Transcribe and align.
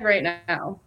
right 0.00 0.22
now. 0.48 0.80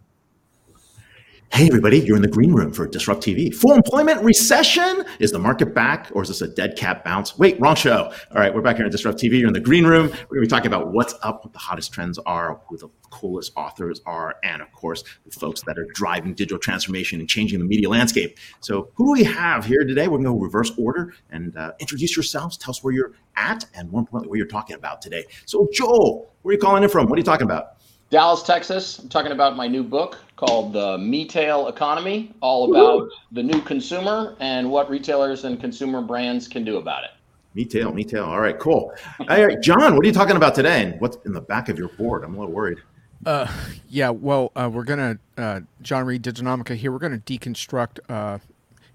Hey, 1.52 1.66
everybody, 1.66 1.98
you're 1.98 2.16
in 2.16 2.22
the 2.22 2.28
green 2.28 2.54
room 2.54 2.72
for 2.72 2.86
Disrupt 2.86 3.22
TV. 3.22 3.54
Full 3.54 3.74
employment 3.74 4.22
recession? 4.22 5.04
Is 5.18 5.32
the 5.32 5.38
market 5.38 5.74
back 5.74 6.08
or 6.14 6.22
is 6.22 6.28
this 6.28 6.40
a 6.40 6.48
dead 6.48 6.78
cat 6.78 7.04
bounce? 7.04 7.38
Wait, 7.38 7.60
wrong 7.60 7.76
show. 7.76 8.10
All 8.30 8.40
right, 8.40 8.54
we're 8.54 8.62
back 8.62 8.76
here 8.76 8.86
at 8.86 8.90
Disrupt 8.92 9.18
TV. 9.18 9.38
You're 9.38 9.48
in 9.48 9.52
the 9.52 9.60
green 9.60 9.84
room. 9.84 10.06
We're 10.06 10.36
going 10.36 10.36
to 10.36 10.40
be 10.40 10.46
talking 10.46 10.68
about 10.68 10.92
what's 10.92 11.14
up, 11.22 11.44
what 11.44 11.52
the 11.52 11.58
hottest 11.58 11.92
trends 11.92 12.18
are, 12.20 12.58
who 12.68 12.78
the 12.78 12.88
coolest 13.10 13.52
authors 13.54 14.00
are, 14.06 14.36
and 14.42 14.62
of 14.62 14.72
course, 14.72 15.04
the 15.26 15.30
folks 15.30 15.60
that 15.66 15.78
are 15.78 15.86
driving 15.92 16.32
digital 16.32 16.58
transformation 16.58 17.20
and 17.20 17.28
changing 17.28 17.58
the 17.58 17.66
media 17.66 17.90
landscape. 17.90 18.38
So, 18.60 18.90
who 18.94 19.04
do 19.04 19.12
we 19.12 19.24
have 19.24 19.66
here 19.66 19.84
today? 19.84 20.08
We're 20.08 20.22
going 20.22 20.24
to 20.24 20.30
go 20.30 20.38
reverse 20.38 20.72
order 20.78 21.12
and 21.28 21.54
uh, 21.54 21.72
introduce 21.80 22.16
yourselves. 22.16 22.56
Tell 22.56 22.70
us 22.70 22.82
where 22.82 22.94
you're 22.94 23.12
at 23.36 23.66
and 23.74 23.90
more 23.90 24.00
importantly, 24.00 24.30
what 24.30 24.38
you're 24.38 24.46
talking 24.46 24.76
about 24.76 25.02
today. 25.02 25.26
So, 25.44 25.68
Joel, 25.70 26.32
where 26.40 26.52
are 26.52 26.54
you 26.54 26.58
calling 26.58 26.82
in 26.82 26.88
from? 26.88 27.08
What 27.08 27.18
are 27.18 27.20
you 27.20 27.24
talking 27.24 27.44
about? 27.44 27.76
Dallas, 28.12 28.42
Texas. 28.42 28.98
I'm 28.98 29.08
talking 29.08 29.32
about 29.32 29.56
my 29.56 29.66
new 29.66 29.82
book 29.82 30.18
called 30.36 30.74
The 30.74 30.98
Me-Tail 30.98 31.68
Economy, 31.68 32.34
all 32.42 32.70
about 32.70 33.08
the 33.32 33.42
new 33.42 33.58
consumer 33.62 34.36
and 34.38 34.70
what 34.70 34.90
retailers 34.90 35.44
and 35.44 35.58
consumer 35.58 36.02
brands 36.02 36.46
can 36.46 36.62
do 36.62 36.76
about 36.76 37.04
it. 37.04 37.10
Me-Tail, 37.54 37.90
Me-Tail. 37.90 38.24
All 38.24 38.38
right, 38.38 38.58
cool. 38.58 38.92
All 39.18 39.46
right, 39.46 39.58
Jon, 39.62 39.96
what 39.96 40.04
are 40.04 40.06
you 40.06 40.12
talking 40.12 40.36
about 40.36 40.54
today? 40.54 40.82
And 40.82 41.00
what's 41.00 41.16
in 41.24 41.32
the 41.32 41.40
back 41.40 41.70
of 41.70 41.78
your 41.78 41.88
board? 41.88 42.22
I'm 42.22 42.34
a 42.34 42.40
little 42.40 42.54
worried. 42.54 42.82
Uh, 43.24 43.50
yeah, 43.88 44.10
well, 44.10 44.52
uh, 44.56 44.68
we're 44.70 44.84
gonna 44.84 45.18
uh, 45.38 45.60
Jon 45.80 46.04
Reed 46.04 46.22
Diginomica 46.22 46.76
here. 46.76 46.92
We're 46.92 46.98
gonna 46.98 47.16
deconstruct 47.16 47.98
uh, 48.10 48.40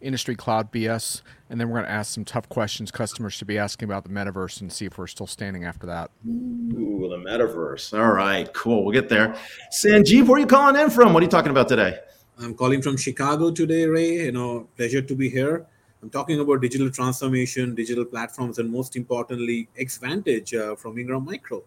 industry 0.01 0.35
cloud 0.35 0.71
BS, 0.71 1.21
and 1.49 1.59
then 1.59 1.69
we're 1.69 1.79
going 1.79 1.87
to 1.87 1.91
ask 1.91 2.13
some 2.13 2.25
tough 2.25 2.47
questions 2.49 2.91
customers 2.91 3.33
should 3.33 3.47
be 3.47 3.57
asking 3.57 3.87
about 3.87 4.03
the 4.03 4.09
metaverse 4.09 4.61
and 4.61 4.71
see 4.71 4.85
if 4.85 4.97
we're 4.97 5.07
still 5.07 5.27
standing 5.27 5.65
after 5.65 5.87
that. 5.87 6.11
Ooh, 6.27 7.07
the 7.09 7.17
metaverse. 7.17 7.97
All 7.97 8.11
right, 8.11 8.51
cool. 8.53 8.83
We'll 8.83 8.93
get 8.93 9.09
there. 9.09 9.35
Sanjib, 9.83 10.27
where 10.27 10.37
are 10.37 10.39
you 10.39 10.47
calling 10.47 10.79
in 10.79 10.89
from? 10.89 11.13
What 11.13 11.21
are 11.21 11.25
you 11.25 11.29
talking 11.29 11.51
about 11.51 11.67
today? 11.67 11.99
I'm 12.39 12.53
calling 12.53 12.81
from 12.81 12.97
Chicago 12.97 13.51
today, 13.51 13.85
Ray. 13.85 14.25
You 14.25 14.31
know, 14.31 14.67
pleasure 14.75 15.01
to 15.01 15.15
be 15.15 15.29
here. 15.29 15.65
I'm 16.03 16.09
talking 16.11 16.39
about 16.39 16.61
digital 16.61 16.91
transformation, 16.91 17.73
digital 17.73 18.05
platforms, 18.05 18.59
and 18.59 18.69
most 18.69 18.95
importantly, 18.95 19.67
Xvantage 19.79 20.53
uh, 20.53 20.75
from 20.75 20.99
Ingram 20.99 21.25
Micro. 21.25 21.63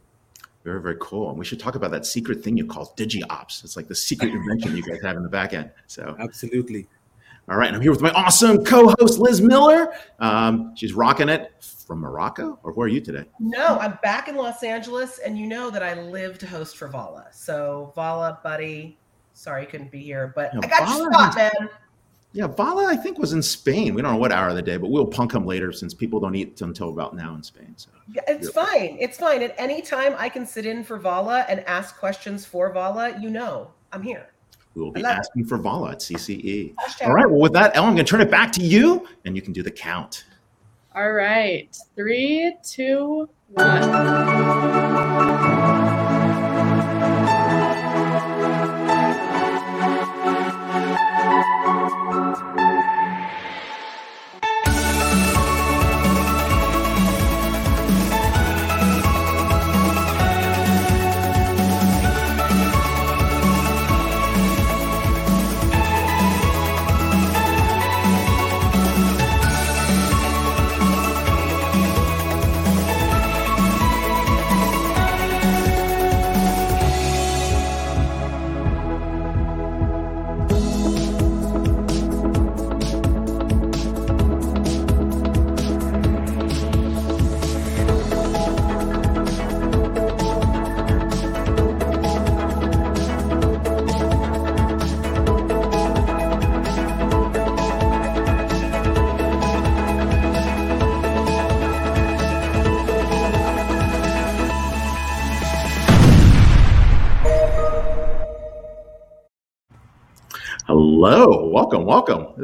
Very, 0.63 0.81
very 0.81 0.97
cool. 1.01 1.31
And 1.31 1.39
we 1.39 1.45
should 1.45 1.59
talk 1.59 1.75
about 1.75 1.91
that 1.91 2.07
secret 2.07 2.45
thing 2.45 2.57
you 2.57 2.67
call 2.67 2.95
DigiOps. 2.97 3.65
It's 3.65 3.77
like 3.77 3.89
the 3.89 3.95
secret 3.95 4.33
invention 4.33 4.77
you 4.77 4.83
guys 4.83 5.01
have 5.03 5.17
in 5.17 5.23
the 5.23 5.29
back 5.29 5.55
end. 5.55 5.71
So 5.87 6.15
absolutely. 6.19 6.87
All 7.51 7.57
right, 7.57 7.75
I'm 7.75 7.81
here 7.81 7.91
with 7.91 8.01
my 8.01 8.13
awesome 8.13 8.65
co-host 8.65 9.19
Liz 9.19 9.41
Miller. 9.41 9.93
Um, 10.21 10.73
she's 10.77 10.93
rocking 10.93 11.29
it 11.29 11.53
from 11.61 11.99
Morocco, 11.99 12.61
or 12.63 12.73
where 12.73 12.85
are 12.85 12.89
you 12.89 13.01
today? 13.01 13.25
No, 13.41 13.77
I'm 13.81 13.99
back 14.05 14.29
in 14.29 14.37
Los 14.37 14.63
Angeles, 14.63 15.19
and 15.19 15.37
you 15.37 15.49
know 15.49 15.69
that 15.69 15.83
I 15.83 16.01
live 16.01 16.39
to 16.39 16.47
host 16.47 16.77
for 16.77 16.87
Vala. 16.87 17.27
So 17.33 17.93
Vala, 17.97 18.39
buddy, 18.45 18.97
sorry 19.35 19.63
you 19.63 19.67
couldn't 19.67 19.91
be 19.91 19.99
here, 19.99 20.33
but 20.37 20.53
yeah, 20.55 20.61
I 20.63 20.69
got 20.69 20.87
Vala, 20.87 21.03
your 21.03 21.13
spot, 21.13 21.37
man. 21.37 21.69
Yeah, 22.31 22.47
Vala, 22.47 22.87
I 22.87 22.95
think 22.95 23.19
was 23.19 23.33
in 23.33 23.43
Spain. 23.43 23.95
We 23.95 24.03
don't 24.03 24.13
know 24.13 24.19
what 24.19 24.31
hour 24.31 24.51
of 24.51 24.55
the 24.55 24.63
day, 24.63 24.77
but 24.77 24.93
we'll 24.93 25.05
punk 25.05 25.35
him 25.35 25.45
later 25.45 25.73
since 25.73 25.93
people 25.93 26.21
don't 26.21 26.37
eat 26.37 26.61
until 26.61 26.91
about 26.91 27.17
now 27.17 27.35
in 27.35 27.43
Spain. 27.43 27.75
So 27.77 27.91
yeah, 28.13 28.23
it's 28.29 28.51
fine. 28.51 28.97
It's 29.01 29.19
fine. 29.19 29.43
At 29.43 29.57
any 29.59 29.83
time 29.83 30.15
I 30.17 30.29
can 30.29 30.47
sit 30.47 30.67
in 30.67 30.85
for 30.85 30.99
Vala 30.99 31.47
and 31.49 31.67
ask 31.67 31.99
questions 31.99 32.47
for 32.47 32.73
Vala, 32.73 33.19
you 33.21 33.29
know, 33.29 33.73
I'm 33.93 34.05
here. 34.05 34.30
We 34.75 34.83
will 34.83 34.93
be 34.93 35.05
asking 35.05 35.47
for 35.47 35.59
Vala 35.59 35.93
at 35.93 35.99
CCE. 35.99 36.75
All 37.03 37.13
right. 37.13 37.29
Well, 37.29 37.41
with 37.41 37.53
that, 37.55 37.77
Ellen, 37.77 37.91
I'm 37.91 37.95
going 37.97 38.07
to 38.07 38.11
turn 38.11 38.21
it 38.21 38.31
back 38.31 38.53
to 38.53 38.63
you, 38.63 39.07
and 39.25 39.35
you 39.35 39.43
can 39.43 39.53
do 39.53 39.63
the 39.63 39.71
count. 39.71 40.25
All 40.95 41.13
right. 41.13 41.77
Three, 41.97 42.57
two, 42.63 43.29
one. 43.49 45.50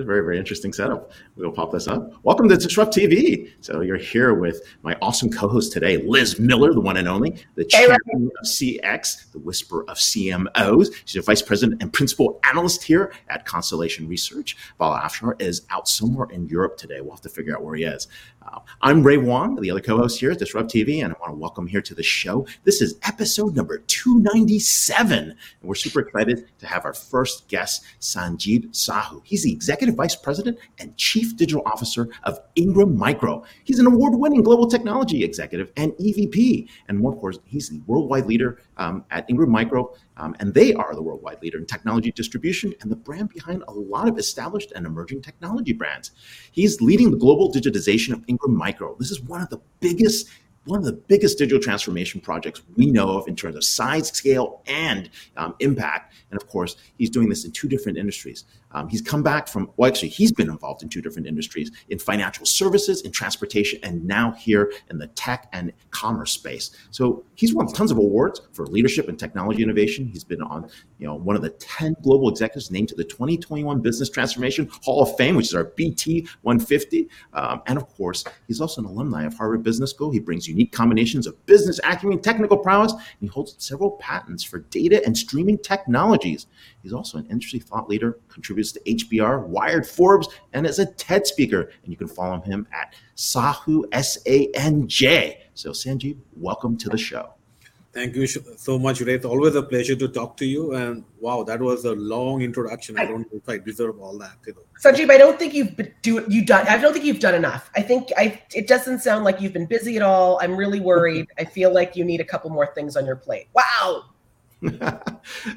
Very, 0.07 0.21
very 0.21 0.39
interesting 0.39 0.73
setup. 0.73 1.11
We'll 1.37 1.51
pop 1.51 1.73
this 1.73 1.89
up. 1.89 2.13
Welcome 2.23 2.49
to 2.49 2.57
Disrupt 2.57 2.95
TV. 2.95 3.51
So 3.61 3.81
you're 3.81 3.97
here 3.97 4.35
with 4.35 4.63
my 4.83 4.97
awesome 5.03 5.31
co-host 5.31 5.73
today, 5.73 5.97
Liz 5.99 6.39
Miller, 6.39 6.73
the 6.73 6.81
one 6.81 6.97
and 6.97 7.09
only, 7.09 7.37
the 7.57 7.65
champion 7.65 8.31
of 8.41 8.47
CX, 8.47 9.33
the 9.33 9.41
whisper 9.41 9.83
of 9.89 9.99
CMOs. 9.99 10.95
She's 11.05 11.21
a 11.21 11.23
vice 11.23 11.43
president 11.43 11.83
and 11.83 11.93
principal 11.93 12.41
analyst 12.45 12.85
here 12.85 13.13
at 13.29 13.45
Constellation 13.45 14.09
Research. 14.09 14.57
Vala 14.79 15.01
Afshar 15.01 15.41
is 15.43 15.67
out 15.71 15.89
somewhere 15.89 16.29
in 16.31 16.47
Europe 16.47 16.77
today. 16.77 17.01
We'll 17.01 17.11
have 17.11 17.21
to 17.23 17.29
figure 17.29 17.57
out 17.57 17.65
where 17.65 17.75
he 17.75 17.83
is. 17.83 18.07
I'm 18.83 19.03
Ray 19.03 19.17
Wang, 19.17 19.57
the 19.57 19.71
other 19.71 19.81
co-host 19.81 20.21
here 20.21 20.31
at 20.31 20.39
Disrupt 20.39 20.71
TV, 20.71 21.03
and 21.03 21.13
I 21.13 21.17
want 21.19 21.33
to 21.33 21.39
welcome 21.39 21.67
here 21.67 21.81
to 21.83 21.95
the 21.95 22.03
show. 22.03 22.47
This 22.65 22.81
is 22.81 22.99
episode 23.03 23.57
number 23.57 23.79
297, 23.79 25.19
and 25.19 25.37
we're 25.63 25.75
super 25.75 26.01
excited 26.01 26.47
to 26.59 26.67
have 26.67 26.85
our 26.85 26.93
first 26.93 27.49
guest, 27.49 27.85
Sanjib 28.01 28.75
Sahoo. 28.75 29.23
He's 29.25 29.43
the 29.45 29.53
executive 29.53 29.95
vice 29.95 30.15
president 30.15 30.59
and 30.79 30.97
chief 30.97 31.37
digital 31.37 31.63
officer 31.67 32.09
of 32.25 32.39
Ingram 32.55 32.97
Micro. 32.97 33.43
He's 33.65 33.79
an 33.79 33.87
award-winning 33.87 34.43
global 34.43 34.69
technology 34.69 35.25
executive 35.25 35.73
and 35.77 35.93
EVP, 35.93 36.69
and 36.89 36.99
more 36.99 37.13
of 37.13 37.19
course, 37.19 37.39
he's 37.45 37.69
the 37.71 37.81
worldwide 37.87 38.27
leader 38.27 38.61
um, 38.77 39.05
at 39.11 39.29
Ingram 39.29 39.51
Micro 39.51 39.95
um, 40.17 40.35
and 40.41 40.53
they 40.55 40.75
are 40.75 40.95
the 40.95 41.03
worldwide 41.03 41.43
leader 41.43 41.59
in 41.59 41.67
technology 41.67 42.11
distribution 42.11 42.75
and 42.81 42.91
the 42.91 42.97
brand 42.97 43.31
behind 43.31 43.63
a 43.69 43.73
lot 43.73 44.09
of 44.09 44.19
established 44.19 44.73
and 44.73 44.87
emerging 44.87 45.23
technology 45.23 45.73
brands. 45.73 46.13
He's 46.53 46.81
leading 46.81 47.11
the 47.11 47.17
global 47.17 47.53
digitization 47.53 48.13
of 48.13 48.25
Ingram 48.27 48.57
Micro. 48.57 48.97
This 48.99 49.11
is 49.11 49.21
one 49.21 49.43
of 49.43 49.51
the 49.51 49.61
biggest 49.81 50.29
one 50.67 50.81
of 50.81 50.85
the 50.85 50.93
biggest 50.93 51.39
digital 51.39 51.61
transformation 51.61 52.21
projects 52.21 52.61
we 52.77 52.87
know 52.87 53.19
of 53.19 53.29
in 53.29 53.37
terms 53.37 53.55
of 53.55 53.63
size, 53.63 54.09
scale, 54.09 54.63
and 54.67 55.09
um, 55.37 55.55
impact. 55.61 56.13
And 56.31 56.41
of 56.41 56.49
course, 56.49 56.77
he's 56.99 57.11
doing 57.11 57.29
this 57.29 57.45
in 57.45 57.53
two 57.53 57.69
different 57.69 57.99
industries. 57.99 58.45
Um, 58.73 58.89
he's 58.89 59.01
come 59.01 59.23
back 59.23 59.49
from, 59.49 59.71
well, 59.77 59.89
actually, 59.89 60.09
he's 60.09 60.33
been 60.33 60.51
involved 60.51 60.83
in 60.83 60.89
two 60.89 61.01
different 61.01 61.27
industries 61.27 61.71
in 61.89 61.99
financial 61.99 62.45
services, 62.45 63.03
in 63.03 63.13
transportation, 63.13 63.79
and 63.83 64.05
now 64.05 64.33
here 64.33 64.73
in 64.91 64.99
the 64.99 65.07
tech 65.09 65.49
and 65.53 65.73
commerce 65.91 66.33
space. 66.33 66.73
So 66.91 67.25
he's 67.37 67.55
won 67.55 67.69
tons 67.69 67.91
of 67.91 67.99
awards 67.99 68.43
for 68.53 68.67
leadership 68.67 69.09
and 69.09 69.19
technology 69.19 69.63
innovation. 69.63 70.07
He's 70.07 70.25
been 70.25 70.43
on, 70.43 70.69
you 70.99 71.07
know, 71.07 71.15
one 71.15 71.37
of 71.37 71.43
the 71.43 71.51
10 71.51 71.97
global 72.03 72.29
executives 72.29 72.71
named 72.71 72.89
to 72.89 72.95
the 72.95 73.05
2021 73.05 73.81
Business 73.81 74.11
Transformation 74.11 74.69
Hall 74.83 75.03
of 75.03 75.17
Fame, 75.17 75.37
which 75.37 75.47
is 75.47 75.55
our 75.55 75.65
BT 75.65 76.29
150. 76.43 77.09
Um, 77.33 77.63
and 77.67 77.79
of 77.79 77.89
course, 77.95 78.25
he's 78.47 78.61
also 78.61 78.83
an 78.83 78.87
alumni 78.87 79.25
of 79.25 79.35
Harvard 79.35 79.63
Business 79.63 79.91
School. 79.91 80.11
He 80.11 80.21
brings 80.21 80.49
unique 80.49 80.73
combinations 80.73 81.27
of 81.27 81.47
business 81.47 81.81
acumen, 81.85 82.21
technical 82.21 82.59
prowess, 82.59 82.93
and 82.93 83.03
he 83.21 83.27
holds 83.29 83.55
several 83.59 83.93
patents 83.93 84.43
for 84.43 84.59
data 84.59 85.05
and 85.07 85.17
streaming 85.17 85.59
technologies. 86.27 86.47
He's 86.83 86.93
also 86.93 87.19
an 87.19 87.27
industry 87.27 87.59
thought 87.59 87.89
leader, 87.89 88.19
contributes 88.29 88.73
to 88.73 88.81
HBR, 88.81 89.47
Wired, 89.47 89.87
Forbes, 89.87 90.29
and 90.53 90.67
is 90.67 90.79
a 90.79 90.87
TED 90.87 91.27
speaker. 91.27 91.71
And 91.83 91.93
you 91.93 91.97
can 91.97 92.09
follow 92.09 92.41
him 92.41 92.67
at 92.73 92.95
Sahoo, 93.15 93.85
S 93.93 94.19
A 94.27 94.51
N 94.55 94.87
J. 94.87 95.43
So, 95.55 95.71
Sanjib, 95.71 96.19
welcome 96.37 96.77
to 96.79 96.89
the 96.89 96.99
show. 96.99 97.33
Thank 97.93 98.15
you 98.15 98.27
so 98.27 98.79
much, 98.79 99.01
Ray. 99.01 99.19
Always 99.21 99.55
a 99.55 99.63
pleasure 99.63 99.97
to 99.97 100.09
talk 100.09 100.37
to 100.37 100.45
you. 100.45 100.75
And 100.75 101.03
wow, 101.19 101.43
that 101.45 101.59
was 101.59 101.87
a 101.87 101.95
long 101.95 102.43
introduction. 102.43 102.99
I 102.99 103.07
don't 103.07 103.21
know 103.21 103.39
if 103.39 103.49
I 103.49 103.57
deserve 103.57 103.99
all 104.01 104.19
that. 104.19 104.37
You 104.47 104.53
know. 104.53 104.61
Sanjib, 104.85 105.11
I 105.11 105.17
don't 105.17 105.39
think 105.39 105.55
you've 105.55 105.75
do 106.03 106.23
you 106.29 106.45
done. 106.45 106.69
I 106.69 106.77
don't 106.77 106.93
think 106.93 107.07
you've 107.07 107.21
done 107.21 107.35
enough. 107.35 107.71
I 107.75 107.81
think 107.81 108.11
I. 108.19 108.43
It 108.55 108.69
doesn't 108.69 108.99
sound 108.99 109.25
like 109.25 109.41
you've 109.41 109.55
been 109.55 109.65
busy 109.65 109.97
at 109.97 110.03
all. 110.03 110.39
I'm 110.43 110.55
really 110.55 110.79
worried. 110.79 111.27
I 111.39 111.45
feel 111.45 111.73
like 111.73 111.97
you 111.97 112.05
need 112.05 112.21
a 112.21 112.25
couple 112.25 112.51
more 112.51 112.67
things 112.75 112.97
on 112.97 113.07
your 113.07 113.17
plate. 113.17 113.49
Wow. 113.55 114.05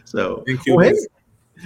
So, 0.06 0.44
Thank 0.46 0.66
you. 0.66 0.76
well, 0.76 0.90
hey, 0.90 0.96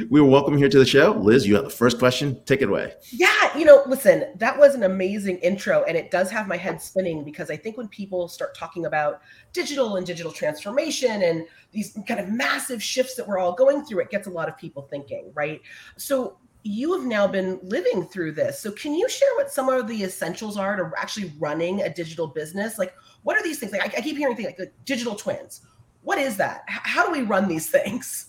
we 0.10 0.20
were 0.22 0.28
welcome 0.28 0.58
here 0.58 0.70
to 0.70 0.80
the 0.80 0.86
show. 0.86 1.12
Liz, 1.12 1.46
you 1.46 1.56
have 1.56 1.66
the 1.66 1.70
first 1.70 2.00
question. 2.00 2.42
Take 2.46 2.62
it 2.62 2.70
away. 2.70 2.94
Yeah, 3.12 3.56
you 3.56 3.64
know, 3.64 3.84
listen, 3.86 4.26
that 4.38 4.58
was 4.58 4.74
an 4.74 4.84
amazing 4.84 5.38
intro, 5.38 5.84
and 5.84 5.96
it 5.96 6.10
does 6.10 6.32
have 6.32 6.48
my 6.48 6.58
head 6.58 6.82
spinning 6.82 7.24
because 7.24 7.52
I 7.52 7.58
think 7.58 7.78
when 7.78 7.88
people 7.90 8.28
start 8.28 8.56
talking 8.56 8.86
about 8.86 9.22
digital 9.52 9.98
and 9.98 10.06
digital 10.06 10.32
transformation 10.32 11.22
and 11.24 11.46
these 11.72 11.98
kind 12.08 12.20
of 12.20 12.30
massive 12.30 12.82
shifts 12.82 13.16
that 13.16 13.28
we're 13.28 13.38
all 13.38 13.54
going 13.54 13.86
through, 13.86 14.02
it 14.02 14.10
gets 14.10 14.28
a 14.28 14.32
lot 14.32 14.50
of 14.50 14.58
people 14.58 14.88
thinking, 14.90 15.32
right? 15.36 15.62
So, 15.98 16.38
you 16.66 16.94
have 16.94 17.04
now 17.04 17.28
been 17.28 17.60
living 17.62 18.06
through 18.06 18.32
this. 18.32 18.60
So, 18.60 18.72
can 18.72 18.94
you 18.94 19.08
share 19.10 19.36
what 19.36 19.52
some 19.52 19.70
of 19.70 19.88
the 19.88 20.04
essentials 20.04 20.58
are 20.58 20.76
to 20.78 20.92
actually 20.98 21.34
running 21.38 21.82
a 21.82 21.94
digital 21.94 22.26
business? 22.26 22.80
Like, 22.80 22.96
what 23.24 23.38
are 23.38 23.44
these 23.44 23.60
things? 23.60 23.72
Like, 23.72 23.82
I, 23.82 23.98
I 23.98 24.02
keep 24.02 24.18
hearing 24.18 24.36
things 24.36 24.48
like, 24.48 24.60
like 24.60 24.74
digital 24.86 25.16
twins. 25.16 25.62
What 26.04 26.18
is 26.20 26.38
that? 26.38 26.64
How 26.68 27.06
do 27.06 27.12
we 27.12 27.22
run 27.22 27.48
these 27.48 27.70
things? 27.70 28.28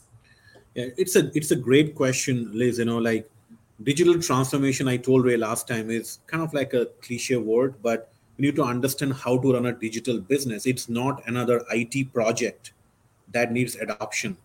Yeah, 0.75 0.87
it's 0.97 1.17
a 1.17 1.31
it's 1.37 1.51
a 1.51 1.57
great 1.57 1.95
question, 1.95 2.51
Liz. 2.53 2.79
You 2.79 2.85
know, 2.87 2.99
like 2.99 3.31
digital 3.83 4.21
transformation. 4.21 4.89
I 4.89 4.97
told 4.97 5.25
Ray 5.25 5.37
last 5.37 5.69
time 5.69 5.91
is 5.91 6.19
kind 6.27 6.43
of 6.43 6.53
like 6.55 6.75
a 6.75 6.87
cliche 7.03 7.37
word, 7.37 7.75
but 7.83 8.13
we 8.37 8.47
need 8.47 8.57
to 8.57 8.65
understand 8.65 9.15
how 9.15 9.39
to 9.39 9.53
run 9.53 9.67
a 9.67 9.73
digital 9.73 10.19
business. 10.21 10.67
It's 10.67 10.89
not 10.89 11.23
another 11.27 11.65
IT 11.71 12.13
project 12.13 12.73
that 13.33 13.53
needs 13.53 13.77
adoption. 13.77 14.37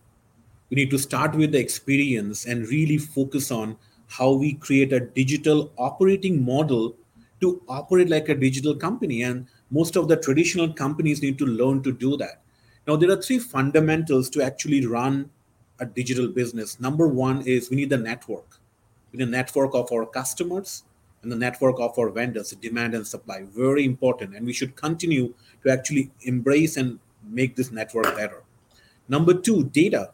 We 0.70 0.76
need 0.76 0.90
to 0.90 0.98
start 0.98 1.34
with 1.34 1.52
the 1.52 1.58
experience 1.58 2.46
and 2.46 2.68
really 2.68 2.98
focus 2.98 3.50
on 3.50 3.76
how 4.06 4.32
we 4.32 4.54
create 4.54 4.92
a 4.92 5.00
digital 5.00 5.72
operating 5.78 6.44
model 6.44 6.96
to 7.40 7.62
operate 7.68 8.08
like 8.08 8.28
a 8.28 8.34
digital 8.34 8.74
company. 8.74 9.22
And 9.22 9.46
most 9.70 9.96
of 9.96 10.08
the 10.08 10.16
traditional 10.16 10.72
companies 10.72 11.22
need 11.22 11.38
to 11.38 11.46
learn 11.46 11.82
to 11.82 11.92
do 11.92 12.16
that. 12.18 12.39
Now, 12.90 12.96
there 12.96 13.12
are 13.12 13.22
three 13.22 13.38
fundamentals 13.38 14.28
to 14.30 14.42
actually 14.42 14.84
run 14.84 15.30
a 15.78 15.86
digital 15.86 16.26
business. 16.26 16.80
Number 16.80 17.06
one 17.06 17.40
is 17.42 17.70
we 17.70 17.76
need 17.76 17.90
the 17.90 17.96
network. 17.96 18.58
We 19.12 19.18
need 19.18 19.28
a 19.28 19.30
network 19.30 19.76
of 19.76 19.92
our 19.92 20.04
customers 20.04 20.82
and 21.22 21.30
the 21.30 21.36
network 21.36 21.78
of 21.78 21.96
our 21.96 22.10
vendors, 22.10 22.50
demand 22.50 22.96
and 22.96 23.06
supply. 23.06 23.44
Very 23.44 23.84
important. 23.84 24.34
And 24.34 24.44
we 24.44 24.52
should 24.52 24.74
continue 24.74 25.32
to 25.62 25.70
actually 25.70 26.10
embrace 26.22 26.76
and 26.76 26.98
make 27.22 27.54
this 27.54 27.70
network 27.70 28.16
better. 28.16 28.42
Number 29.08 29.34
two, 29.34 29.66
data. 29.66 30.10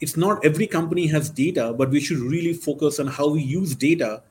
It's 0.00 0.16
not 0.16 0.44
every 0.44 0.68
company 0.68 1.08
has 1.08 1.28
data, 1.28 1.74
but 1.76 1.90
we 1.90 1.98
should 1.98 2.18
really 2.18 2.52
focus 2.52 3.00
on 3.00 3.08
how 3.08 3.26
we 3.26 3.42
use 3.42 3.74
data 3.74 4.22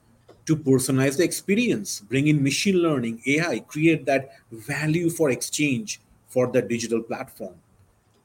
to 0.46 0.56
personalize 0.56 1.18
the 1.18 1.26
experience, 1.26 2.00
bring 2.00 2.28
in 2.28 2.42
machine 2.42 2.78
learning, 2.78 3.22
AI, 3.28 3.60
create 3.60 4.06
that 4.06 4.30
value 4.52 5.10
for 5.10 5.32
exchange 5.32 6.00
for 6.28 6.48
the 6.48 6.62
digital 6.62 7.02
platform. 7.02 7.56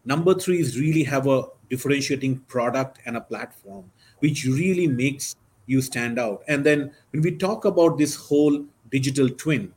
Number 0.05 0.35
three 0.35 0.61
is 0.61 0.79
really 0.79 1.05
have 1.05 1.27
a 1.27 1.45
differentiating 1.71 2.41
product 2.49 2.99
and 3.07 3.17
a 3.17 3.21
platform, 3.21 3.91
which 4.19 4.45
really 4.45 4.87
makes 4.87 5.37
you 5.67 5.81
stand 5.81 6.19
out. 6.19 6.43
And 6.49 6.65
then 6.65 6.93
when 7.11 7.23
we 7.23 7.37
talk 7.37 7.65
about 7.65 7.99
this 7.99 8.17
whole 8.17 8.65
digital 8.91 9.29
twin, 9.29 9.73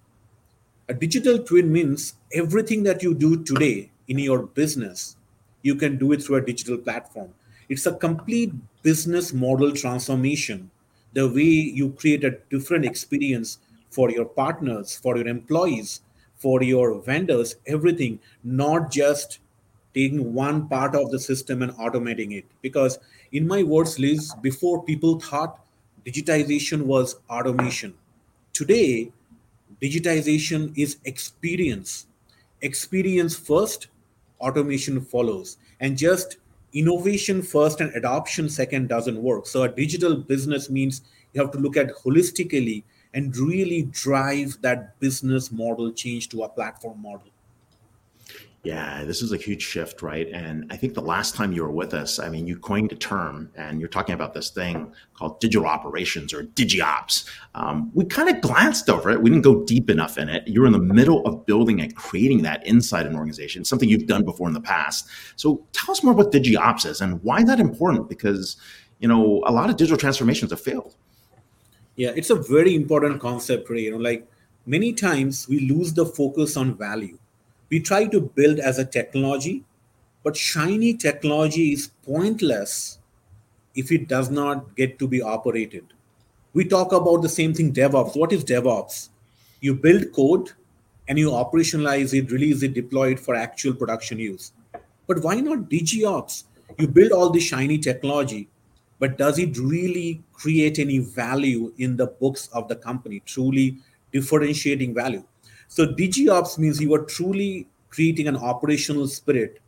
a 0.90 0.94
digital 0.94 1.40
twin 1.40 1.72
means 1.72 2.16
everything 2.34 2.84
that 2.84 3.02
you 3.02 3.14
do 3.14 3.44
today 3.44 3.92
in 4.08 4.20
your 4.20 4.44
business, 4.44 5.16
you 5.62 5.76
can 5.76 5.98
do 5.98 6.12
it 6.12 6.24
through 6.24 6.38
a 6.38 6.46
digital 6.46 6.78
platform. 6.78 7.34
It's 7.70 7.86
a 7.86 7.94
complete 7.94 8.54
business 8.84 9.34
model 9.34 9.72
transformation. 9.72 10.70
The 11.14 11.28
way 11.28 11.42
you 11.42 11.92
create 11.92 12.24
a 12.24 12.38
different 12.50 12.86
experience 12.86 13.60
for 13.90 14.12
your 14.12 14.26
partners, 14.26 14.96
for 14.96 15.18
your 15.18 15.28
employees, 15.28 16.02
for 16.46 16.62
your 16.62 17.02
vendors, 17.02 17.56
everything, 17.66 18.20
not 18.44 18.92
just 18.92 19.40
taking 19.96 20.32
one 20.32 20.68
part 20.68 20.94
of 20.94 21.10
the 21.10 21.18
system 21.18 21.64
and 21.64 21.72
automating 21.72 22.34
it. 22.38 22.46
Because, 22.62 23.00
in 23.32 23.48
my 23.48 23.64
words, 23.64 23.98
Liz, 23.98 24.32
before 24.44 24.84
people 24.84 25.20
thought 25.20 25.66
digitization 26.06 26.84
was 26.84 27.16
automation. 27.32 27.96
Today, 28.54 29.12
digitization 29.82 30.72
is 30.78 30.98
experience. 31.06 32.06
Experience 32.62 33.36
first, 33.36 33.88
automation 34.40 35.02
follows. 35.02 35.58
And 35.80 35.98
just 35.98 36.38
innovation 36.74 37.42
first 37.42 37.82
and 37.82 37.92
adoption 37.96 38.50
second 38.50 38.88
doesn't 38.88 39.20
work. 39.20 39.48
So, 39.48 39.64
a 39.64 39.70
digital 39.70 40.16
business 40.16 40.70
means 40.70 41.02
you 41.34 41.42
have 41.42 41.50
to 41.54 41.58
look 41.58 41.76
at 41.76 41.96
holistically 41.96 42.84
and 43.16 43.36
really 43.38 43.84
drive 43.84 44.58
that 44.62 45.00
business 45.00 45.52
model 45.52 45.92
change 45.92 46.30
to 46.30 46.44
a 46.44 46.50
platform 46.50 47.02
model. 47.02 47.30
Yeah, 48.66 49.04
this 49.06 49.22
is 49.22 49.32
a 49.32 49.38
huge 49.38 49.62
shift, 49.62 50.02
right? 50.02 50.28
And 50.34 50.66
I 50.72 50.76
think 50.76 50.96
the 50.96 51.02
last 51.02 51.36
time 51.36 51.54
you 51.54 51.62
were 51.62 51.72
with 51.72 51.94
us, 51.94 52.18
I 52.18 52.30
mean, 52.30 52.48
you 52.48 52.58
coined 52.58 52.92
a 52.92 52.96
term 52.96 53.52
and 53.56 53.80
you're 53.80 53.88
talking 53.88 54.16
about 54.16 54.34
this 54.34 54.50
thing 54.50 54.92
called 55.14 55.40
digital 55.40 55.68
operations 55.68 56.34
or 56.34 56.44
digiops. 56.44 57.30
Um, 57.54 57.92
we 57.94 58.06
kind 58.06 58.28
of 58.28 58.42
glanced 58.42 58.90
over 58.90 59.12
it. 59.12 59.22
We 59.22 59.30
didn't 59.30 59.44
go 59.44 59.64
deep 59.66 59.92
enough 59.92 60.18
in 60.18 60.30
it. 60.30 60.48
You're 60.48 60.66
in 60.66 60.74
the 60.74 60.80
middle 60.80 61.24
of 61.28 61.46
building 61.46 61.80
and 61.80 61.96
creating 61.96 62.42
that 62.42 62.66
inside 62.66 63.06
an 63.06 63.16
organization, 63.16 63.64
something 63.66 63.88
you've 63.88 64.08
done 64.08 64.26
before 64.26 64.48
in 64.48 64.56
the 64.56 64.62
past. 64.62 65.08
So 65.36 65.64
tell 65.72 65.92
us 65.92 66.04
more 66.04 66.14
what 66.14 66.32
digiops 66.32 66.88
is 66.88 67.02
and 67.02 67.24
why 67.24 67.44
that 67.44 67.60
important? 67.60 68.10
Because, 68.10 68.58
you 68.98 69.08
know, 69.08 69.44
a 69.46 69.52
lot 69.52 69.70
of 69.70 69.78
digital 69.78 69.98
transformations 69.98 70.50
have 70.50 70.60
failed. 70.60 70.96
Yeah, 71.96 72.12
it's 72.16 72.30
a 72.30 72.36
very 72.36 72.76
important 72.76 73.22
concept. 73.22 73.70
You 73.70 73.92
know, 73.92 73.98
like 73.98 74.28
many 74.66 74.94
times 74.94 75.48
we 75.48 75.60
lose 75.62 75.94
the 75.94 76.06
focus 76.06 76.58
on 76.58 76.78
value 76.78 77.18
we 77.70 77.80
try 77.80 78.06
to 78.06 78.22
build 78.22 78.60
as 78.60 78.80
a 78.80 78.86
technology, 78.86 79.64
but 80.24 80.38
shiny 80.38 80.94
technology 80.94 81.74
is 81.74 81.92
pointless 82.06 83.00
if 83.76 83.92
it 83.92 84.08
does 84.08 84.30
not 84.30 84.76
get 84.76 85.00
to 85.00 85.08
be 85.08 85.22
operated. 85.22 85.86
We 86.54 86.66
talk 86.66 86.94
about 86.94 87.22
the 87.22 87.30
same 87.30 87.54
thing 87.54 87.74
DevOps. 87.74 88.16
What 88.16 88.32
is 88.32 88.44
DevOps? 88.46 89.10
You 89.62 89.76
build 89.76 90.14
code 90.14 90.52
and 91.08 91.20
you 91.20 91.32
operationalize 91.32 92.14
it, 92.18 92.32
release 92.32 92.64
it, 92.64 92.74
deploy 92.74 93.12
it 93.12 93.20
for 93.20 93.36
actual 93.36 93.74
production 93.74 94.20
use. 94.20 94.54
But 95.08 95.22
why 95.22 95.36
not 95.36 95.70
DigiOps? 95.70 96.46
You 96.80 96.88
build 96.88 97.12
all 97.12 97.30
this 97.30 97.44
shiny 97.44 97.78
technology, 97.78 98.48
but 99.06 99.20
does 99.20 99.38
it 99.38 99.56
really 99.60 100.24
create 100.34 100.80
any 100.80 100.98
value 100.98 101.72
in 101.78 101.96
the 101.96 102.08
books 102.08 102.50
of 102.54 102.68
the 102.68 102.76
company, 102.76 103.22
truly 103.24 103.78
differentiating 104.12 104.96
value? 104.96 105.24
So 105.68 105.86
DigiOps 105.86 106.58
means 106.58 106.82
you 106.82 106.92
are 106.96 107.04
truly 107.04 107.68
creating 107.92 108.28
an 108.28 108.36
operational 108.36 109.08
spirit, 109.08 109.60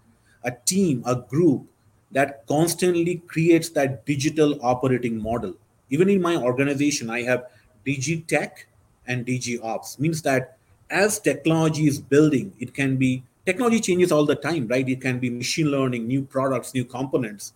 a 0.43 0.49
team, 0.65 1.03
a 1.05 1.17
group 1.17 1.67
that 2.13 2.47
constantly 2.47 3.17
creates 3.27 3.69
that 3.77 4.07
digital 4.07 4.57
operating 4.63 5.21
model. 5.21 5.53
Even 5.91 6.09
in 6.09 6.19
my 6.19 6.35
organization, 6.35 7.11
I 7.11 7.21
have 7.21 7.43
DigiTech 7.85 8.63
and 9.05 9.23
DigiOps. 9.23 9.99
Means 9.99 10.23
that 10.23 10.57
as 10.89 11.19
technology 11.19 11.85
is 11.85 12.01
building, 12.01 12.53
it 12.57 12.73
can 12.73 12.97
be 12.97 13.23
technology 13.45 13.81
changes 13.81 14.11
all 14.11 14.25
the 14.25 14.33
time, 14.33 14.67
right? 14.67 14.89
It 14.89 14.99
can 14.99 15.19
be 15.19 15.29
machine 15.29 15.69
learning, 15.69 16.07
new 16.07 16.23
products, 16.23 16.73
new 16.73 16.85
components. 16.85 17.53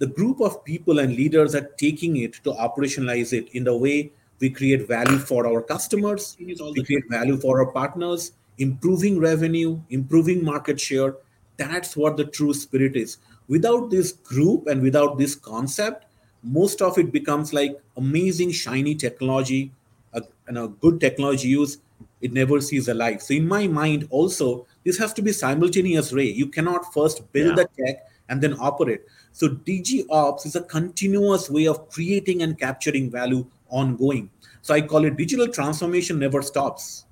The 0.00 0.06
group 0.06 0.40
of 0.40 0.64
people 0.64 0.98
and 0.98 1.14
leaders 1.14 1.54
are 1.54 1.70
taking 1.78 2.16
it 2.16 2.34
to 2.44 2.52
operationalize 2.52 3.32
it 3.32 3.48
in 3.50 3.64
the 3.64 3.76
way 3.76 4.12
we 4.40 4.48
create 4.48 4.88
value 4.88 5.18
for 5.18 5.46
our 5.46 5.60
customers, 5.60 6.36
we 6.38 6.84
create 6.84 7.04
value 7.10 7.36
for 7.36 7.60
our 7.60 7.70
partners, 7.70 8.32
improving 8.56 9.18
revenue, 9.18 9.78
improving 9.90 10.42
market 10.42 10.80
share. 10.80 11.16
That's 11.58 11.96
what 11.96 12.16
the 12.16 12.24
true 12.24 12.54
spirit 12.54 12.96
is. 12.96 13.18
Without 13.48 13.90
this 13.90 14.12
group 14.12 14.66
and 14.66 14.80
without 14.80 15.18
this 15.18 15.34
concept, 15.34 16.06
most 16.42 16.80
of 16.80 16.96
it 16.96 17.12
becomes 17.12 17.52
like 17.52 17.78
amazing, 17.96 18.52
shiny 18.52 18.94
technology 18.94 19.70
a, 20.14 20.22
and 20.46 20.56
a 20.56 20.68
good 20.68 21.00
technology 21.00 21.48
use. 21.48 21.78
It 22.22 22.32
never 22.32 22.60
sees 22.60 22.88
a 22.88 22.94
life. 22.94 23.20
So, 23.22 23.34
in 23.34 23.46
my 23.46 23.66
mind, 23.66 24.06
also, 24.10 24.66
this 24.84 24.98
has 24.98 25.12
to 25.14 25.22
be 25.22 25.32
simultaneous, 25.32 26.12
Ray. 26.12 26.30
You 26.30 26.46
cannot 26.46 26.92
first 26.92 27.30
build 27.32 27.58
yeah. 27.58 27.64
the 27.64 27.84
tech 27.84 28.06
and 28.28 28.40
then 28.40 28.56
operate. 28.58 29.02
So, 29.32 29.48
DigiOps 29.48 30.44
is 30.46 30.56
a 30.56 30.62
continuous 30.62 31.48
way 31.48 31.66
of 31.66 31.88
creating 31.88 32.42
and 32.42 32.58
capturing 32.58 33.10
value 33.10 33.46
ongoing. 33.70 34.30
So 34.62 34.74
I 34.74 34.82
call 34.82 35.04
it 35.04 35.16
digital 35.16 35.48
transformation 35.48 36.18
never 36.18 36.42
stops. 36.42 37.06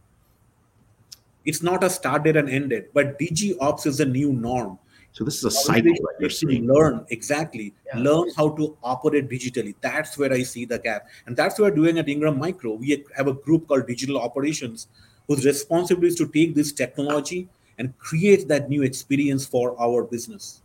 It's 1.45 1.63
not 1.63 1.83
a 1.83 1.89
started 1.89 2.37
and 2.37 2.49
ended, 2.49 2.89
but 2.93 3.19
DigiOps 3.19 3.87
is 3.87 4.01
a 4.01 4.05
new 4.05 4.33
norm. 4.33 4.79
So 5.13 5.25
this 5.25 5.39
is 5.39 5.45
a 5.45 5.51
cycle 5.51 5.93
that 5.93 6.17
you're 6.21 6.31
seeing. 6.31 6.67
Learn 6.67 7.07
exactly, 7.09 7.73
yeah. 7.87 7.99
learn 7.99 8.31
how 8.37 8.51
to 8.51 8.77
operate 8.83 9.29
digitally. 9.29 9.75
That's 9.81 10.19
where 10.19 10.33
I 10.33 10.43
see 10.43 10.67
the 10.67 10.79
gap, 10.79 11.09
and 11.27 11.35
that's 11.35 11.59
what 11.59 11.71
we're 11.71 11.77
doing 11.77 11.99
at 11.99 12.09
Ingram 12.09 12.39
Micro. 12.39 12.75
We 12.75 13.05
have 13.17 13.27
a 13.27 13.33
group 13.33 13.69
called 13.69 13.87
Digital 13.87 14.21
Operations, 14.21 14.89
whose 15.27 15.47
responsibility 15.47 16.09
is 16.09 16.15
to 16.17 16.29
take 16.29 16.55
this 16.55 16.73
technology 16.73 17.49
and 17.79 17.97
create 17.99 18.49
that 18.49 18.69
new 18.69 18.83
experience 18.83 19.47
for 19.47 19.81
our 19.81 20.05
business. 20.05 20.63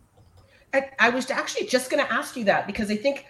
I, 0.74 0.90
I 1.00 1.10
was 1.10 1.30
actually 1.30 1.68
just 1.68 1.90
going 1.90 2.04
to 2.04 2.12
ask 2.12 2.36
you 2.36 2.44
that 2.46 2.68
because 2.68 2.90
I 2.90 2.96
think 2.96 3.26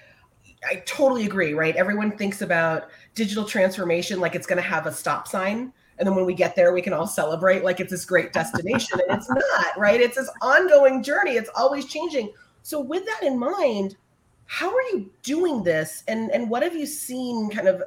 I 0.69 0.75
totally 0.85 1.25
agree, 1.25 1.53
right? 1.53 1.75
Everyone 1.75 2.17
thinks 2.17 2.41
about 2.41 2.89
digital 3.15 3.43
transformation 3.43 4.19
like 4.19 4.35
it's 4.35 4.47
going 4.47 4.62
to 4.62 4.67
have 4.67 4.85
a 4.85 4.91
stop 4.91 5.27
sign 5.27 5.73
and 6.00 6.07
then 6.07 6.15
when 6.15 6.25
we 6.25 6.33
get 6.33 6.55
there 6.55 6.73
we 6.73 6.81
can 6.81 6.93
all 6.93 7.05
celebrate 7.05 7.63
like 7.63 7.79
it's 7.79 7.91
this 7.91 8.05
great 8.05 8.33
destination 8.33 9.00
and 9.07 9.17
it's 9.17 9.29
not 9.29 9.65
right? 9.77 10.00
It's 10.01 10.15
this 10.15 10.29
ongoing 10.41 11.03
journey. 11.03 11.31
It's 11.31 11.50
always 11.55 11.85
changing. 11.85 12.31
So 12.63 12.79
with 12.79 13.05
that 13.05 13.23
in 13.23 13.38
mind 13.38 13.97
how 14.45 14.69
are 14.69 14.81
you 14.91 15.09
doing 15.23 15.63
this? 15.63 16.03
And 16.07 16.31
and 16.31 16.50
what 16.50 16.63
have 16.63 16.75
you 16.75 16.85
seen 16.85 17.50
kind 17.50 17.67
of 17.67 17.81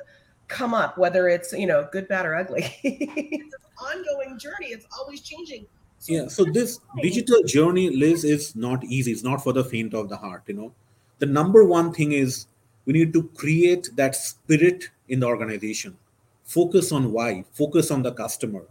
come 0.49 0.75
up 0.75 0.97
whether 0.97 1.29
it's 1.29 1.53
you 1.53 1.67
know 1.67 1.89
good 1.93 2.09
bad 2.09 2.27
or 2.27 2.35
ugly? 2.35 2.75
It's 2.83 3.55
an 3.55 4.01
ongoing 4.01 4.39
journey. 4.39 4.69
It's 4.69 4.87
always 4.99 5.21
changing 5.21 5.67
yeah 6.09 6.29
so 6.29 6.45
this 6.45 6.81
digital 7.03 7.43
journey 7.43 7.91
liz 7.91 8.25
is 8.25 8.55
not 8.57 8.85
easy. 8.85 9.13
It's 9.13 9.23
not 9.23 9.43
for 9.43 9.53
the 9.53 9.65
faint 9.65 9.95
of 9.95 10.09
the 10.09 10.17
heart 10.17 10.43
you 10.47 10.55
know. 10.55 10.73
The 11.19 11.27
number 11.27 11.65
one 11.65 11.93
thing 11.93 12.13
is 12.13 12.47
we 12.85 12.93
need 12.93 13.13
to 13.13 13.25
create 13.35 13.91
that 13.97 14.15
spirit 14.15 14.91
in 15.09 15.21
the 15.21 15.27
organization. 15.27 15.97
Focus 16.45 16.93
on 16.93 17.13
why 17.13 17.45
focus 17.53 17.91
on 17.91 18.03
the 18.03 18.13
customer. 18.13 18.65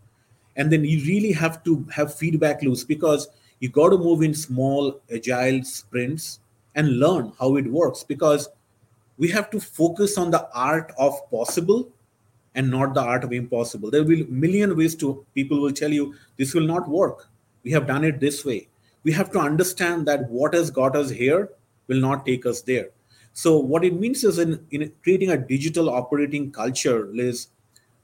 And 0.55 0.71
then 0.71 0.85
you 0.85 0.99
really 1.05 1.33
have 1.33 1.63
to 1.65 1.85
have 1.93 2.15
feedback 2.15 2.61
loops 2.61 2.83
because 2.83 3.27
you 3.59 3.69
got 3.69 3.89
to 3.89 3.97
move 3.97 4.21
in 4.21 4.33
small 4.33 5.01
agile 5.13 5.63
sprints 5.63 6.39
and 6.75 6.99
learn 6.99 7.33
how 7.39 7.55
it 7.57 7.65
works 7.65 8.03
because 8.03 8.49
we 9.17 9.29
have 9.29 9.49
to 9.49 9.59
focus 9.59 10.17
on 10.17 10.31
the 10.31 10.47
art 10.53 10.93
of 10.97 11.29
possible 11.29 11.89
and 12.55 12.71
not 12.71 12.93
the 12.93 13.01
art 13.01 13.23
of 13.23 13.33
impossible. 13.33 13.91
There 13.91 14.03
will 14.03 14.25
million 14.29 14.75
ways 14.75 14.95
to 14.95 15.25
people 15.35 15.61
will 15.61 15.71
tell 15.71 15.91
you 15.91 16.15
this 16.37 16.53
will 16.53 16.65
not 16.65 16.87
work. 16.87 17.27
We 17.63 17.71
have 17.71 17.87
done 17.87 18.03
it 18.03 18.19
this 18.19 18.43
way. 18.43 18.67
We 19.03 19.11
have 19.11 19.31
to 19.31 19.39
understand 19.39 20.07
that 20.07 20.29
what 20.29 20.53
has 20.53 20.71
got 20.71 20.95
us 20.95 21.09
here 21.09 21.49
will 21.87 21.99
not 21.99 22.25
take 22.25 22.45
us 22.45 22.61
there. 22.61 22.89
So 23.33 23.57
what 23.57 23.83
it 23.83 23.99
means 23.99 24.23
is 24.23 24.39
in, 24.39 24.65
in 24.71 24.91
creating 25.03 25.29
a 25.31 25.37
digital 25.37 25.89
operating 25.89 26.51
culture 26.51 27.11
is 27.13 27.49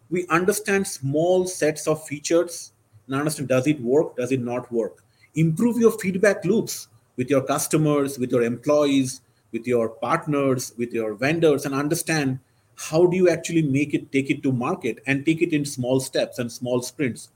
we 0.10 0.28
understand 0.28 0.86
small 0.86 1.48
sets 1.48 1.88
of 1.88 2.06
features 2.06 2.74
and 3.08 3.16
understand 3.16 3.48
does 3.48 3.66
it 3.66 3.80
work, 3.82 4.18
does 4.18 4.32
it 4.32 4.42
not 4.42 4.72
work. 4.72 5.04
Improve 5.36 5.78
your 5.78 5.92
feedback 5.92 6.44
loops 6.44 6.90
with 7.16 7.30
your 7.30 7.42
customers, 7.42 8.20
with 8.20 8.32
your 8.32 8.44
employees, 8.44 9.22
with 9.52 9.66
your 9.66 9.90
partners, 9.90 10.74
with 10.78 10.92
your 10.92 11.14
vendors, 11.14 11.66
and 11.66 11.74
understand 11.74 12.40
how 12.90 13.06
do 13.06 13.16
you 13.16 13.30
actually 13.30 13.62
make 13.62 13.94
it, 13.94 14.12
take 14.12 14.30
it 14.30 14.42
to 14.44 14.52
market 14.52 15.00
and 15.08 15.26
take 15.26 15.42
it 15.42 15.54
in 15.54 15.66
small 15.66 16.00
steps 16.00 16.40
and 16.40 16.52
small 16.52 16.82
sprints. 16.82 17.30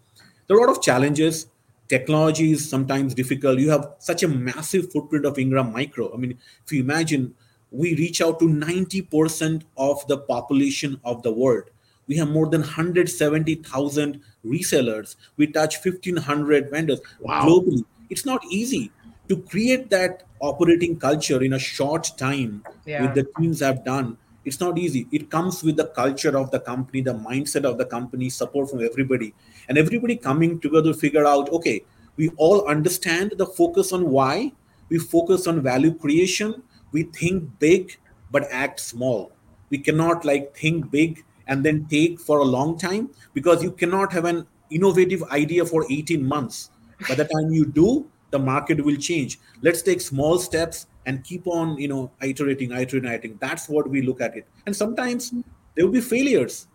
There 0.47 0.57
are 0.57 0.59
a 0.59 0.67
lot 0.67 0.75
of 0.75 0.81
challenges. 0.81 1.47
Technology 1.87 2.51
is 2.51 2.67
sometimes 2.67 3.13
difficult. 3.13 3.59
You 3.59 3.69
have 3.69 3.93
such 3.99 4.23
a 4.23 4.27
massive 4.27 4.91
footprint 4.91 5.25
of 5.25 5.37
Ingram 5.37 5.71
Micro. 5.71 6.11
I 6.13 6.17
mean, 6.17 6.37
if 6.65 6.71
you 6.71 6.81
imagine 6.81 7.35
we 7.71 7.95
reach 7.95 8.21
out 8.21 8.39
to 8.39 8.45
90% 8.45 9.63
of 9.77 10.07
the 10.07 10.17
population 10.17 10.99
of 11.03 11.21
the 11.23 11.31
world. 11.31 11.65
We 12.07 12.15
have 12.17 12.29
more 12.29 12.47
than 12.47 12.61
170,000 12.61 14.21
resellers. 14.45 15.15
We 15.37 15.47
touch 15.47 15.83
1,500 15.83 16.69
vendors 16.69 17.01
wow. 17.19 17.45
globally. 17.45 17.83
It's 18.09 18.25
not 18.25 18.43
easy 18.49 18.91
to 19.27 19.37
create 19.37 19.89
that 19.89 20.23
operating 20.39 20.97
culture 20.99 21.41
in 21.43 21.53
a 21.53 21.59
short 21.59 22.11
time 22.17 22.63
yeah. 22.85 23.01
with 23.01 23.15
the 23.15 23.27
teams 23.39 23.61
i've 23.61 23.83
done. 23.83 24.17
It's 24.45 24.59
not 24.59 24.77
easy. 24.77 25.07
It 25.11 25.29
comes 25.29 25.63
with 25.63 25.75
the 25.75 25.87
culture 25.87 26.37
of 26.37 26.51
the 26.51 26.59
company, 26.59 27.01
the 27.01 27.13
mindset 27.13 27.65
of 27.65 27.77
the 27.77 27.85
company, 27.85 28.29
support 28.29 28.69
from 28.69 28.83
everybody, 28.83 29.33
and 29.67 29.77
everybody 29.77 30.15
coming 30.15 30.59
together 30.59 30.93
to 30.93 30.99
figure 30.99 31.25
out 31.25 31.51
okay, 31.51 31.83
we 32.15 32.29
all 32.37 32.67
understand 32.67 33.33
the 33.37 33.45
focus 33.45 33.91
on 33.91 34.09
why, 34.09 34.51
we 34.89 34.99
focus 34.99 35.47
on 35.47 35.61
value 35.61 35.93
creation, 35.93 36.61
we 36.91 37.03
think 37.03 37.49
big 37.59 37.97
but 38.31 38.47
act 38.51 38.79
small. 38.79 39.31
We 39.69 39.79
cannot 39.79 40.23
like 40.23 40.55
think 40.55 40.91
big 40.91 41.25
and 41.47 41.65
then 41.65 41.85
take 41.87 42.19
for 42.19 42.39
a 42.39 42.43
long 42.43 42.77
time 42.77 43.09
because 43.33 43.63
you 43.63 43.71
cannot 43.71 44.13
have 44.13 44.25
an 44.25 44.47
innovative 44.69 45.23
idea 45.23 45.65
for 45.65 45.85
18 45.89 46.23
months. 46.25 46.69
By 47.09 47.15
the 47.15 47.25
time 47.25 47.51
you 47.51 47.65
do 47.65 48.09
the 48.31 48.39
market 48.39 48.83
will 48.83 48.97
change. 48.97 49.39
Let's 49.61 49.81
take 49.81 50.01
small 50.01 50.37
steps 50.39 50.87
and 51.05 51.23
keep 51.23 51.47
on 51.47 51.77
you 51.77 51.87
know 51.87 52.11
iterating 52.21 52.71
iterating 52.71 53.05
iterating. 53.05 53.37
That's 53.39 53.69
what 53.69 53.89
we 53.89 54.01
look 54.01 54.21
at 54.21 54.35
it. 54.35 54.47
And 54.65 54.75
sometimes 54.75 55.33
there 55.75 55.85
will 55.85 55.93
be 55.93 56.01
failures 56.01 56.67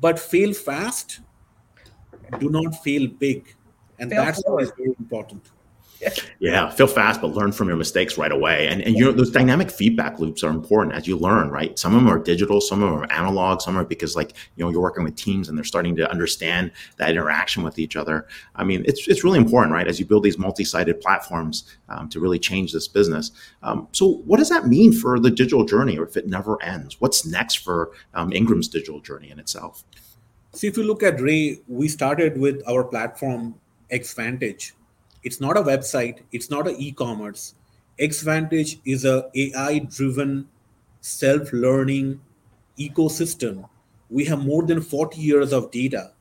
but 0.00 0.18
fail 0.18 0.52
fast 0.52 1.20
do 2.38 2.50
not 2.50 2.82
fail 2.82 3.06
big. 3.06 3.54
And 3.98 4.10
fail 4.10 4.24
that's 4.24 4.42
forward. 4.42 4.56
what 4.56 4.64
is 4.64 4.72
very 4.76 4.94
important 4.98 5.50
yeah, 6.40 6.70
feel 6.70 6.86
fast, 6.86 7.20
but 7.20 7.28
learn 7.28 7.52
from 7.52 7.68
your 7.68 7.76
mistakes 7.76 8.18
right 8.18 8.32
away. 8.32 8.68
And 8.68 8.82
and 8.82 8.96
you 8.96 9.04
know 9.04 9.12
those 9.12 9.30
dynamic 9.30 9.70
feedback 9.70 10.18
loops 10.18 10.42
are 10.42 10.50
important 10.50 10.94
as 10.94 11.06
you 11.06 11.16
learn, 11.16 11.50
right? 11.50 11.78
Some 11.78 11.94
of 11.94 12.02
them 12.02 12.10
are 12.10 12.18
digital, 12.18 12.60
some 12.60 12.82
of 12.82 12.90
them 12.90 13.00
are 13.00 13.12
analog, 13.12 13.60
some 13.60 13.76
are 13.76 13.84
because 13.84 14.16
like 14.16 14.32
you 14.56 14.64
know 14.64 14.70
you're 14.70 14.80
working 14.80 15.04
with 15.04 15.16
teams 15.16 15.48
and 15.48 15.56
they're 15.56 15.64
starting 15.64 15.96
to 15.96 16.10
understand 16.10 16.70
that 16.96 17.10
interaction 17.10 17.62
with 17.62 17.78
each 17.78 17.96
other. 17.96 18.26
I 18.56 18.64
mean, 18.64 18.84
it's 18.86 19.06
it's 19.08 19.24
really 19.24 19.38
important, 19.38 19.72
right? 19.72 19.86
As 19.86 19.98
you 19.98 20.06
build 20.06 20.22
these 20.22 20.38
multi-sided 20.38 21.00
platforms 21.00 21.76
um, 21.88 22.08
to 22.10 22.20
really 22.20 22.38
change 22.38 22.72
this 22.72 22.88
business. 22.88 23.30
Um, 23.62 23.88
so, 23.92 24.22
what 24.26 24.38
does 24.38 24.48
that 24.48 24.66
mean 24.66 24.92
for 24.92 25.18
the 25.18 25.30
digital 25.30 25.64
journey, 25.64 25.98
or 25.98 26.04
if 26.04 26.16
it 26.16 26.26
never 26.26 26.62
ends? 26.62 27.00
What's 27.00 27.26
next 27.26 27.56
for 27.56 27.92
um, 28.14 28.32
Ingram's 28.32 28.68
digital 28.68 29.00
journey 29.00 29.30
in 29.30 29.38
itself? 29.38 29.84
See, 30.52 30.68
if 30.68 30.76
you 30.76 30.84
look 30.84 31.02
at 31.02 31.20
Ray, 31.20 31.60
we 31.66 31.88
started 31.88 32.38
with 32.38 32.62
our 32.68 32.84
platform 32.84 33.56
Xvantage 33.90 34.72
it's 35.24 35.40
not 35.40 35.56
a 35.56 35.62
website. 35.62 36.20
It's 36.32 36.50
not 36.50 36.68
an 36.68 36.76
e-commerce. 36.78 37.54
Xvantage 37.98 38.80
is 38.84 39.04
a 39.04 39.30
AI-driven, 39.34 40.46
self-learning 41.00 42.20
ecosystem. 42.78 43.68
We 44.10 44.24
have 44.26 44.44
more 44.44 44.62
than 44.64 44.80
40 44.80 45.20
years 45.20 45.52
of 45.52 45.70
data. 45.70 46.12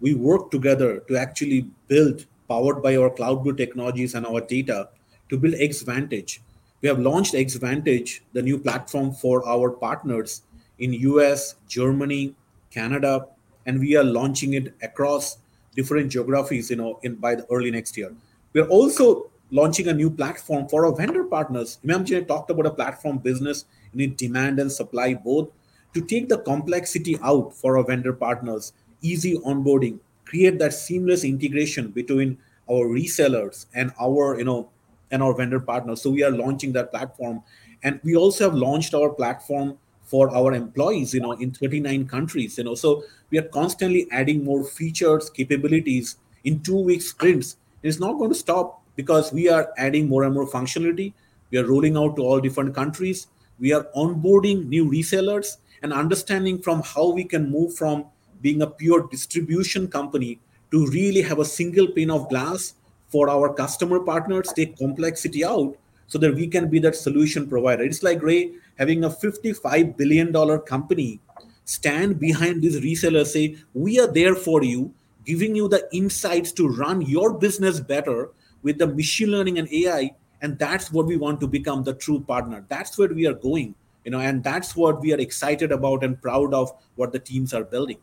We 0.00 0.14
work 0.14 0.50
together 0.50 1.00
to 1.08 1.16
actually 1.16 1.68
build, 1.88 2.26
powered 2.48 2.82
by 2.82 2.96
our 2.96 3.10
cloud 3.10 3.56
technologies 3.56 4.14
and 4.14 4.26
our 4.26 4.40
data, 4.40 4.88
to 5.30 5.38
build 5.38 5.54
Xvantage. 5.54 6.38
We 6.80 6.88
have 6.88 6.98
launched 6.98 7.34
Xvantage, 7.34 8.20
the 8.34 8.42
new 8.42 8.58
platform 8.58 9.12
for 9.12 9.46
our 9.48 9.70
partners 9.70 10.42
in 10.78 10.92
US, 10.92 11.56
Germany, 11.68 12.34
Canada, 12.70 13.26
and 13.66 13.80
we 13.80 13.96
are 13.96 14.04
launching 14.04 14.54
it 14.54 14.74
across 14.82 15.38
different 15.74 16.12
geographies, 16.12 16.70
you 16.70 16.76
know, 16.76 17.00
in 17.02 17.14
by 17.16 17.34
the 17.34 17.46
early 17.50 17.70
next 17.70 17.96
year. 17.96 18.12
We're 18.54 18.68
also 18.68 19.32
launching 19.50 19.88
a 19.88 19.92
new 19.92 20.08
platform 20.08 20.68
for 20.68 20.86
our 20.86 20.94
vendor 20.94 21.24
partners. 21.24 21.78
Remember, 21.82 22.16
I 22.16 22.20
talked 22.20 22.50
about 22.50 22.66
a 22.66 22.70
platform 22.70 23.18
business. 23.18 23.64
You 23.92 23.98
need 23.98 24.16
demand 24.16 24.60
and 24.60 24.70
supply 24.70 25.14
both 25.14 25.48
to 25.92 26.00
take 26.00 26.28
the 26.28 26.38
complexity 26.38 27.18
out 27.22 27.52
for 27.52 27.76
our 27.76 27.84
vendor 27.84 28.12
partners, 28.12 28.72
easy 29.02 29.36
onboarding, 29.38 29.98
create 30.24 30.60
that 30.60 30.72
seamless 30.72 31.24
integration 31.24 31.88
between 31.88 32.38
our 32.70 32.86
resellers 32.86 33.66
and 33.74 33.92
our, 34.00 34.38
you 34.38 34.44
know, 34.44 34.70
and 35.10 35.20
our 35.20 35.34
vendor 35.34 35.60
partners. 35.60 36.00
So 36.00 36.10
we 36.10 36.22
are 36.22 36.30
launching 36.30 36.72
that 36.74 36.92
platform. 36.92 37.42
And 37.82 37.98
we 38.04 38.14
also 38.14 38.44
have 38.44 38.54
launched 38.54 38.94
our 38.94 39.10
platform 39.10 39.78
for 40.04 40.34
our 40.34 40.54
employees, 40.54 41.12
you 41.12 41.20
know, 41.20 41.32
in 41.32 41.50
39 41.50 42.06
countries, 42.06 42.56
you 42.56 42.64
know. 42.64 42.76
So 42.76 43.02
we 43.30 43.38
are 43.38 43.48
constantly 43.48 44.06
adding 44.12 44.44
more 44.44 44.62
features, 44.64 45.28
capabilities 45.28 46.18
in 46.44 46.60
two 46.60 46.78
week 46.78 47.02
sprints 47.02 47.56
it's 47.84 48.00
not 48.00 48.14
going 48.14 48.30
to 48.30 48.34
stop 48.34 48.82
because 48.96 49.32
we 49.32 49.48
are 49.48 49.72
adding 49.76 50.08
more 50.08 50.24
and 50.24 50.34
more 50.34 50.48
functionality. 50.48 51.12
We 51.50 51.58
are 51.58 51.66
rolling 51.66 51.96
out 51.96 52.16
to 52.16 52.22
all 52.22 52.40
different 52.40 52.74
countries. 52.74 53.26
We 53.60 53.72
are 53.72 53.86
onboarding 53.94 54.66
new 54.66 54.86
resellers 54.86 55.58
and 55.82 55.92
understanding 55.92 56.62
from 56.62 56.82
how 56.82 57.10
we 57.10 57.24
can 57.24 57.50
move 57.50 57.74
from 57.74 58.06
being 58.40 58.62
a 58.62 58.66
pure 58.66 59.06
distribution 59.08 59.86
company 59.86 60.40
to 60.70 60.86
really 60.86 61.20
have 61.22 61.38
a 61.38 61.44
single 61.44 61.86
pane 61.88 62.10
of 62.10 62.28
glass 62.30 62.74
for 63.08 63.28
our 63.28 63.52
customer 63.52 64.00
partners, 64.00 64.52
take 64.56 64.76
complexity 64.78 65.44
out 65.44 65.76
so 66.06 66.18
that 66.18 66.34
we 66.34 66.46
can 66.46 66.68
be 66.68 66.78
that 66.80 66.96
solution 66.96 67.46
provider. 67.46 67.84
It's 67.84 68.02
like 68.02 68.22
Ray 68.22 68.52
having 68.78 69.04
a 69.04 69.10
$55 69.10 69.96
billion 69.96 70.32
company 70.60 71.20
stand 71.64 72.18
behind 72.18 72.62
these 72.62 72.80
resellers, 72.80 73.26
say, 73.26 73.56
We 73.74 74.00
are 74.00 74.10
there 74.10 74.34
for 74.34 74.64
you 74.64 74.92
giving 75.24 75.54
you 75.54 75.68
the 75.68 75.88
insights 75.92 76.52
to 76.52 76.68
run 76.68 77.00
your 77.02 77.38
business 77.38 77.80
better 77.80 78.30
with 78.62 78.78
the 78.78 78.86
machine 78.86 79.30
learning 79.30 79.58
and 79.58 79.68
AI. 79.72 80.14
And 80.42 80.58
that's 80.58 80.92
what 80.92 81.06
we 81.06 81.16
want 81.16 81.40
to 81.40 81.46
become 81.46 81.82
the 81.82 81.94
true 81.94 82.20
partner. 82.20 82.64
That's 82.68 82.98
where 82.98 83.08
we 83.08 83.26
are 83.26 83.34
going, 83.34 83.74
you 84.04 84.10
know, 84.10 84.20
and 84.20 84.44
that's 84.44 84.76
what 84.76 85.00
we 85.00 85.12
are 85.12 85.18
excited 85.18 85.72
about 85.72 86.04
and 86.04 86.20
proud 86.20 86.52
of 86.52 86.70
what 86.96 87.12
the 87.12 87.18
teams 87.18 87.54
are 87.54 87.64
building. 87.64 87.98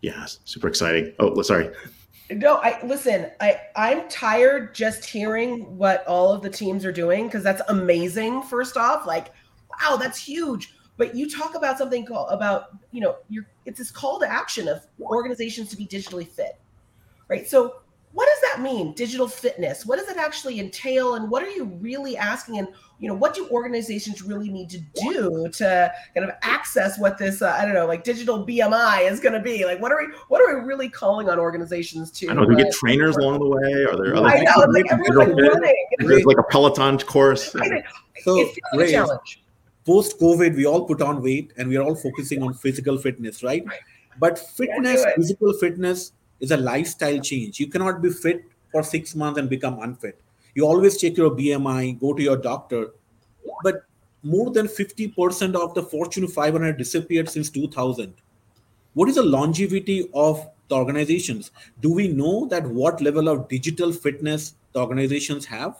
Yes, 0.00 0.40
super 0.44 0.68
exciting. 0.68 1.12
Oh, 1.18 1.40
sorry. 1.42 1.70
No, 2.30 2.56
I 2.56 2.84
listen, 2.84 3.30
I 3.40 3.60
I'm 3.76 4.08
tired 4.08 4.74
just 4.74 5.04
hearing 5.04 5.76
what 5.76 6.04
all 6.06 6.32
of 6.32 6.42
the 6.42 6.50
teams 6.50 6.84
are 6.84 6.92
doing 6.92 7.26
because 7.26 7.44
that's 7.44 7.62
amazing 7.68 8.42
first 8.42 8.76
off, 8.76 9.06
like 9.06 9.32
wow, 9.70 9.96
that's 9.96 10.18
huge 10.18 10.75
but 10.96 11.14
you 11.14 11.30
talk 11.30 11.54
about 11.54 11.78
something 11.78 12.04
called 12.04 12.28
about 12.30 12.70
you 12.90 13.00
know 13.00 13.16
you're 13.28 13.46
it's 13.64 13.78
this 13.78 13.90
call 13.90 14.18
to 14.20 14.30
action 14.30 14.68
of 14.68 14.86
organizations 15.00 15.68
to 15.70 15.76
be 15.76 15.86
digitally 15.86 16.26
fit 16.26 16.58
right? 17.28 17.48
So 17.48 17.76
what 18.12 18.26
does 18.26 18.50
that 18.50 18.62
mean 18.62 18.94
digital 18.94 19.28
fitness? 19.28 19.84
What 19.84 19.98
does 19.98 20.08
it 20.08 20.16
actually 20.16 20.58
entail? 20.58 21.16
And 21.16 21.30
what 21.30 21.42
are 21.42 21.50
you 21.50 21.64
really 21.64 22.16
asking? 22.16 22.58
And 22.58 22.68
you 22.98 23.08
know 23.08 23.14
what 23.14 23.34
do 23.34 23.46
organizations 23.50 24.22
really 24.22 24.48
need 24.48 24.70
to 24.70 24.78
do 24.94 25.48
to 25.52 25.92
kind 26.14 26.26
of 26.26 26.34
access 26.40 26.98
what 26.98 27.18
this 27.18 27.42
uh, 27.42 27.54
i 27.58 27.62
don't 27.66 27.74
know 27.74 27.84
like 27.84 28.04
digital 28.04 28.46
bmi 28.46 29.10
is 29.10 29.20
going 29.20 29.34
to 29.34 29.40
be? 29.40 29.66
Like 29.66 29.82
what 29.82 29.92
are 29.92 29.98
we 29.98 30.14
what 30.28 30.40
are 30.40 30.58
we 30.58 30.64
really 30.64 30.88
calling 30.88 31.28
on 31.28 31.38
organizations 31.38 32.10
to 32.12 32.30
I 32.30 32.32
know, 32.32 32.46
do 32.46 32.54
we 32.54 32.56
get 32.56 32.72
trainers 32.72 33.18
along 33.18 33.40
the 33.40 33.48
way? 33.48 33.84
Are 33.84 33.96
there 34.02 34.16
other 34.16 34.26
i 34.26 34.38
know 34.40 34.60
that 34.60 34.68
it's 34.68 34.74
like 34.74 34.84
make 34.84 34.92
everyone's 34.92 35.52
running. 35.52 35.86
There's 35.98 36.24
like 36.24 36.38
a 36.38 36.42
Peloton 36.44 36.96
course. 37.00 37.54
I 37.54 37.68
think 37.68 37.84
So, 38.22 38.40
it's 38.40 38.56
a 38.72 38.78
Ray, 38.78 38.92
challenge 38.92 39.42
post 39.86 40.18
COVID, 40.18 40.56
we 40.56 40.66
all 40.66 40.84
put 40.84 41.00
on 41.00 41.22
weight 41.22 41.52
and 41.56 41.68
we 41.68 41.76
are 41.76 41.82
all 41.82 41.94
focusing 41.94 42.42
on 42.42 42.52
physical 42.52 42.98
fitness, 42.98 43.42
right? 43.42 43.64
But 44.18 44.38
fitness, 44.38 45.04
physical 45.14 45.52
fitness 45.52 46.12
is 46.40 46.50
a 46.50 46.56
lifestyle 46.56 47.20
change. 47.20 47.60
You 47.60 47.68
cannot 47.68 48.02
be 48.02 48.10
fit 48.10 48.44
for 48.72 48.82
six 48.82 49.14
months 49.14 49.38
and 49.38 49.48
become 49.48 49.78
unfit. 49.80 50.20
You 50.54 50.66
always 50.66 51.00
check 51.00 51.16
your 51.16 51.30
BMI, 51.30 52.00
go 52.00 52.12
to 52.14 52.22
your 52.22 52.36
doctor. 52.36 52.88
But 53.62 53.84
more 54.22 54.50
than 54.50 54.66
50% 54.66 55.54
of 55.54 55.74
the 55.74 55.82
Fortune 55.82 56.26
500 56.26 56.76
disappeared 56.76 57.28
since 57.28 57.48
2000. 57.50 58.12
What 58.94 59.08
is 59.08 59.14
the 59.14 59.22
longevity 59.22 60.08
of 60.14 60.48
the 60.68 60.74
organizations? 60.74 61.52
Do 61.80 61.92
we 61.92 62.08
know 62.08 62.46
that 62.46 62.66
what 62.66 63.00
level 63.00 63.28
of 63.28 63.48
digital 63.48 63.92
fitness 63.92 64.54
the 64.72 64.80
organizations 64.80 65.44
have? 65.46 65.76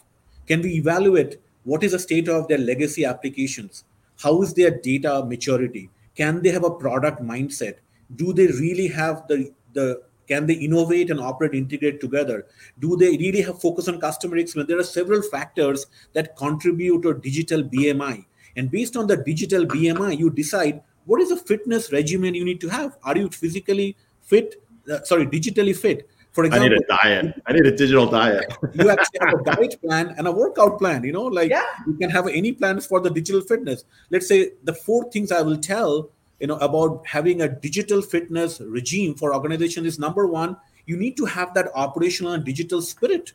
Can 0.46 0.62
we 0.62 0.75
evaluate 0.75 1.40
what 1.64 1.82
is 1.82 1.92
the 1.92 1.98
state 1.98 2.28
of 2.28 2.46
their 2.46 2.58
legacy 2.58 3.04
applications? 3.04 3.84
How 4.23 4.42
is 4.42 4.54
their 4.54 4.70
data 4.70 5.25
maturity? 5.25 5.90
Can 6.14 6.42
they 6.42 6.50
have 6.50 6.64
a 6.64 6.70
product 6.70 7.23
mindset? 7.23 7.76
Do 8.14 8.32
they 8.32 8.46
really 8.46 8.88
have 8.88 9.26
the 9.28 9.52
the 9.73 10.02
can 10.26 10.46
they 10.46 10.54
innovate 10.54 11.11
and 11.11 11.20
operate 11.20 11.54
integrate 11.54 12.00
together? 12.00 12.46
Do 12.80 12.96
they 12.96 13.11
really 13.11 13.42
have 13.42 13.61
focus 13.61 13.88
on 13.88 14.00
customer 14.00 14.37
experience? 14.38 14.68
There 14.68 14.78
are 14.78 14.85
several 14.85 15.23
factors 15.23 15.87
that 16.14 16.37
contribute 16.37 17.02
to 17.02 17.14
digital 17.14 17.62
BMI. 17.62 18.25
And 18.56 18.70
based 18.70 18.96
on 18.96 19.06
the 19.06 19.16
digital 19.16 19.66
BMI, 19.66 20.18
you 20.18 20.30
decide 20.30 20.82
what 21.04 21.20
is 21.20 21.28
the 21.28 21.37
fitness 21.37 21.92
regimen 21.92 22.35
you 22.35 22.44
need 22.44 22.61
to 22.62 22.68
have. 22.68 22.96
Are 23.04 23.16
you 23.16 23.28
physically 23.28 23.96
fit? 24.23 24.62
Uh, 24.90 25.02
sorry, 25.02 25.26
digitally 25.26 25.76
fit. 25.76 26.08
For 26.36 26.44
I 26.52 26.58
need 26.58 26.72
a 26.74 26.80
diet. 26.80 27.42
I 27.46 27.52
need 27.54 27.64
a 27.64 27.74
digital 27.74 28.06
diet. 28.06 28.52
you 28.74 28.90
actually 28.90 29.20
have 29.20 29.40
a 29.40 29.42
diet 29.42 29.80
plan 29.80 30.14
and 30.18 30.26
a 30.28 30.30
workout 30.30 30.78
plan 30.78 31.02
you 31.02 31.10
know 31.10 31.22
like 31.24 31.48
Yeah. 31.50 31.64
you 31.86 31.94
can 31.94 32.10
have 32.10 32.26
any 32.28 32.52
plans 32.52 32.84
for 32.84 33.00
the 33.00 33.08
digital 33.08 33.40
fitness 33.40 33.84
let's 34.10 34.28
say 34.28 34.50
the 34.64 34.74
four 34.74 35.10
things 35.10 35.32
i 35.32 35.40
will 35.40 35.56
tell 35.56 36.10
you 36.40 36.46
know 36.46 36.58
about 36.66 37.06
having 37.06 37.40
a 37.40 37.48
digital 37.48 38.02
fitness 38.02 38.60
regime 38.60 39.14
for 39.14 39.34
organization 39.34 39.86
is 39.86 39.98
number 39.98 40.26
one 40.26 40.58
you 40.84 40.98
need 40.98 41.16
to 41.16 41.24
have 41.24 41.54
that 41.54 41.70
operational 41.74 42.34
and 42.34 42.44
digital 42.44 42.82
spirit 42.82 43.32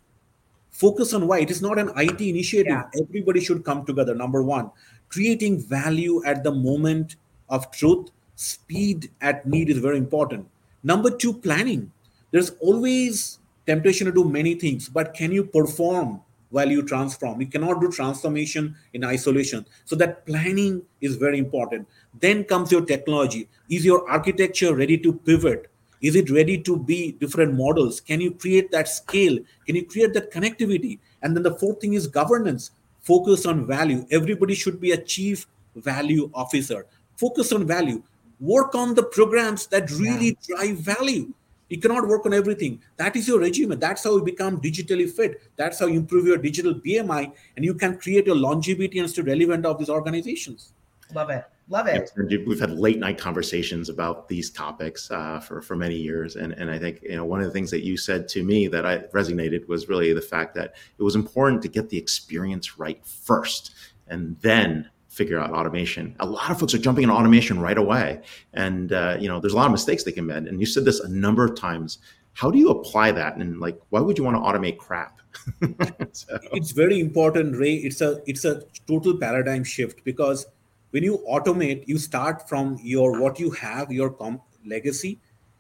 focus 0.70 1.12
on 1.20 1.25
why 1.27 1.39
it 1.39 1.50
is 1.50 1.62
not 1.62 1.79
an 1.79 1.89
it 1.96 2.22
initiative 2.22 2.67
Yeah. 2.67 3.01
everybody 3.01 3.41
should 3.48 3.63
come 3.70 3.84
together 3.84 4.13
number 4.13 4.43
one 4.43 4.70
creating 5.10 5.58
value 5.60 6.22
at 6.34 6.43
the 6.43 6.51
moment 6.51 7.15
of 7.50 7.65
truth 7.72 8.12
speed 8.36 9.10
at 9.22 9.48
need 9.55 9.74
is 9.77 9.79
very 9.88 9.98
important 9.98 10.48
number 10.93 11.10
two 11.25 11.34
planning 11.48 11.91
there's 12.32 12.52
always 12.60 13.40
temptation 13.68 14.06
to 14.06 14.12
do 14.12 14.24
many 14.24 14.56
things 14.56 14.90
but 14.90 15.14
can 15.14 15.32
you 15.32 15.44
perform 15.44 16.22
while 16.52 16.70
you 16.70 16.84
transform? 16.84 17.42
You 17.42 17.48
cannot 17.48 17.82
do 17.82 17.90
transformation 17.90 18.76
in 18.94 19.04
isolation. 19.04 19.66
So 19.86 19.96
that 19.96 20.26
planning 20.26 20.84
is 21.00 21.16
very 21.16 21.40
important. 21.40 21.88
Then 22.20 22.44
comes 22.44 22.72
your 22.72 22.86
technology. 22.86 23.50
Is 23.70 23.84
your 23.84 24.08
architecture 24.10 24.76
ready 24.76 24.98
to 25.00 25.14
pivot? 25.14 25.72
Is 26.02 26.16
it 26.16 26.30
ready 26.30 26.58
to 26.64 26.78
be 26.78 27.14
different 27.14 27.54
models? 27.54 28.02
Can 28.02 28.22
you 28.22 28.32
create 28.32 28.72
that 28.72 28.88
scale? 28.88 29.38
Can 29.66 29.76
you 29.76 29.86
create 29.86 30.14
that 30.14 30.32
connectivity? 30.32 31.00
And 31.22 31.36
then 31.36 31.44
the 31.44 31.56
fourth 31.56 31.80
thing 31.80 31.94
is 31.94 32.08
governance. 32.08 32.72
Focus 33.02 33.46
on 33.46 33.66
value. 33.66 34.06
Everybody 34.12 34.54
should 34.54 34.82
be 34.82 34.92
a 34.92 34.98
chief 34.98 35.48
value 35.76 36.30
officer. 36.34 36.86
Focus 37.18 37.52
on 37.54 37.66
value. 37.66 38.04
Work 38.40 38.76
on 38.76 38.96
the 38.96 39.04
programs 39.04 39.68
that 39.68 39.92
really 39.92 40.38
drive 40.48 40.78
value 40.78 41.34
you 41.72 41.80
cannot 41.80 42.08
work 42.08 42.25
on 42.25 42.34
everything. 42.34 42.82
That 42.98 43.16
is 43.16 43.28
your 43.28 43.40
regimen. 43.40 43.80
That's 43.80 44.04
how 44.04 44.18
you 44.18 44.24
become 44.24 44.60
digitally 44.60 45.10
fit. 45.10 45.42
That's 45.56 45.80
how 45.80 45.88
you 45.88 46.00
improve 46.00 46.25
your 46.25 46.38
digital 46.38 46.74
bmi 46.74 47.32
and 47.56 47.66
you 47.66 47.74
can 47.74 47.98
create 47.98 48.28
your 48.28 48.36
longevity 48.36 49.00
and 49.00 49.10
stay 49.10 49.22
relevant 49.22 49.66
of 49.66 49.80
these 49.80 49.90
organizations. 49.90 50.74
Love 51.13 51.30
it. 51.30 51.46
Love 51.70 51.88
it. 51.88 52.12
And 52.18 52.30
We've 52.46 52.60
had 52.60 52.72
late 52.72 53.00
night 53.00 53.18
conversations 53.18 53.88
about 53.88 54.27
these 54.27 54.50
topics 54.50 55.10
uh, 55.10 55.40
for 55.40 55.62
for 55.62 55.75
many 55.75 55.96
years, 55.96 56.36
and 56.36 56.51
and 56.53 56.70
I 56.70 56.77
think 56.77 57.01
you 57.01 57.16
know 57.16 57.24
one 57.24 57.40
of 57.40 57.46
the 57.46 57.51
things 57.51 57.72
that 57.72 57.86
you 57.86 57.96
said 57.96 58.27
to 58.29 58.44
me 58.44 58.68
that 58.68 58.86
I 58.86 59.00
resonated 59.14 59.68
was 59.68 59.88
really 59.88 60.12
the 60.14 60.22
fact 60.22 60.53
that 60.55 60.75
it 60.98 61.03
was 61.03 61.16
important 61.16 61.62
to 61.62 61.70
get 61.70 61.90
the 61.90 61.98
experience 61.98 62.77
right 62.77 63.00
first, 63.05 63.72
and 64.07 64.38
then 64.42 64.90
figure 65.12 65.38
out 65.38 65.52
automation. 65.52 66.16
A 66.22 66.26
lot 66.26 66.50
of 66.50 66.60
folks 66.60 66.74
are 66.74 66.78
jumping 66.78 67.04
into 67.04 67.14
automation 67.14 67.60
right 67.60 67.78
away, 67.78 68.22
and 68.54 68.94
uh, 68.94 69.18
you 69.20 69.28
know 69.28 69.40
there's 69.40 69.54
a 69.54 69.58
lot 69.58 69.66
of 69.66 69.72
mistakes 69.72 70.04
they 70.04 70.12
can 70.12 70.26
make. 70.26 70.38
And 70.38 70.60
you 70.60 70.66
said 70.66 70.86
this 70.86 71.00
a 71.00 71.10
number 71.10 71.44
of 71.44 71.56
times. 71.56 72.00
How 72.34 72.50
do 72.50 72.58
you 72.58 72.70
apply 72.70 73.12
that? 73.12 73.36
And 73.36 73.60
like, 73.60 73.78
why 73.90 74.00
would 74.00 74.18
you 74.18 74.24
want 74.24 74.38
to 74.38 74.42
automate 74.42 74.78
crap? 74.78 75.20
so, 76.12 76.40
it's 76.54 76.72
very 76.72 77.00
important 77.00 77.56
ray 77.56 77.76
it's 77.76 78.02
a 78.02 78.22
it's 78.26 78.44
a 78.44 78.64
total 78.86 79.18
paradigm 79.18 79.64
shift 79.64 80.04
because 80.04 80.46
when 80.90 81.04
you 81.04 81.20
automate 81.30 81.88
you 81.88 81.98
start 81.98 82.48
from 82.50 82.78
your 82.84 83.20
what 83.20 83.40
you 83.40 83.50
have 83.52 83.92
your 83.92 84.10
com- 84.10 84.42
legacy 84.66 85.18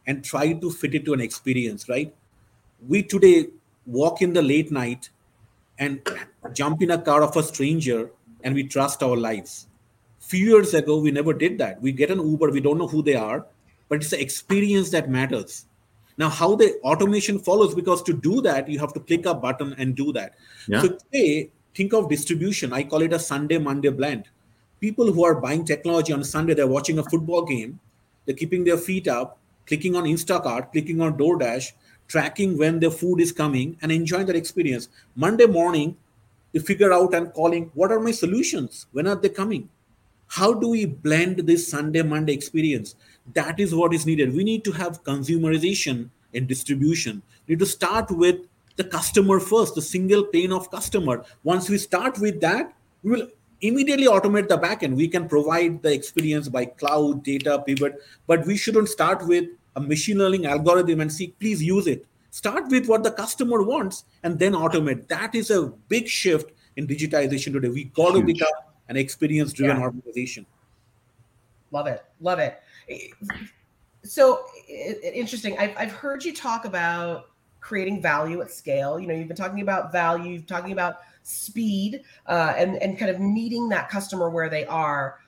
and 0.07 0.25
try 0.25 0.51
to 0.51 0.69
fit 0.69 0.93
it 0.93 1.05
to 1.05 1.13
an 1.13 1.21
experience 1.21 1.87
right 1.87 2.13
we 2.87 3.01
today 3.01 3.47
walk 3.85 4.21
in 4.21 4.33
the 4.33 4.41
late 4.41 4.71
night 4.71 5.09
and 5.79 6.01
jump 6.53 6.81
in 6.81 6.91
a 6.91 6.97
car 6.97 7.23
of 7.23 7.35
a 7.37 7.43
stranger 7.43 8.11
and 8.43 8.55
we 8.55 8.63
trust 8.63 9.03
our 9.03 9.15
lives. 9.15 9.67
Few 10.19 10.45
years 10.45 10.73
ago 10.73 10.99
we 10.99 11.11
never 11.11 11.33
did 11.33 11.57
that. 11.59 11.81
We 11.81 11.91
get 11.91 12.11
an 12.11 12.19
uber 12.19 12.51
we 12.51 12.61
don't 12.61 12.77
know 12.77 12.87
who 12.87 13.01
they 13.01 13.15
are 13.15 13.45
but 13.89 13.99
it's 13.99 14.11
the 14.11 14.21
experience 14.21 14.89
that 14.91 15.09
matters. 15.09 15.65
Now 16.17 16.29
how 16.29 16.55
the 16.55 16.79
automation 16.83 17.39
follows 17.39 17.73
because 17.73 18.01
to 18.03 18.13
do 18.13 18.41
that 18.41 18.67
you 18.67 18.79
have 18.79 18.93
to 18.93 18.99
click 18.99 19.25
a 19.25 19.33
button 19.33 19.73
and 19.77 19.95
do 19.95 20.11
that. 20.13 20.35
Yeah. 20.67 20.81
so 20.81 20.89
today 20.89 21.49
think 21.75 21.93
of 21.93 22.09
distribution. 22.09 22.73
I 22.73 22.83
call 22.83 23.01
it 23.01 23.13
a 23.13 23.19
sunday 23.19 23.57
monday 23.57 23.89
blend. 23.89 24.29
People 24.79 25.11
who 25.11 25.23
are 25.23 25.35
buying 25.35 25.65
technology 25.65 26.13
on 26.13 26.23
sunday 26.23 26.53
they're 26.53 26.67
watching 26.67 26.99
a 26.99 27.03
football 27.03 27.43
game 27.43 27.79
they're 28.25 28.35
keeping 28.35 28.63
their 28.63 28.77
feet 28.77 29.07
up 29.07 29.37
clicking 29.67 29.95
on 29.95 30.03
instacart 30.03 30.71
clicking 30.71 31.01
on 31.01 31.17
doordash 31.17 31.71
tracking 32.11 32.57
when 32.57 32.79
their 32.79 32.91
food 32.91 33.21
is 33.21 33.31
coming 33.31 33.77
and 33.81 33.91
enjoying 33.91 34.25
that 34.25 34.35
experience. 34.35 34.89
Monday 35.15 35.45
morning 35.45 35.95
figure 36.59 36.91
out 36.91 37.13
and 37.13 37.31
calling 37.33 37.71
what 37.73 37.91
are 37.91 37.99
my 37.99 38.11
solutions? 38.11 38.87
When 38.91 39.07
are 39.07 39.15
they 39.15 39.29
coming? 39.29 39.69
How 40.27 40.53
do 40.53 40.69
we 40.69 40.85
blend 40.85 41.39
this 41.39 41.67
sunday 41.67 42.01
monday 42.01 42.33
experience? 42.33 42.95
That 43.33 43.59
is 43.59 43.75
what 43.75 43.93
is 43.93 44.05
needed. 44.05 44.35
We 44.35 44.43
need 44.43 44.63
to 44.65 44.71
have 44.71 45.03
consumerization 45.03 46.09
in 46.33 46.47
distribution. 46.47 47.21
We 47.47 47.53
need 47.53 47.59
to 47.59 47.65
start 47.65 48.11
with 48.11 48.37
the 48.77 48.83
customer 48.83 49.39
first 49.39 49.75
the 49.75 49.81
single 49.81 50.23
pane 50.23 50.51
of 50.51 50.71
customer. 50.71 51.23
Once 51.43 51.69
we 51.69 51.77
start 51.77 52.19
with 52.19 52.41
that 52.41 52.73
we 53.03 53.11
will 53.11 53.27
immediately 53.61 54.07
automate 54.07 54.47
the 54.47 54.57
backend 54.57 54.95
we 54.95 55.07
can 55.07 55.27
provide 55.27 55.81
the 55.83 55.93
experience 55.93 56.49
by 56.49 56.65
cloud 56.65 57.23
data 57.23 57.61
pivot 57.65 58.01
but 58.27 58.45
we 58.45 58.57
shouldn't 58.57 58.89
start 58.89 59.25
with 59.27 59.45
a 59.75 59.81
machine 59.81 60.17
learning 60.17 60.45
algorithm 60.45 60.99
and 61.01 61.13
see 61.13 61.27
please 61.39 61.61
use 61.61 61.87
it 61.87 62.05
start 62.31 62.67
with 62.69 62.87
what 62.87 63.03
the 63.03 63.11
customer 63.11 63.61
wants 63.61 64.05
and 64.23 64.39
then 64.39 64.53
automate 64.53 65.07
that 65.07 65.35
is 65.35 65.51
a 65.51 65.67
big 65.89 66.07
shift 66.07 66.51
in 66.77 66.87
digitization 66.87 67.51
today 67.53 67.69
we 67.69 67.83
got 67.85 68.13
to 68.13 68.23
become 68.23 68.47
an 68.89 68.97
experience 68.97 69.53
driven 69.53 69.77
Yeah. 69.77 69.83
organization 69.83 70.45
Love 71.73 71.87
it. 71.87 72.03
Love 72.19 72.39
it. 72.39 72.59
So 74.03 74.43
i- 74.69 74.97
i- 75.05 75.11
interesting. 75.13 75.57
I've, 75.57 75.73
I've 75.77 75.91
heard 75.93 76.25
you 76.25 76.33
talk 76.33 76.65
about 76.65 77.27
creating 77.61 78.01
value 78.01 78.41
at 78.41 78.51
scale. 78.51 78.99
You 78.99 79.07
know, 79.07 79.13
you've 79.13 79.29
been 79.29 79.37
talking 79.37 79.61
about 79.61 79.89
value, 79.91 80.33
you've 80.33 80.47
talking 80.47 80.73
about 80.73 80.97
speed, 81.23 82.03
uh, 82.27 82.53
and 82.57 82.75
and 82.81 82.97
kind 82.99 83.09
of 83.09 83.21
meeting 83.21 83.69
that 83.69 83.89
customer 83.89 84.29
where 84.29 84.49
they 84.49 84.65
are. 84.65 85.19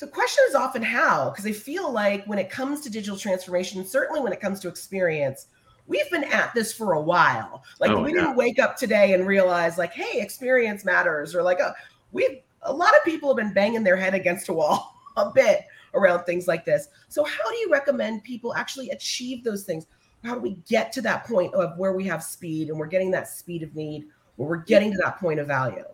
The 0.00 0.06
question 0.08 0.44
is 0.50 0.54
often 0.54 0.82
how, 0.82 1.30
because 1.30 1.46
I 1.46 1.52
feel 1.52 1.90
like 1.90 2.26
when 2.26 2.38
it 2.38 2.50
comes 2.50 2.82
to 2.82 2.90
digital 2.90 3.16
transformation, 3.16 3.86
certainly 3.86 4.20
when 4.20 4.34
it 4.34 4.40
comes 4.40 4.60
to 4.60 4.68
experience, 4.68 5.46
we've 5.86 6.10
been 6.10 6.24
at 6.24 6.54
this 6.54 6.72
for 6.72 6.92
a 6.92 7.00
while. 7.00 7.64
Like 7.80 7.90
Oh, 7.90 8.02
we 8.02 8.14
yeah. 8.14 8.22
didn't 8.22 8.36
wake 8.36 8.58
up 8.58 8.76
today 8.76 9.14
and 9.14 9.26
realize, 9.26 9.78
like, 9.78 9.92
hey, 9.92 10.20
experience 10.20 10.84
matters, 10.84 11.34
or 11.34 11.42
like, 11.42 11.60
uh, 11.60 11.72
we've 12.12 12.40
a 12.62 12.72
lot 12.72 12.96
of 12.96 13.04
people 13.04 13.28
have 13.28 13.36
been 13.36 13.52
banging 13.52 13.82
their 13.82 13.96
head 13.96 14.14
against 14.14 14.48
a 14.48 14.52
wall 14.52 14.94
a 15.16 15.30
bit 15.30 15.62
around 15.94 16.24
things 16.24 16.46
like 16.46 16.64
this. 16.64 16.88
So, 17.08 17.24
how 17.24 17.50
do 17.50 17.56
you 17.56 17.68
recommend 17.70 18.24
people 18.24 18.54
actually 18.54 18.90
achieve 18.90 19.44
those 19.44 19.64
things? 19.64 19.86
How 20.24 20.34
do 20.34 20.40
we 20.40 20.54
get 20.68 20.92
to 20.92 21.02
that 21.02 21.24
point 21.24 21.52
of 21.54 21.76
where 21.76 21.92
we 21.92 22.04
have 22.04 22.22
speed 22.22 22.68
and 22.68 22.78
we're 22.78 22.86
getting 22.86 23.10
that 23.10 23.28
speed 23.28 23.64
of 23.64 23.74
need, 23.74 24.04
where 24.36 24.48
we're 24.48 24.56
getting 24.58 24.92
to 24.92 24.98
that 24.98 25.18
point 25.18 25.40
of 25.40 25.48
value? 25.48 25.84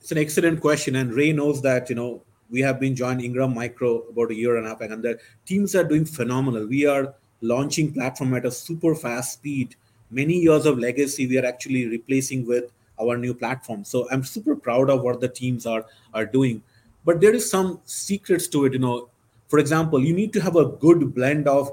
it's 0.00 0.12
an 0.12 0.18
excellent 0.18 0.60
question 0.60 0.96
and 0.96 1.12
ray 1.12 1.32
knows 1.32 1.60
that 1.62 1.88
you 1.90 1.94
know 1.94 2.22
we 2.50 2.60
have 2.60 2.80
been 2.80 2.96
joined 2.96 3.20
ingram 3.20 3.54
micro 3.54 3.98
about 4.08 4.30
a 4.30 4.34
year 4.34 4.56
and 4.56 4.66
a 4.66 4.70
half 4.70 4.80
and 4.80 5.02
the 5.02 5.18
teams 5.44 5.74
are 5.74 5.84
doing 5.84 6.04
phenomenal 6.04 6.66
we 6.66 6.86
are 6.86 7.14
launching 7.40 7.92
platform 7.92 8.34
at 8.34 8.44
a 8.44 8.50
super 8.50 8.94
fast 8.94 9.34
speed 9.34 9.76
many 10.10 10.34
years 10.34 10.66
of 10.66 10.78
legacy 10.78 11.26
we 11.26 11.38
are 11.38 11.46
actually 11.46 11.86
replacing 11.86 12.46
with 12.46 12.72
our 13.00 13.16
new 13.16 13.32
platform. 13.32 13.84
So 13.84 14.08
I'm 14.10 14.24
super 14.24 14.54
proud 14.54 14.90
of 14.90 15.02
what 15.02 15.20
the 15.20 15.28
teams 15.28 15.66
are 15.66 15.86
are 16.12 16.26
doing. 16.26 16.62
But 17.04 17.20
there 17.20 17.34
is 17.34 17.50
some 17.50 17.80
secrets 17.84 18.46
to 18.48 18.66
it. 18.66 18.74
You 18.74 18.80
know, 18.80 19.08
for 19.48 19.58
example, 19.58 20.04
you 20.04 20.12
need 20.12 20.32
to 20.34 20.40
have 20.40 20.56
a 20.56 20.66
good 20.66 21.14
blend 21.14 21.48
of 21.48 21.72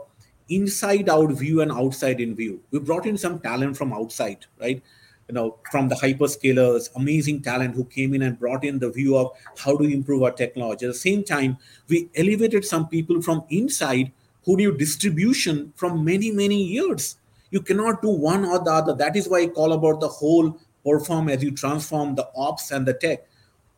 inside 0.49 1.09
out 1.09 1.31
view 1.31 1.61
and 1.61 1.71
outside 1.71 2.21
in 2.21 2.35
view. 2.35 2.61
We 2.71 2.79
brought 2.79 3.05
in 3.05 3.17
some 3.17 3.39
talent 3.39 3.75
from 3.75 3.91
outside, 3.91 4.45
right? 4.61 4.81
You 5.27 5.35
know, 5.35 5.57
from 5.69 5.89
the 5.89 5.95
hyperscalers, 5.95 6.89
amazing 6.95 7.41
talent 7.41 7.75
who 7.75 7.83
came 7.83 8.13
in 8.13 8.21
and 8.21 8.39
brought 8.39 8.63
in 8.63 8.79
the 8.79 8.89
view 8.89 9.17
of 9.17 9.33
how 9.57 9.75
to 9.75 9.83
improve 9.83 10.23
our 10.23 10.31
technology. 10.31 10.85
At 10.85 10.93
the 10.93 10.99
same 10.99 11.25
time, 11.25 11.57
we 11.89 12.09
elevated 12.15 12.63
some 12.63 12.87
people 12.87 13.21
from 13.21 13.43
inside 13.49 14.13
who 14.47 14.55
knew 14.55 14.71
distribution 14.75 15.73
from 15.75 16.05
many, 16.05 16.31
many 16.31 16.63
years. 16.63 17.17
You 17.51 17.61
cannot 17.61 18.01
do 18.01 18.09
one 18.09 18.45
or 18.45 18.63
the 18.63 18.71
other. 18.71 18.95
That 18.95 19.17
is 19.17 19.27
why 19.27 19.41
I 19.41 19.47
call 19.47 19.73
about 19.73 19.99
the 19.99 20.07
whole 20.07 20.57
perform 20.85 21.27
as 21.27 21.43
you 21.43 21.51
transform 21.51 22.15
the 22.15 22.29
ops 22.33 22.71
and 22.71 22.85
the 22.85 22.93
tech. 22.93 23.27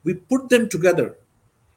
We 0.03 0.13
put 0.13 0.47
them 0.49 0.69
together. 0.69 1.17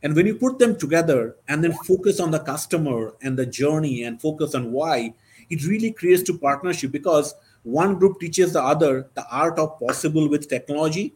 And 0.03 0.15
when 0.15 0.27
you 0.27 0.35
put 0.35 0.59
them 0.59 0.77
together 0.77 1.37
and 1.49 1.65
then 1.65 1.73
focus 1.73 2.21
on 2.21 2.33
the 2.33 2.41
customer 2.41 3.15
and 3.23 3.39
the 3.39 3.47
journey 3.47 4.03
and 4.03 4.21
focus 4.21 4.55
on 4.55 4.73
why, 4.73 5.15
it 5.49 5.65
really 5.65 5.91
creates 5.93 6.23
to 6.25 6.37
partnership 6.37 6.93
because 6.93 7.35
one 7.63 7.99
group 7.99 8.21
teaches 8.21 8.53
the 8.53 8.63
other 8.63 9.09
the 9.15 9.25
art 9.31 9.59
of 9.59 9.81
possible 9.81 10.29
with 10.29 10.51
technology, 10.51 11.15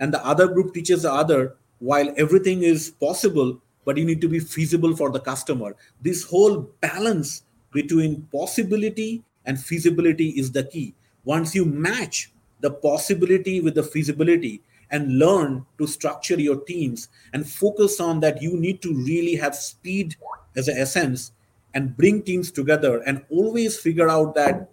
and 0.00 0.14
the 0.14 0.24
other 0.24 0.48
group 0.48 0.72
teaches 0.72 1.02
the 1.02 1.12
other 1.12 1.56
while 1.80 2.14
everything 2.16 2.62
is 2.62 2.90
possible, 2.90 3.60
but 3.88 3.96
you 3.96 4.04
need 4.04 4.20
to 4.20 4.28
be 4.28 4.38
feasible 4.38 4.94
for 4.94 5.10
the 5.10 5.18
customer. 5.18 5.74
This 6.02 6.22
whole 6.22 6.68
balance 6.82 7.44
between 7.72 8.28
possibility 8.30 9.24
and 9.46 9.58
feasibility 9.58 10.28
is 10.28 10.52
the 10.52 10.64
key. 10.64 10.94
Once 11.24 11.54
you 11.54 11.64
match 11.64 12.30
the 12.60 12.70
possibility 12.70 13.62
with 13.62 13.74
the 13.74 13.82
feasibility 13.82 14.60
and 14.90 15.18
learn 15.18 15.64
to 15.78 15.86
structure 15.86 16.38
your 16.38 16.60
teams 16.66 17.08
and 17.32 17.48
focus 17.48 17.98
on 17.98 18.20
that 18.20 18.42
you 18.42 18.60
need 18.60 18.82
to 18.82 18.92
really 18.92 19.36
have 19.36 19.56
speed 19.56 20.16
as 20.54 20.68
an 20.68 20.76
essence 20.76 21.32
and 21.72 21.96
bring 21.96 22.22
teams 22.22 22.50
together 22.50 22.98
and 23.06 23.24
always 23.30 23.80
figure 23.80 24.10
out 24.10 24.34
that 24.34 24.68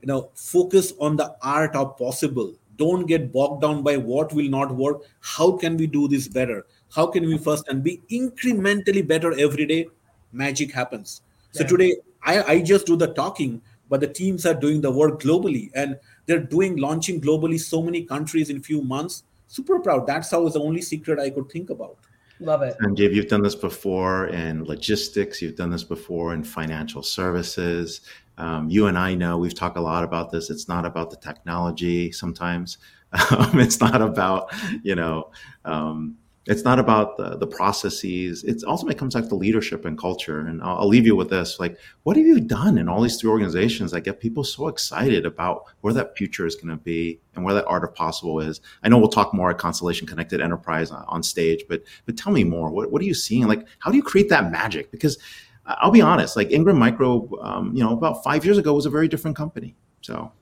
you 0.00 0.06
know 0.06 0.30
focus 0.34 0.94
on 0.98 1.16
the 1.16 1.36
art 1.42 1.76
of 1.76 1.98
possible 1.98 2.54
don't 2.76 3.06
get 3.06 3.30
bogged 3.30 3.60
down 3.60 3.82
by 3.82 3.96
what 3.96 4.32
will 4.32 4.48
not 4.48 4.74
work 4.74 5.02
how 5.20 5.52
can 5.52 5.76
we 5.76 5.86
do 5.86 6.08
this 6.08 6.28
better 6.28 6.64
how 6.94 7.06
can 7.06 7.26
we 7.26 7.38
first 7.38 7.68
and 7.68 7.82
be 7.82 8.00
incrementally 8.10 9.06
better 9.06 9.38
every 9.38 9.66
day 9.66 9.86
magic 10.32 10.72
happens 10.72 11.22
so 11.52 11.62
Yeah. 11.62 11.68
today 11.68 11.96
I, 12.22 12.42
I 12.52 12.60
just 12.60 12.86
do 12.86 12.96
the 12.96 13.08
talking 13.14 13.60
but 13.88 14.00
the 14.00 14.08
teams 14.08 14.44
are 14.44 14.54
doing 14.54 14.80
the 14.80 14.90
work 14.90 15.20
globally 15.20 15.70
and 15.74 15.98
they're 16.26 16.46
doing 16.56 16.76
launching 16.76 17.20
globally 17.20 17.58
so 17.58 17.82
many 17.82 18.04
countries 18.04 18.50
in 18.50 18.60
few 18.62 18.82
months 18.82 19.22
super 19.46 19.78
proud 19.80 20.06
that's 20.06 20.30
how 20.30 20.46
is 20.46 20.54
the 20.54 20.60
only 20.60 20.82
secret 20.82 21.18
i 21.18 21.30
could 21.30 21.48
think 21.50 21.70
about 21.70 21.96
Love 22.40 22.62
it. 22.62 22.76
Sanjib, 22.78 23.12
you've 23.14 23.26
done 23.26 23.42
this 23.42 23.56
before 23.56 24.28
in 24.28 24.64
logistics. 24.64 25.42
You've 25.42 25.56
done 25.56 25.70
this 25.70 25.82
before 25.82 26.34
in 26.34 26.44
financial 26.44 27.02
services. 27.02 28.02
Um, 28.36 28.70
you 28.70 28.86
and 28.86 28.96
I 28.96 29.14
know 29.14 29.38
we've 29.38 29.54
talked 29.54 29.76
a 29.76 29.80
lot 29.80 30.04
about 30.04 30.30
this. 30.30 30.48
It's 30.48 30.68
not 30.68 30.86
about 30.86 31.10
the 31.10 31.16
technology. 31.16 32.12
Sometimes 32.12 32.78
um, 33.30 33.58
it's 33.58 33.80
not 33.80 34.00
about 34.00 34.52
you 34.84 34.94
know. 34.94 35.30
Um, 35.64 36.16
it's 36.48 36.64
not 36.64 36.78
about 36.78 37.18
the, 37.18 37.36
the 37.36 37.46
processes. 37.46 38.42
It's 38.42 38.64
ultimately 38.64 38.94
comes 38.94 39.14
back 39.14 39.28
to 39.28 39.34
leadership 39.34 39.84
and 39.84 39.98
culture. 39.98 40.40
And 40.40 40.62
I'll, 40.62 40.78
I'll 40.78 40.88
leave 40.88 41.04
you 41.04 41.14
with 41.14 41.28
this: 41.28 41.60
like, 41.60 41.78
what 42.04 42.16
have 42.16 42.26
you 42.26 42.40
done 42.40 42.78
in 42.78 42.88
all 42.88 43.02
these 43.02 43.20
three 43.20 43.30
organizations 43.30 43.90
that 43.90 44.00
get 44.00 44.18
people 44.18 44.42
so 44.44 44.68
excited 44.68 45.26
about 45.26 45.64
where 45.82 45.92
that 45.92 46.16
future 46.16 46.46
is 46.46 46.54
going 46.54 46.70
to 46.70 46.82
be 46.82 47.20
and 47.34 47.44
where 47.44 47.52
that 47.54 47.66
art 47.66 47.84
of 47.84 47.94
possible 47.94 48.40
is? 48.40 48.62
I 48.82 48.88
know 48.88 48.96
we'll 48.96 49.08
talk 49.08 49.34
more 49.34 49.50
at 49.50 49.58
Constellation 49.58 50.06
Connected 50.06 50.40
Enterprise 50.40 50.90
on, 50.90 51.22
stage, 51.22 51.64
but 51.68 51.82
but 52.06 52.16
tell 52.16 52.32
me 52.32 52.44
more. 52.44 52.70
What 52.70 52.90
what 52.90 53.02
are 53.02 53.06
you 53.06 53.14
seeing? 53.14 53.46
Like, 53.46 53.66
how 53.80 53.90
do 53.90 53.98
you 53.98 54.02
create 54.02 54.30
that 54.30 54.50
magic? 54.50 54.90
Because 54.90 55.18
I'll 55.66 55.90
be 55.90 56.00
honest, 56.00 56.34
like 56.34 56.50
Ingram 56.50 56.78
Micro, 56.78 57.28
um, 57.42 57.76
you 57.76 57.84
know, 57.84 57.92
about 57.92 58.24
five 58.24 58.44
years 58.46 58.56
ago 58.56 58.72
was 58.72 58.86
a 58.86 58.90
very 58.90 59.06
different 59.06 59.36
company. 59.36 59.76
So 60.00 60.32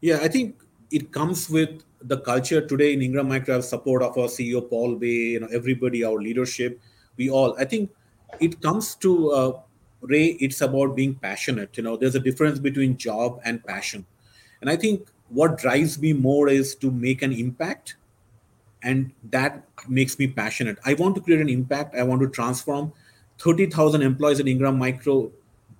Yeah, 0.00 0.20
I 0.22 0.28
think 0.28 0.62
it 0.90 1.12
comes 1.12 1.50
with 1.50 1.82
the 2.04 2.18
culture 2.18 2.64
today 2.66 2.92
in 2.92 3.02
Ingram 3.02 3.28
Micro. 3.28 3.54
Have 3.54 3.64
support 3.64 4.02
of 4.02 4.16
our 4.16 4.28
CEO 4.28 4.68
Paul 4.68 4.96
Bay, 4.96 5.32
you 5.34 5.40
know, 5.40 5.48
everybody, 5.52 6.04
our 6.04 6.20
leadership. 6.20 6.80
We 7.16 7.30
all. 7.30 7.56
I 7.58 7.64
think 7.64 7.90
it 8.40 8.60
comes 8.60 8.94
to 8.96 9.30
uh, 9.30 9.60
Ray. 10.00 10.36
It's 10.40 10.60
about 10.60 10.96
being 10.96 11.14
passionate. 11.14 11.76
You 11.76 11.82
know, 11.82 11.96
there's 11.96 12.14
a 12.14 12.20
difference 12.20 12.58
between 12.58 12.96
job 12.96 13.40
and 13.44 13.64
passion, 13.64 14.06
and 14.60 14.70
I 14.70 14.76
think 14.76 15.08
what 15.28 15.58
drives 15.58 15.98
me 15.98 16.12
more 16.12 16.48
is 16.48 16.74
to 16.76 16.90
make 16.90 17.22
an 17.22 17.32
impact, 17.32 17.96
and 18.82 19.12
that 19.30 19.64
makes 19.88 20.18
me 20.18 20.28
passionate. 20.28 20.78
I 20.84 20.94
want 20.94 21.14
to 21.16 21.20
create 21.20 21.40
an 21.40 21.48
impact. 21.48 21.94
I 21.94 22.02
want 22.02 22.22
to 22.22 22.28
transform. 22.28 22.92
Thirty 23.38 23.66
thousand 23.66 24.02
employees 24.02 24.40
in 24.40 24.48
Ingram 24.48 24.78
Micro 24.78 25.30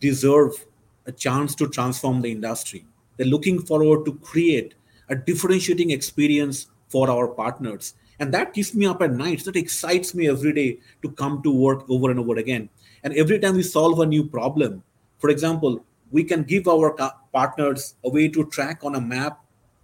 deserve 0.00 0.66
a 1.06 1.12
chance 1.12 1.54
to 1.56 1.68
transform 1.68 2.22
the 2.22 2.30
industry. 2.30 2.84
They're 3.16 3.26
looking 3.26 3.60
forward 3.60 4.04
to 4.06 4.14
create 4.14 4.74
a 5.12 5.16
differentiating 5.16 5.90
experience 5.90 6.66
for 6.88 7.10
our 7.10 7.28
partners. 7.28 7.94
And 8.18 8.32
that 8.34 8.52
keeps 8.52 8.74
me 8.74 8.86
up 8.86 9.02
at 9.02 9.12
night. 9.12 9.44
That 9.44 9.56
excites 9.56 10.14
me 10.14 10.28
every 10.28 10.52
day 10.52 10.78
to 11.02 11.10
come 11.10 11.42
to 11.42 11.50
work 11.50 11.84
over 11.88 12.10
and 12.10 12.18
over 12.18 12.36
again. 12.36 12.68
And 13.04 13.12
every 13.14 13.38
time 13.38 13.56
we 13.56 13.62
solve 13.62 14.00
a 14.00 14.06
new 14.06 14.24
problem, 14.24 14.82
for 15.18 15.30
example, 15.30 15.84
we 16.10 16.24
can 16.24 16.42
give 16.44 16.68
our 16.68 16.96
partners 17.32 17.94
a 18.04 18.10
way 18.10 18.28
to 18.28 18.44
track 18.46 18.80
on 18.82 18.94
a 18.94 19.00
map 19.00 19.42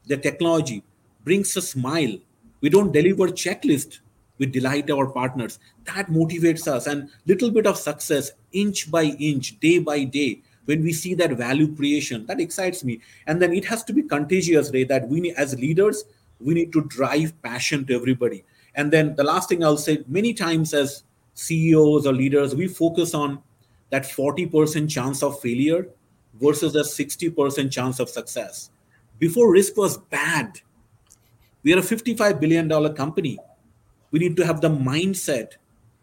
the 0.08 0.16
technology 0.16 0.82
brings 1.22 1.54
a 1.56 1.62
smile. 1.62 2.16
We 2.62 2.70
don't 2.70 2.92
deliver 2.92 3.28
checklist. 3.28 3.98
We 4.38 4.46
delight 4.46 4.90
our 4.90 5.06
partners. 5.06 5.58
That 5.84 6.08
motivates 6.08 6.66
us. 6.66 6.86
And 6.86 7.10
little 7.26 7.50
bit 7.50 7.66
of 7.66 7.76
success, 7.76 8.32
inch 8.52 8.90
by 8.90 9.04
inch, 9.04 9.60
day 9.60 9.78
by 9.78 10.04
day, 10.04 10.42
when 10.68 10.82
we 10.82 10.92
see 10.92 11.14
that 11.14 11.30
value 11.32 11.74
creation, 11.74 12.26
that 12.26 12.38
excites 12.38 12.84
me. 12.84 13.00
And 13.26 13.40
then 13.40 13.54
it 13.54 13.64
has 13.64 13.82
to 13.84 13.94
be 13.94 14.02
contagious, 14.02 14.70
Ray, 14.70 14.84
that 14.84 15.08
we 15.08 15.18
need, 15.18 15.34
as 15.38 15.58
leaders, 15.58 16.04
we 16.40 16.52
need 16.52 16.74
to 16.74 16.82
drive 16.82 17.32
passion 17.40 17.86
to 17.86 17.94
everybody. 17.94 18.44
And 18.74 18.92
then 18.92 19.16
the 19.16 19.24
last 19.24 19.48
thing 19.48 19.64
I'll 19.64 19.78
say, 19.78 20.04
many 20.06 20.34
times 20.34 20.74
as 20.74 21.04
CEOs 21.32 22.06
or 22.06 22.12
leaders, 22.12 22.54
we 22.54 22.68
focus 22.68 23.14
on 23.14 23.38
that 23.88 24.02
40% 24.02 24.90
chance 24.90 25.22
of 25.22 25.40
failure 25.40 25.88
versus 26.38 26.76
a 26.76 26.82
60% 26.82 27.72
chance 27.72 27.98
of 27.98 28.10
success. 28.10 28.68
Before 29.18 29.50
risk 29.50 29.74
was 29.74 29.96
bad, 29.96 30.60
we 31.62 31.72
are 31.72 31.78
a 31.78 31.82
$55 31.82 32.40
billion 32.40 32.94
company. 32.94 33.38
We 34.10 34.18
need 34.18 34.36
to 34.36 34.44
have 34.44 34.60
the 34.60 34.68
mindset 34.68 35.52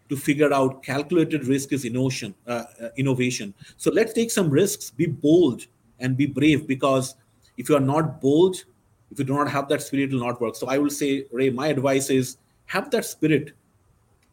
to 0.08 0.16
figure 0.16 0.52
out 0.52 0.82
calculated 0.82 1.46
risk 1.46 1.72
is 1.72 1.84
innovation. 1.84 2.34
Uh, 2.46 2.64
uh, 2.80 2.88
innovation. 2.96 3.54
So 3.76 3.90
let's 3.90 4.12
take 4.12 4.30
some 4.30 4.50
risks, 4.50 4.90
be 4.90 5.06
bold 5.06 5.66
and 5.98 6.16
be 6.16 6.26
brave 6.26 6.66
because 6.66 7.14
if 7.56 7.68
you 7.68 7.76
are 7.76 7.80
not 7.80 8.20
bold, 8.20 8.64
if 9.10 9.18
you 9.18 9.24
do 9.24 9.34
not 9.34 9.50
have 9.50 9.68
that 9.68 9.82
spirit, 9.82 10.10
it 10.10 10.12
will 10.12 10.26
not 10.26 10.40
work. 10.40 10.56
So 10.56 10.68
I 10.68 10.78
will 10.78 10.90
say, 10.90 11.26
Ray, 11.32 11.50
my 11.50 11.68
advice 11.68 12.10
is 12.10 12.38
have 12.66 12.90
that 12.90 13.04
spirit, 13.04 13.52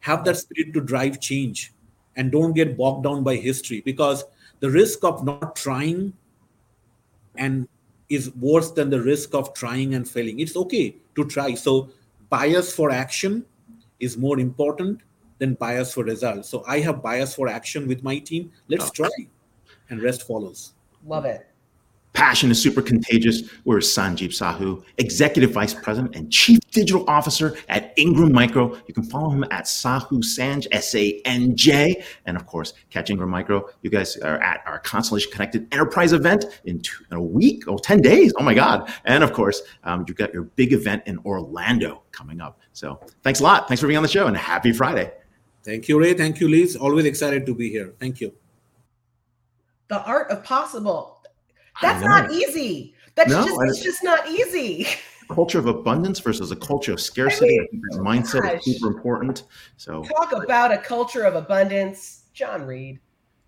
have 0.00 0.24
that 0.24 0.36
spirit 0.36 0.72
to 0.74 0.80
drive 0.80 1.20
change 1.20 1.72
and 2.16 2.30
don't 2.30 2.52
get 2.52 2.76
bogged 2.76 3.04
down 3.04 3.22
by 3.22 3.36
history 3.36 3.80
because 3.80 4.24
the 4.60 4.70
risk 4.70 5.04
of 5.04 5.24
not 5.24 5.56
trying 5.56 6.12
and 7.36 7.68
is 8.08 8.30
worse 8.36 8.70
than 8.70 8.90
the 8.90 9.00
risk 9.00 9.34
of 9.34 9.54
trying 9.54 9.94
and 9.94 10.08
failing. 10.08 10.40
It's 10.40 10.56
okay 10.56 10.96
to 11.16 11.24
try. 11.24 11.54
So 11.54 11.90
bias 12.28 12.72
for 12.72 12.90
action 12.90 13.44
is 14.00 14.16
more 14.16 14.38
important 14.38 15.00
than 15.38 15.54
bias 15.54 15.94
for 15.94 16.04
results. 16.04 16.48
So 16.48 16.64
I 16.66 16.80
have 16.80 17.02
bias 17.02 17.34
for 17.34 17.48
action 17.48 17.86
with 17.88 18.02
my 18.02 18.18
team. 18.18 18.52
Let's 18.68 18.90
try, 18.90 19.08
and 19.90 20.02
rest 20.02 20.26
follows. 20.26 20.74
Love 21.04 21.24
it. 21.24 21.46
Passion 22.14 22.48
is 22.48 22.62
super 22.62 22.80
contagious. 22.80 23.42
We're 23.64 23.78
Sanjib 23.78 24.32
Sahoo, 24.32 24.84
Executive 24.98 25.50
Vice 25.50 25.74
President 25.74 26.14
and 26.14 26.30
Chief 26.30 26.60
Digital 26.70 27.04
Officer 27.10 27.56
at 27.68 27.92
Ingram 27.96 28.32
Micro. 28.32 28.72
You 28.86 28.94
can 28.94 29.02
follow 29.02 29.30
him 29.30 29.44
at 29.50 29.66
Sahoo 29.66 30.20
Sanj, 30.20 30.68
S 30.70 30.94
A 30.94 31.20
N 31.24 31.56
J. 31.56 32.04
And 32.26 32.36
of 32.36 32.46
course, 32.46 32.72
catch 32.88 33.10
Ingram 33.10 33.30
Micro. 33.30 33.68
You 33.82 33.90
guys 33.90 34.16
are 34.18 34.38
at 34.38 34.62
our 34.64 34.78
Constellation 34.78 35.32
Connected 35.32 35.66
Enterprise 35.72 36.12
event 36.12 36.44
in, 36.64 36.78
two, 36.80 37.04
in 37.10 37.16
a 37.16 37.22
week, 37.22 37.64
oh, 37.66 37.78
10 37.78 38.00
days. 38.00 38.32
Oh 38.38 38.44
my 38.44 38.54
God. 38.54 38.92
And 39.04 39.24
of 39.24 39.32
course, 39.32 39.62
um, 39.82 40.04
you've 40.06 40.16
got 40.16 40.32
your 40.32 40.44
big 40.44 40.72
event 40.72 41.02
in 41.06 41.18
Orlando 41.24 42.02
coming 42.12 42.40
up. 42.40 42.60
So 42.74 43.00
thanks 43.24 43.40
a 43.40 43.42
lot. 43.42 43.66
Thanks 43.66 43.80
for 43.80 43.88
being 43.88 43.96
on 43.96 44.04
the 44.04 44.08
show 44.08 44.28
and 44.28 44.36
happy 44.36 44.72
Friday. 44.72 45.12
Thank 45.64 45.88
you, 45.88 45.98
Ray. 45.98 46.14
Thank 46.14 46.40
you, 46.40 46.48
Liz. 46.48 46.76
Always 46.76 47.06
excited 47.06 47.46
to 47.46 47.54
be 47.54 47.70
here. 47.70 47.94
Thank 47.98 48.20
you. 48.20 48.32
The 49.88 50.02
art 50.04 50.30
of 50.30 50.44
possible. 50.44 51.22
That's 51.80 52.04
not 52.04 52.30
easy. 52.30 52.94
That's 53.14 53.30
No, 53.30 53.44
just 53.44 53.58
it's 53.62 53.82
just 53.82 54.04
not 54.04 54.28
easy. 54.28 54.86
Culture 55.30 55.58
of 55.58 55.66
abundance 55.66 56.20
versus 56.20 56.50
a 56.50 56.56
culture 56.56 56.92
of 56.92 57.00
scarcity. 57.00 57.58
I 57.58 57.66
think 57.70 57.82
that 57.90 58.00
mindset 58.00 58.42
gosh. 58.42 58.66
is 58.66 58.74
super 58.76 58.88
important. 58.88 59.44
So 59.78 60.04
Talk 60.18 60.32
about 60.32 60.70
a 60.70 60.76
culture 60.76 61.22
of 61.22 61.34
abundance. 61.34 62.24
Jon 62.34 62.66
Reed. 62.66 63.00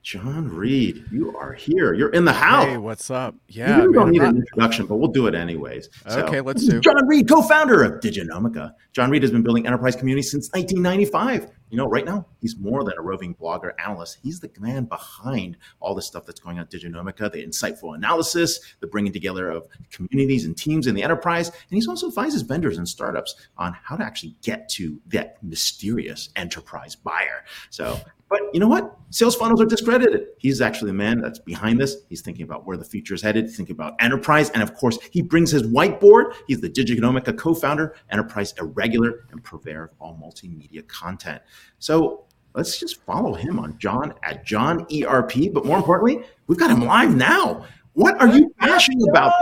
Jon 0.03 0.49
Reed, 0.49 1.05
you 1.11 1.37
are 1.37 1.53
here. 1.53 1.93
You're 1.93 2.11
in 2.11 2.25
the 2.25 2.33
house. 2.33 2.65
Hey, 2.65 2.77
what's 2.77 3.11
up? 3.11 3.35
Yeah, 3.49 3.83
you 3.83 3.93
don't 3.93 4.05
man, 4.05 4.13
need 4.13 4.23
I'm 4.23 4.31
an 4.31 4.37
introduction, 4.37 4.87
but 4.87 4.97
we'll 4.97 5.11
do 5.11 5.27
it 5.27 5.35
anyways. 5.35 5.91
So, 6.09 6.21
Okay, 6.21 6.41
let's 6.41 6.61
this 6.61 6.69
is 6.69 6.75
do. 6.75 6.81
Jon 6.81 7.07
Reed, 7.09 7.29
co-founder 7.29 7.83
of 7.83 8.01
Diginomica. 8.01 8.73
John 8.93 9.11
Reed 9.11 9.23
has 9.23 9.33
been 9.33 9.43
building 9.43 9.67
enterprise 9.67 9.97
communities 9.97 10.31
since 10.31 10.49
1995. 10.53 11.51
You 11.71 11.77
know, 11.77 11.89
right 11.89 12.05
now 12.05 12.27
he's 12.41 12.57
more 12.57 12.85
than 12.85 12.95
a 12.97 13.03
roving 13.03 13.35
blogger 13.35 13.73
analyst. 13.85 14.19
He's 14.23 14.41
the 14.41 14.51
man 14.59 14.85
behind 14.85 15.57
all 15.81 15.95
the 15.95 16.03
stuff 16.03 16.25
that's 16.25 16.41
going 16.41 16.59
on 16.59 16.65
at 16.65 16.71
Diginomica, 16.71 17.31
the 17.31 17.45
insightful 17.45 17.95
analysis, 17.95 18.61
the 18.81 18.87
bringing 18.87 19.13
together 19.13 19.51
of 19.51 19.67
communities 19.91 20.45
and 20.45 20.57
teams 20.57 20.87
in 20.87 20.95
the 20.95 21.03
enterprise, 21.03 21.49
and 21.49 21.59
he's 21.71 21.89
also 21.89 22.09
advises 22.09 22.43
vendors 22.43 22.79
and 22.79 22.89
startups 22.89 23.35
on 23.59 23.77
how 23.83 23.97
to 23.97 24.05
actually 24.05 24.37
get 24.43 24.69
to 24.71 25.01
that 25.09 25.43
mysterious 25.43 26.31
enterprise 26.37 26.95
buyer. 26.95 27.45
So 27.71 27.99
but 28.29 28.41
you 28.53 28.59
know 28.59 28.67
what? 28.67 28.97
Sales 29.11 29.37
funnels 29.37 29.61
are 29.61 29.67
discredited. 29.67 30.27
He's 30.39 30.61
actually 30.61 30.91
the 30.91 30.97
man 30.97 31.21
that's 31.21 31.39
behind 31.39 31.81
this. 31.81 31.99
He's 32.09 32.23
thinking 32.23 32.43
about 32.43 32.67
where 32.67 32.77
the 32.77 32.85
future 32.85 33.15
is 33.15 33.23
headed, 33.23 33.49
thinking 33.49 33.75
about 33.75 33.95
enterprise. 34.01 34.51
And 34.51 34.63
of 34.65 34.75
course, 34.75 34.99
he 35.13 35.23
brings 35.23 35.53
his 35.53 35.63
whiteboard. 35.63 36.35
He's 36.49 36.61
the 36.61 36.69
Diginomica 36.69 37.39
co 37.39 37.55
founder, 37.55 37.95
enterprise 38.11 38.53
irregular, 38.59 39.27
and 39.31 39.43
purveyor 39.45 39.85
of 39.85 39.91
all 40.01 40.19
multimedia 40.21 40.87
content. 40.89 41.41
So 41.79 42.25
let's 42.55 42.79
just 42.79 43.03
follow 43.03 43.35
him 43.35 43.59
on 43.59 43.79
John 43.79 44.15
at 44.23 44.45
John 44.45 44.87
ERP. 44.93 45.53
But 45.53 45.65
more 45.65 45.79
importantly, 45.79 46.27
we've 46.47 46.59
got 46.59 46.71
him 46.71 46.85
live 46.85 47.15
now. 47.15 47.65
What 47.93 48.21
are 48.21 48.29
you 48.29 48.53
passionate 48.59 49.09
about? 49.11 49.33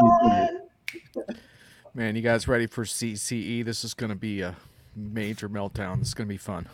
Man, 1.94 2.16
you 2.16 2.22
guys 2.22 2.48
ready 2.48 2.66
for 2.66 2.84
CCE? 2.84 3.64
This 3.64 3.84
is 3.84 3.94
going 3.94 4.10
to 4.10 4.16
be 4.16 4.40
a 4.40 4.56
major 4.96 5.48
meltdown. 5.48 5.98
This 5.98 6.08
is 6.08 6.14
going 6.14 6.28
to 6.28 6.32
be 6.32 6.38
fun. 6.38 6.68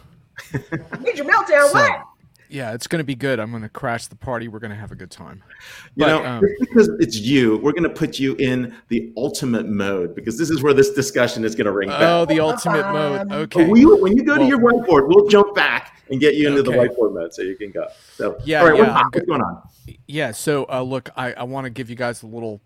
Major 1.01 1.25
meltdown. 1.25 1.69
So, 1.69 1.75
what? 1.75 2.03
Yeah, 2.51 2.73
it's 2.73 2.87
going 2.87 2.99
to 2.99 3.05
be 3.05 3.15
good. 3.15 3.39
I'm 3.39 3.51
going 3.51 3.63
to 3.63 3.69
crash 3.69 4.07
the 4.09 4.17
party. 4.17 4.49
We're 4.49 4.59
going 4.59 4.73
to 4.73 4.77
have 4.77 4.93
a 4.93 4.97
good 4.97 5.11
time. 5.11 5.43
You 5.95 6.05
But, 6.05 6.07
know, 6.07 6.25
um, 6.25 6.45
because 6.59 6.89
it's 7.01 7.17
you, 7.19 7.59
we're 7.59 7.73
going 7.73 7.85
to 7.85 7.91
put 7.91 8.19
you 8.19 8.35
in 8.37 8.75
the 8.89 9.13
ultimate 9.17 9.67
mode 9.67 10.15
because 10.15 10.37
this 10.37 10.51
is 10.51 10.63
where 10.63 10.75
this 10.75 10.91
discussion 10.91 11.45
is 11.45 11.55
going 11.55 11.67
to 11.67 11.73
ring 11.73 11.89
back. 11.89 12.03
Oh, 12.03 12.25
the 12.25 12.41
ultimate 12.41 12.91
mode. 12.93 13.21
Um, 13.21 13.33
Okay. 13.41 13.67
We, 13.67 13.85
when 13.87 14.17
you 14.17 14.25
go 14.25 14.37
to 14.37 14.45
your 14.45 14.59
whiteboard, 14.59 15.09
we'll 15.09 15.29
jump 15.29 15.55
back 15.55 16.03
and 16.11 16.21
get 16.21 16.35
you 16.35 16.49
into 16.49 16.63
the 16.63 16.73
whiteboard 16.73 17.15
mode 17.15 17.33
so 17.33 17.43
you 17.43 17.57
can 17.57 17.71
go. 17.71 17.87
So, 18.15 18.39
Yeah, 18.45 18.61
all 18.61 18.69
right, 18.69 18.79
yeah, 18.79 18.95
what's, 18.95 19.17
what's 19.17 19.27
going 19.27 19.43
on? 19.43 19.63
Yeah. 20.07 20.33
So, 20.33 20.67
uh, 20.69 20.83
look, 20.83 21.09
I, 21.17 21.33
I 21.33 21.45
want 21.45 21.65
to 21.65 21.71
give 21.71 21.89
you 21.89 21.97
guys 21.97 22.23
a 22.23 22.27
little 22.27 22.61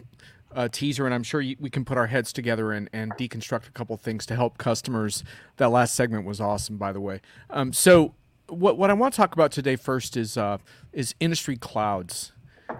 uh, 0.54 0.68
teaser, 0.70 1.04
and 1.04 1.14
I'm 1.14 1.22
sure 1.22 1.40
you, 1.40 1.56
we 1.60 1.70
can 1.70 1.84
put 1.84 1.98
our 1.98 2.06
heads 2.06 2.32
together 2.32 2.72
and, 2.72 2.88
and 2.92 3.12
deconstruct 3.12 3.68
a 3.68 3.72
couple 3.72 3.96
things 3.96 4.26
to 4.26 4.36
help 4.36 4.58
customers. 4.58 5.22
That 5.58 5.68
last 5.70 5.94
segment 5.94 6.26
was 6.26 6.40
awesome, 6.40 6.76
by 6.76 6.92
the 6.92 7.00
way. 7.00 7.20
Um, 7.50 7.72
so, 7.72 8.14
what 8.48 8.78
what 8.78 8.90
I 8.90 8.94
want 8.94 9.14
to 9.14 9.16
talk 9.16 9.34
about 9.34 9.52
today 9.52 9.76
first 9.76 10.16
is 10.16 10.36
uh, 10.36 10.58
is 10.92 11.14
industry 11.20 11.56
clouds. 11.56 12.32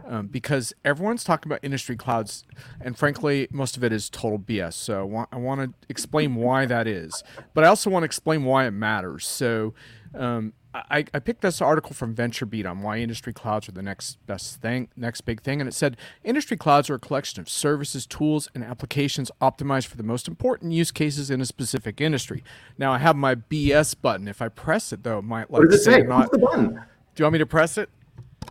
Um, 0.07 0.29
because 0.29 0.73
everyone's 0.83 1.25
talking 1.25 1.51
about 1.51 1.61
industry 1.63 1.95
clouds, 1.95 2.45
and 2.81 2.97
frankly, 2.97 3.49
most 3.51 3.77
of 3.77 3.85
it 3.85 3.93
is 3.93 4.09
total 4.09 4.39
BS. 4.39 4.73
So 4.73 5.01
I 5.01 5.03
want, 5.03 5.29
I 5.31 5.37
want 5.37 5.61
to 5.61 5.87
explain 5.91 6.37
why 6.37 6.65
that 6.65 6.87
is, 6.87 7.23
but 7.53 7.65
I 7.65 7.69
also 7.69 7.91
want 7.91 8.03
to 8.03 8.07
explain 8.07 8.45
why 8.45 8.67
it 8.67 8.71
matters. 8.71 9.27
So 9.27 9.75
um, 10.15 10.53
I, 10.75 11.05
I 11.15 11.21
picked 11.21 11.43
this 11.43 11.61
article 11.63 11.93
from 11.95 12.15
VentureBeat 12.17 12.69
on 12.69 12.83
why 12.83 12.99
industry 12.99 13.33
clouds 13.33 13.69
are 13.69 13.73
the 13.73 13.83
next 13.83 14.19
best 14.27 14.61
thing, 14.61 14.89
next 14.97 15.21
big 15.21 15.41
thing, 15.43 15.61
and 15.61 15.69
it 15.69 15.73
said 15.73 15.97
industry 16.25 16.57
clouds 16.57 16.91
are 16.91 16.95
a 16.95 16.99
collection 16.99 17.41
of 17.41 17.49
services, 17.49 18.07
tools, 18.07 18.49
and 18.55 18.65
applications 18.65 19.31
optimized 19.41 19.87
for 19.87 19.97
the 19.97 20.03
most 20.03 20.27
important 20.27 20.73
use 20.73 20.91
cases 20.91 21.31
in 21.31 21.41
a 21.41 21.47
specific 21.47 22.01
industry. 22.01 22.43
Now 22.77 22.93
I 22.93 22.99
have 22.99 23.15
my 23.15 23.37
BS 23.37 23.95
button. 24.01 24.27
If 24.27 24.43
I 24.43 24.49
press 24.49 24.93
it, 24.93 25.05
though, 25.05 25.19
it 25.19 25.23
might 25.23 25.51
like 25.51 25.61
What 25.63 25.71
does 25.71 25.81
it 25.81 25.85
say? 25.85 26.03
not. 26.03 26.19
What's 26.19 26.31
the 26.31 26.39
button? 26.39 26.71
Do 26.71 27.21
you 27.23 27.25
want 27.25 27.35
me 27.35 27.39
to 27.39 27.47
press 27.47 27.79
it? 27.79 27.89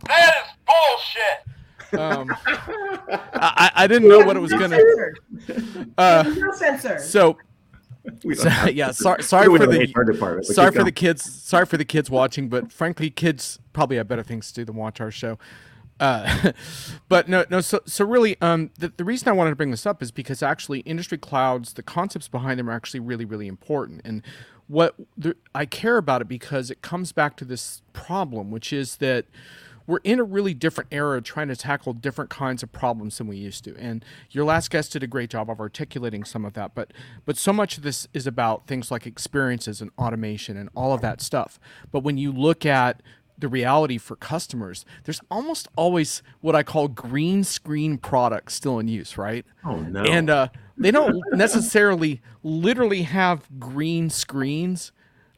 That 0.06 0.34
is 0.46 0.52
bullshit. 0.66 2.00
Um, 2.00 2.34
I, 3.34 3.70
I 3.74 3.86
didn't 3.86 4.08
know 4.08 4.20
what 4.20 4.36
it 4.36 4.40
was 4.40 4.52
gonna. 4.52 4.78
censored. 4.78 5.92
Uh, 5.98 6.24
no 6.26 6.98
so 6.98 7.32
We 7.32 7.38
So, 8.34 8.48
yeah, 8.66 8.90
sorry, 8.90 9.22
sorry 9.22 9.46
for 9.46 9.66
the 9.66 9.72
have 9.72 9.80
an 9.80 9.92
HR 9.94 10.04
department, 10.04 10.46
sorry 10.46 10.72
for 10.72 10.84
the 10.84 10.92
kids. 10.92 11.22
Sorry 11.24 11.64
for 11.64 11.76
the 11.78 11.84
kids 11.84 12.10
watching, 12.10 12.48
but 12.48 12.70
frankly, 12.70 13.08
kids 13.08 13.58
probably 13.72 13.96
have 13.96 14.08
better 14.08 14.22
things 14.22 14.48
to 14.48 14.54
do 14.60 14.64
than 14.66 14.76
watch 14.76 15.00
our 15.00 15.10
show. 15.10 15.38
Uh, 16.00 16.52
but 17.08 17.28
no, 17.28 17.44
no. 17.50 17.60
So, 17.60 17.80
so 17.86 18.04
really, 18.04 18.36
um, 18.40 18.70
the, 18.78 18.92
the 18.96 19.04
reason 19.04 19.28
I 19.28 19.32
wanted 19.32 19.50
to 19.50 19.56
bring 19.56 19.70
this 19.70 19.86
up 19.86 20.02
is 20.02 20.10
because 20.10 20.42
actually, 20.42 20.80
industry 20.80 21.18
clouds, 21.18 21.74
the 21.74 21.82
concepts 21.82 22.28
behind 22.28 22.58
them 22.58 22.68
are 22.68 22.72
actually 22.72 23.00
really, 23.00 23.24
really 23.24 23.46
important. 23.46 24.02
And 24.04 24.22
what 24.66 24.94
the, 25.16 25.36
I 25.54 25.66
care 25.66 25.96
about 25.96 26.22
it 26.22 26.28
because 26.28 26.70
it 26.70 26.82
comes 26.82 27.12
back 27.12 27.36
to 27.38 27.44
this 27.44 27.82
problem, 27.92 28.50
which 28.50 28.72
is 28.72 28.96
that 28.96 29.26
we're 29.86 30.00
in 30.04 30.18
a 30.18 30.24
really 30.24 30.54
different 30.54 30.88
era 30.92 31.20
trying 31.20 31.48
to 31.48 31.56
tackle 31.56 31.92
different 31.92 32.30
kinds 32.30 32.62
of 32.62 32.72
problems 32.72 33.18
than 33.18 33.26
we 33.26 33.36
used 33.36 33.64
to. 33.64 33.76
And 33.76 34.04
your 34.30 34.44
last 34.44 34.70
guest 34.70 34.92
did 34.92 35.02
a 35.02 35.06
great 35.06 35.30
job 35.30 35.50
of 35.50 35.60
articulating 35.60 36.24
some 36.24 36.44
of 36.44 36.54
that 36.54 36.74
but 36.74 36.92
but 37.24 37.36
so 37.36 37.52
much 37.52 37.76
of 37.76 37.82
this 37.82 38.08
is 38.12 38.26
about 38.26 38.66
things 38.66 38.90
like 38.90 39.06
experiences 39.06 39.80
and 39.80 39.90
automation 39.98 40.56
and 40.56 40.68
all 40.74 40.92
of 40.92 41.00
that 41.02 41.20
stuff. 41.20 41.58
But 41.90 42.00
when 42.00 42.18
you 42.18 42.32
look 42.32 42.64
at 42.64 43.02
the 43.36 43.48
reality 43.48 43.98
for 43.98 44.14
customers 44.14 44.84
there's 45.02 45.20
almost 45.28 45.66
always 45.74 46.22
what 46.40 46.54
i 46.54 46.62
call 46.62 46.86
green 46.86 47.42
screen 47.42 47.98
products 47.98 48.54
still 48.54 48.78
in 48.78 48.86
use 48.86 49.18
right? 49.18 49.44
Oh, 49.64 49.76
no. 49.80 50.04
and 50.04 50.30
uh, 50.30 50.48
they 50.76 50.92
don't 50.92 51.20
necessarily 51.32 52.22
literally 52.44 53.02
have 53.02 53.48
green 53.58 54.08
screens 54.08 54.92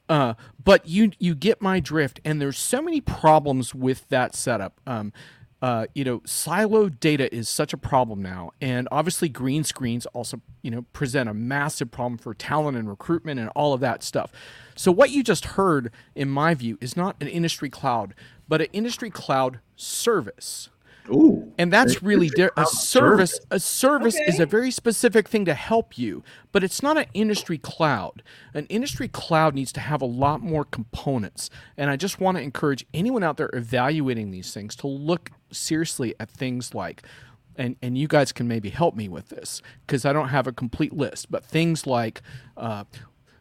uh, 0.09 0.33
but 0.63 0.87
you 0.87 1.11
you 1.19 1.35
get 1.35 1.61
my 1.61 1.79
drift 1.79 2.19
and 2.23 2.41
there's 2.41 2.57
so 2.57 2.81
many 2.81 3.01
problems 3.01 3.75
with 3.75 4.07
that 4.09 4.35
setup. 4.35 4.79
Um, 4.85 5.13
uh, 5.59 5.87
you 5.95 6.03
know 6.03 6.19
siloed 6.19 6.99
data 6.99 7.33
is 7.33 7.49
such 7.49 7.73
a 7.73 7.77
problem 7.77 8.21
now 8.21 8.51
and 8.61 8.87
obviously 8.91 9.27
green 9.27 9.63
screens 9.63 10.05
also 10.07 10.39
you 10.61 10.69
know 10.69 10.83
present 10.93 11.27
a 11.27 11.33
massive 11.33 11.89
problem 11.89 12.15
for 12.15 12.35
talent 12.35 12.77
and 12.77 12.87
recruitment 12.87 13.39
and 13.39 13.49
all 13.55 13.73
of 13.73 13.79
that 13.81 14.03
stuff. 14.03 14.31
So 14.75 14.91
what 14.91 15.09
you 15.09 15.23
just 15.23 15.45
heard 15.45 15.91
in 16.13 16.29
my 16.29 16.53
view 16.53 16.77
is 16.79 16.95
not 16.95 17.15
an 17.21 17.27
industry 17.27 17.69
cloud 17.69 18.13
but 18.47 18.61
an 18.61 18.67
industry 18.71 19.09
cloud 19.09 19.59
service 19.75 20.69
Ooh. 21.09 21.51
and 21.57 21.71
that's 21.71 22.03
really 22.03 22.29
di- 22.29 22.49
a 22.57 22.65
service. 22.65 23.31
service. 23.31 23.39
A 23.51 23.59
service 23.59 24.17
is 24.27 24.39
a 24.39 24.45
very 24.45 24.71
specific 24.71 25.27
thing 25.27 25.45
to 25.45 25.53
help 25.53 25.97
you, 25.97 26.23
but 26.51 26.63
it's 26.63 26.83
not 26.83 26.97
an 26.97 27.05
industry 27.13 27.57
cloud. 27.57 28.23
An 28.53 28.65
industry 28.67 29.07
cloud 29.07 29.55
needs 29.55 29.71
to 29.73 29.79
have 29.79 30.01
a 30.01 30.05
lot 30.05 30.41
more 30.41 30.65
components. 30.65 31.49
And 31.77 31.89
I 31.89 31.95
just 31.95 32.19
want 32.19 32.37
to 32.37 32.43
encourage 32.43 32.85
anyone 32.93 33.23
out 33.23 33.37
there 33.37 33.49
evaluating 33.53 34.31
these 34.31 34.53
things 34.53 34.75
to 34.77 34.87
look 34.87 35.31
seriously 35.51 36.13
at 36.19 36.29
things 36.29 36.73
like 36.73 37.03
and, 37.57 37.75
and 37.81 37.97
you 37.97 38.07
guys 38.07 38.31
can 38.31 38.47
maybe 38.47 38.69
help 38.69 38.95
me 38.95 39.09
with 39.09 39.29
this 39.29 39.61
because 39.85 40.05
I 40.05 40.13
don't 40.13 40.29
have 40.29 40.47
a 40.47 40.51
complete 40.51 40.93
list, 40.93 41.31
but 41.31 41.43
things 41.43 41.87
like 41.87 42.21
uh, 42.55 42.83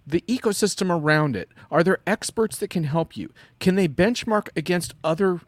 the 0.06 0.22
ecosystem 0.22 0.90
around 0.90 1.36
it. 1.36 1.50
Are 1.70 1.84
there 1.84 1.98
experts 2.06 2.56
that 2.58 2.70
can 2.70 2.84
help 2.84 3.16
you? 3.16 3.32
Can 3.60 3.74
they 3.74 3.88
benchmark 3.88 4.48
against 4.56 4.94
other 5.04 5.40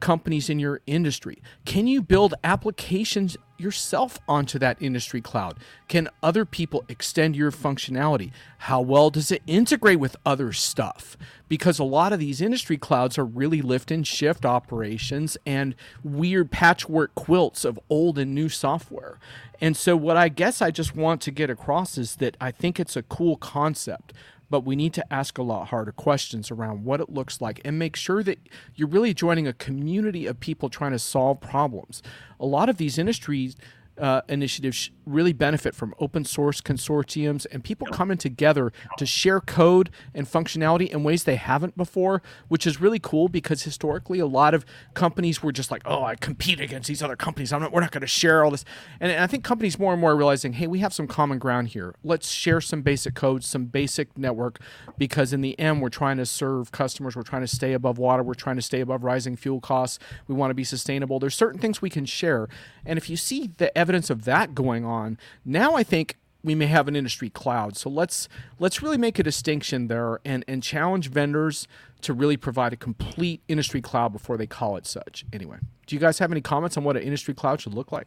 companies 0.00 0.50
in 0.50 0.58
your 0.58 0.80
industry? 0.86 1.42
Can 1.64 1.86
you 1.86 2.02
build 2.02 2.34
applications 2.42 3.36
yourself 3.56 4.18
onto 4.28 4.58
that 4.58 4.80
industry 4.80 5.20
cloud? 5.20 5.58
Can 5.88 6.08
other 6.22 6.44
people 6.44 6.84
extend 6.88 7.36
your 7.36 7.50
functionality? 7.50 8.32
How 8.58 8.80
well 8.80 9.10
does 9.10 9.30
it 9.30 9.42
integrate 9.46 10.00
with 10.00 10.16
other 10.26 10.52
stuff? 10.52 11.16
Because 11.48 11.78
a 11.78 11.84
lot 11.84 12.12
of 12.12 12.18
these 12.18 12.40
industry 12.40 12.76
clouds 12.76 13.16
are 13.18 13.24
really 13.24 13.62
lift 13.62 13.90
and 13.90 14.06
shift 14.06 14.44
operations 14.44 15.36
and 15.46 15.74
weird 16.02 16.50
patchwork 16.50 17.14
quilts 17.14 17.64
of 17.64 17.78
old 17.88 18.18
and 18.18 18.34
new 18.34 18.48
software. 18.48 19.18
And 19.60 19.76
so, 19.76 19.96
what 19.96 20.16
I 20.16 20.28
guess 20.28 20.60
I 20.60 20.70
just 20.70 20.96
want 20.96 21.20
to 21.22 21.30
get 21.30 21.48
across 21.48 21.96
is 21.96 22.16
that 22.16 22.36
I 22.40 22.50
think 22.50 22.80
it's 22.80 22.96
a 22.96 23.02
cool 23.02 23.36
concept 23.36 24.12
but 24.50 24.64
we 24.64 24.76
need 24.76 24.92
to 24.94 25.12
ask 25.12 25.38
a 25.38 25.42
lot 25.42 25.68
harder 25.68 25.92
questions 25.92 26.50
around 26.50 26.84
what 26.84 27.00
it 27.00 27.10
looks 27.10 27.40
like 27.40 27.60
and 27.64 27.78
make 27.78 27.96
sure 27.96 28.22
that 28.22 28.38
you're 28.74 28.88
really 28.88 29.14
joining 29.14 29.46
a 29.46 29.52
community 29.52 30.26
of 30.26 30.40
people 30.40 30.68
trying 30.68 30.92
to 30.92 30.98
solve 30.98 31.40
problems. 31.40 32.02
A 32.38 32.46
lot 32.46 32.68
of 32.68 32.76
these 32.76 32.98
industries 32.98 33.56
uh, 33.98 34.22
initiatives 34.28 34.90
really 35.06 35.32
benefit 35.32 35.74
from 35.74 35.94
open 35.98 36.24
source 36.24 36.60
consortiums 36.60 37.46
and 37.52 37.62
people 37.62 37.86
coming 37.88 38.16
together 38.16 38.72
to 38.98 39.06
share 39.06 39.40
code 39.40 39.90
and 40.14 40.26
functionality 40.26 40.88
in 40.88 41.04
ways 41.04 41.24
they 41.24 41.36
haven't 41.36 41.76
before, 41.76 42.22
which 42.48 42.66
is 42.66 42.80
really 42.80 42.98
cool 42.98 43.28
because 43.28 43.62
historically 43.62 44.18
a 44.18 44.26
lot 44.26 44.54
of 44.54 44.64
companies 44.94 45.42
were 45.42 45.52
just 45.52 45.70
like, 45.70 45.82
oh, 45.84 46.02
I 46.02 46.14
compete 46.16 46.60
against 46.60 46.88
these 46.88 47.02
other 47.02 47.16
companies. 47.16 47.52
I'm 47.52 47.60
not, 47.60 47.72
we're 47.72 47.82
not 47.82 47.92
going 47.92 48.00
to 48.00 48.06
share 48.06 48.44
all 48.44 48.50
this. 48.50 48.64
And 49.00 49.12
I 49.12 49.26
think 49.26 49.44
companies 49.44 49.78
more 49.78 49.92
and 49.92 50.00
more 50.00 50.12
are 50.12 50.16
realizing, 50.16 50.54
hey, 50.54 50.66
we 50.66 50.78
have 50.80 50.94
some 50.94 51.06
common 51.06 51.38
ground 51.38 51.68
here. 51.68 51.94
Let's 52.02 52.30
share 52.30 52.60
some 52.60 52.82
basic 52.82 53.14
code, 53.14 53.44
some 53.44 53.66
basic 53.66 54.16
network, 54.16 54.58
because 54.98 55.32
in 55.32 55.40
the 55.40 55.58
end, 55.58 55.82
we're 55.82 55.88
trying 55.88 56.16
to 56.16 56.26
serve 56.26 56.72
customers. 56.72 57.14
We're 57.14 57.22
trying 57.22 57.42
to 57.42 57.48
stay 57.48 57.74
above 57.74 57.98
water. 57.98 58.22
We're 58.22 58.34
trying 58.34 58.56
to 58.56 58.62
stay 58.62 58.80
above 58.80 59.04
rising 59.04 59.36
fuel 59.36 59.60
costs. 59.60 59.98
We 60.26 60.34
want 60.34 60.50
to 60.50 60.54
be 60.54 60.64
sustainable. 60.64 61.18
There's 61.18 61.34
certain 61.34 61.60
things 61.60 61.82
we 61.82 61.90
can 61.90 62.06
share. 62.06 62.48
And 62.86 62.96
if 62.96 63.10
you 63.10 63.16
see 63.16 63.50
the 63.58 63.76
evidence 63.84 64.08
of 64.08 64.24
that 64.24 64.54
going 64.54 64.82
on, 64.86 65.18
now 65.44 65.74
I 65.74 65.82
think 65.82 66.16
we 66.42 66.54
may 66.54 66.66
have 66.66 66.88
an 66.88 66.96
industry 66.96 67.28
cloud. 67.28 67.76
So 67.76 67.90
let's 67.90 68.28
let's 68.58 68.82
really 68.82 68.96
make 68.96 69.18
a 69.18 69.22
distinction 69.22 69.88
there 69.88 70.20
and 70.24 70.42
and 70.48 70.62
challenge 70.62 71.10
vendors 71.10 71.68
to 72.00 72.14
really 72.14 72.38
provide 72.38 72.72
a 72.72 72.76
complete 72.76 73.40
industry 73.46 73.82
cloud 73.82 74.10
before 74.12 74.36
they 74.38 74.46
call 74.46 74.76
it 74.78 74.86
such. 74.86 75.26
Anyway, 75.32 75.58
do 75.86 75.94
you 75.96 76.00
guys 76.00 76.18
have 76.18 76.32
any 76.32 76.40
comments 76.40 76.76
on 76.78 76.84
what 76.84 76.96
an 76.96 77.02
industry 77.02 77.34
cloud 77.34 77.60
should 77.60 77.74
look 77.74 77.92
like? 77.92 78.06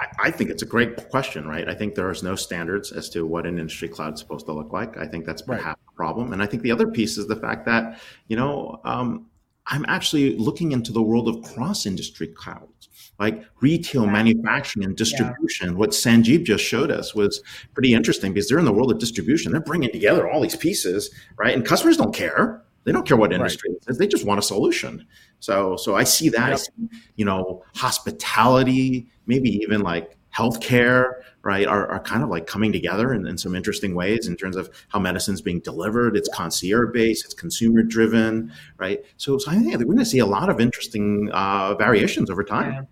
I, 0.00 0.28
I 0.28 0.30
think 0.32 0.50
it's 0.50 0.62
a 0.62 0.66
great 0.66 1.08
question, 1.10 1.46
right? 1.46 1.68
I 1.68 1.74
think 1.74 1.94
there 1.94 2.10
is 2.10 2.22
no 2.22 2.34
standards 2.34 2.90
as 2.90 3.08
to 3.10 3.24
what 3.26 3.46
an 3.46 3.58
industry 3.62 3.88
cloud 3.88 4.14
is 4.14 4.20
supposed 4.20 4.46
to 4.46 4.52
look 4.52 4.72
like. 4.72 4.96
I 4.96 5.06
think 5.06 5.24
that's 5.24 5.42
perhaps 5.42 5.80
right. 5.86 5.92
a 5.92 5.96
problem. 6.02 6.32
And 6.32 6.42
I 6.42 6.46
think 6.46 6.62
the 6.62 6.72
other 6.72 6.88
piece 6.98 7.16
is 7.16 7.26
the 7.28 7.40
fact 7.46 7.64
that, 7.66 8.00
you 8.26 8.36
know, 8.36 8.80
um, 8.84 9.26
I'm 9.66 9.84
actually 9.88 10.36
looking 10.36 10.72
into 10.72 10.92
the 10.92 11.02
world 11.10 11.26
of 11.28 11.36
cross 11.42 11.86
industry 11.86 12.28
clouds, 12.42 12.73
like 13.18 13.44
retail, 13.60 14.06
manufacturing, 14.06 14.84
and 14.84 14.96
distribution. 14.96 15.68
Yeah. 15.70 15.74
What 15.74 15.90
Sanjib 15.90 16.44
just 16.44 16.64
showed 16.64 16.90
us 16.90 17.14
was 17.14 17.42
pretty 17.72 17.94
interesting 17.94 18.32
because 18.32 18.48
they're 18.48 18.58
in 18.58 18.64
the 18.64 18.72
world 18.72 18.90
of 18.90 18.98
distribution. 18.98 19.52
They're 19.52 19.60
bringing 19.60 19.92
together 19.92 20.28
all 20.28 20.40
these 20.40 20.56
pieces, 20.56 21.10
right? 21.36 21.54
And 21.54 21.64
customers 21.64 21.96
don't 21.96 22.14
care. 22.14 22.62
They 22.84 22.92
don't 22.92 23.06
care 23.06 23.16
what 23.16 23.32
industry 23.32 23.70
right. 23.70 23.78
it 23.86 23.90
is. 23.90 23.98
They 23.98 24.06
just 24.06 24.26
want 24.26 24.38
a 24.38 24.42
solution. 24.42 25.06
So, 25.40 25.76
so 25.76 25.94
I 25.94 26.04
see 26.04 26.28
that. 26.30 26.48
Yep. 26.48 26.52
I 26.52 26.56
see, 26.56 27.00
you 27.16 27.24
know, 27.24 27.62
hospitality, 27.74 29.08
maybe 29.26 29.50
even 29.50 29.80
like 29.80 30.18
healthcare, 30.36 31.12
right, 31.42 31.66
are, 31.66 31.86
are 31.88 32.00
kind 32.00 32.22
of 32.22 32.28
like 32.28 32.46
coming 32.46 32.72
together 32.72 33.14
in, 33.14 33.26
in 33.26 33.38
some 33.38 33.54
interesting 33.54 33.94
ways 33.94 34.26
in 34.26 34.36
terms 34.36 34.56
of 34.56 34.68
how 34.88 34.98
medicine's 34.98 35.40
being 35.40 35.60
delivered. 35.60 36.16
It's 36.16 36.28
concierge 36.28 36.92
based, 36.92 37.24
it's 37.24 37.34
consumer 37.34 37.82
driven, 37.82 38.52
right? 38.78 39.04
So, 39.16 39.38
so 39.38 39.50
I 39.50 39.54
think 39.54 39.78
we're 39.78 39.84
going 39.84 39.98
to 39.98 40.04
see 40.04 40.18
a 40.18 40.26
lot 40.26 40.50
of 40.50 40.60
interesting 40.60 41.30
uh, 41.32 41.74
variations 41.76 42.30
over 42.30 42.42
time. 42.42 42.88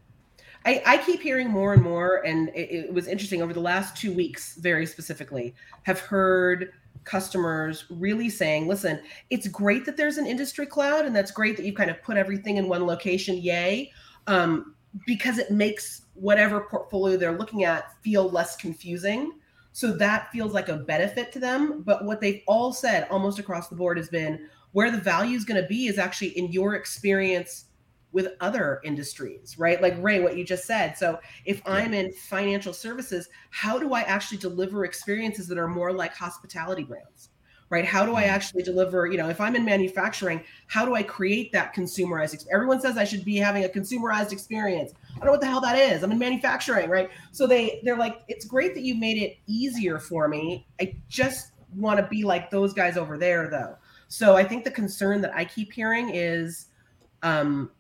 I, 0.65 0.83
I, 0.87 0.97
keep 0.99 1.21
hearing 1.21 1.49
more 1.49 1.73
and 1.73 1.83
more, 1.83 2.25
and 2.25 2.49
it, 2.51 2.71
it, 2.71 2.95
was 2.95 3.09
interesting 3.09 3.43
over 3.43 3.53
the 3.53 3.61
last 3.61 3.97
two 3.97 4.13
weeks, 4.13 4.55
very 4.57 4.87
specifically, 4.87 5.55
have 5.83 5.99
heard 5.99 6.73
customers 7.05 7.85
really 7.91 8.31
saying, 8.31 8.69
listen, 8.69 9.01
it's 9.31 9.49
great 9.49 9.85
that 9.87 9.97
there's 9.97 10.19
an 10.19 10.27
industry 10.27 10.67
cloud, 10.67 11.05
and 11.05 11.15
that's 11.15 11.31
great 11.31 11.57
that 11.57 11.67
you 11.67 11.73
kind 11.73 11.91
of 11.91 12.03
put 12.03 12.17
everything 12.17 12.59
in 12.59 12.69
one 12.69 12.87
location, 12.87 13.39
yay, 13.39 13.91
um, 14.27 14.75
because 15.07 15.39
it 15.39 15.51
makes 15.51 16.03
whatever 16.15 16.61
portfolio 16.61 17.17
they're 17.17 17.37
looking 17.39 17.65
at 17.65 17.93
feel 18.03 18.31
less 18.31 18.57
confusing. 18.57 19.33
So 19.73 19.91
that 19.93 20.31
feels 20.31 20.53
like 20.53 20.69
a 20.69 20.77
benefit 20.77 21.33
to 21.33 21.39
them. 21.39 21.83
But 21.83 22.05
what 22.05 22.21
they've 22.21 22.43
all 22.47 22.73
said 22.73 23.09
almost 23.11 23.39
across 23.39 23.69
the 23.69 23.77
board 23.77 23.97
has 23.97 24.11
been 24.11 24.49
where 24.73 24.91
the 24.91 24.99
value 24.99 25.37
is 25.37 25.45
going 25.45 25.61
to 25.61 25.69
be 25.69 25.87
is 25.87 25.99
actually 25.99 26.37
in 26.39 26.53
your 26.53 26.75
experience 26.75 27.67
with 28.13 28.29
other 28.41 28.81
industries, 28.85 29.59
right? 29.59 29.81
Like 29.81 29.95
Ray, 29.99 30.21
what 30.21 30.37
you 30.37 30.45
just 30.45 30.65
said. 30.65 30.97
So 30.97 31.19
if 31.45 31.63
I'm 31.67 31.95
in 31.95 32.13
financial 32.13 32.73
services, 32.73 33.29
how 33.51 33.79
do 33.79 33.95
I 33.95 34.03
actually 34.03 34.39
deliver 34.39 34.85
experiences 34.85 35.49
that 35.49 35.59
are 35.59 35.69
more 35.69 35.93
like 35.93 36.15
hospitality 36.15 36.85
brands? 36.85 37.31
right? 37.73 37.87
How 37.87 38.05
do 38.05 38.15
I 38.15 38.25
mm-hmm. 38.25 38.35
actually 38.35 38.63
deliver? 38.63 39.07
You 39.07 39.17
know, 39.17 39.31
if 39.31 39.41
I'm 39.41 39.57
in 39.57 39.65
manufacturing, 39.65 40.45
how 40.67 40.85
do 40.85 40.95
I 40.95 41.03
create 41.03 41.53
that 41.53 41.75
consumerized? 41.75 42.35
Experience? 42.35 42.49
Everyone 42.53 42.81
says 42.83 42.99
I 42.99 43.05
should 43.05 43.25
be 43.25 43.37
having 43.37 43.65
a 43.65 43.69
consumerized 43.69 44.31
experience. 44.31 44.93
I 44.93 45.15
don't 45.21 45.25
know 45.25 45.31
what 45.33 45.41
the 45.41 45.47
hell 45.47 45.63
that 45.63 45.79
is. 45.79 46.03
I'm 46.03 46.13
in 46.13 46.19
manufacturing, 46.19 46.91
right? 46.91 47.09
So 47.31 47.47
they 47.47 47.81
they're 47.83 47.97
like, 47.97 48.25
it's 48.29 48.45
great 48.45 48.75
that 48.75 48.83
you 48.83 48.95
made 48.95 49.17
it 49.17 49.39
easier 49.47 49.99
for 49.99 50.29
me. 50.29 50.67
I 50.83 50.95
just 51.09 51.53
want 51.75 51.99
to 51.99 52.07
be 52.07 52.25
like 52.25 52.51
those 52.51 52.75
guys 52.75 52.99
over 52.99 53.17
there, 53.17 53.49
though. 53.49 53.79
So 54.09 54.37
I 54.37 54.45
think 54.45 54.65
the 54.65 54.71
concern 54.71 55.23
that 55.23 55.35
I 55.35 55.47
keep 55.47 55.73
hearing 55.73 56.11
is, 56.11 56.67
um, 57.23 57.71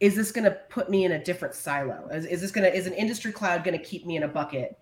is 0.00 0.16
this 0.16 0.32
going 0.32 0.44
to 0.44 0.50
put 0.50 0.90
me 0.90 1.04
in 1.04 1.12
a 1.12 1.22
different 1.22 1.54
silo? 1.54 2.08
Is, 2.10 2.24
is 2.26 2.40
this 2.40 2.50
going 2.50 2.70
to 2.70 2.74
is 2.74 2.86
an 2.86 2.94
industry 2.94 3.32
cloud 3.32 3.62
going 3.62 3.78
to 3.78 3.84
keep 3.84 4.06
me 4.06 4.16
in 4.16 4.22
a 4.22 4.28
bucket, 4.28 4.78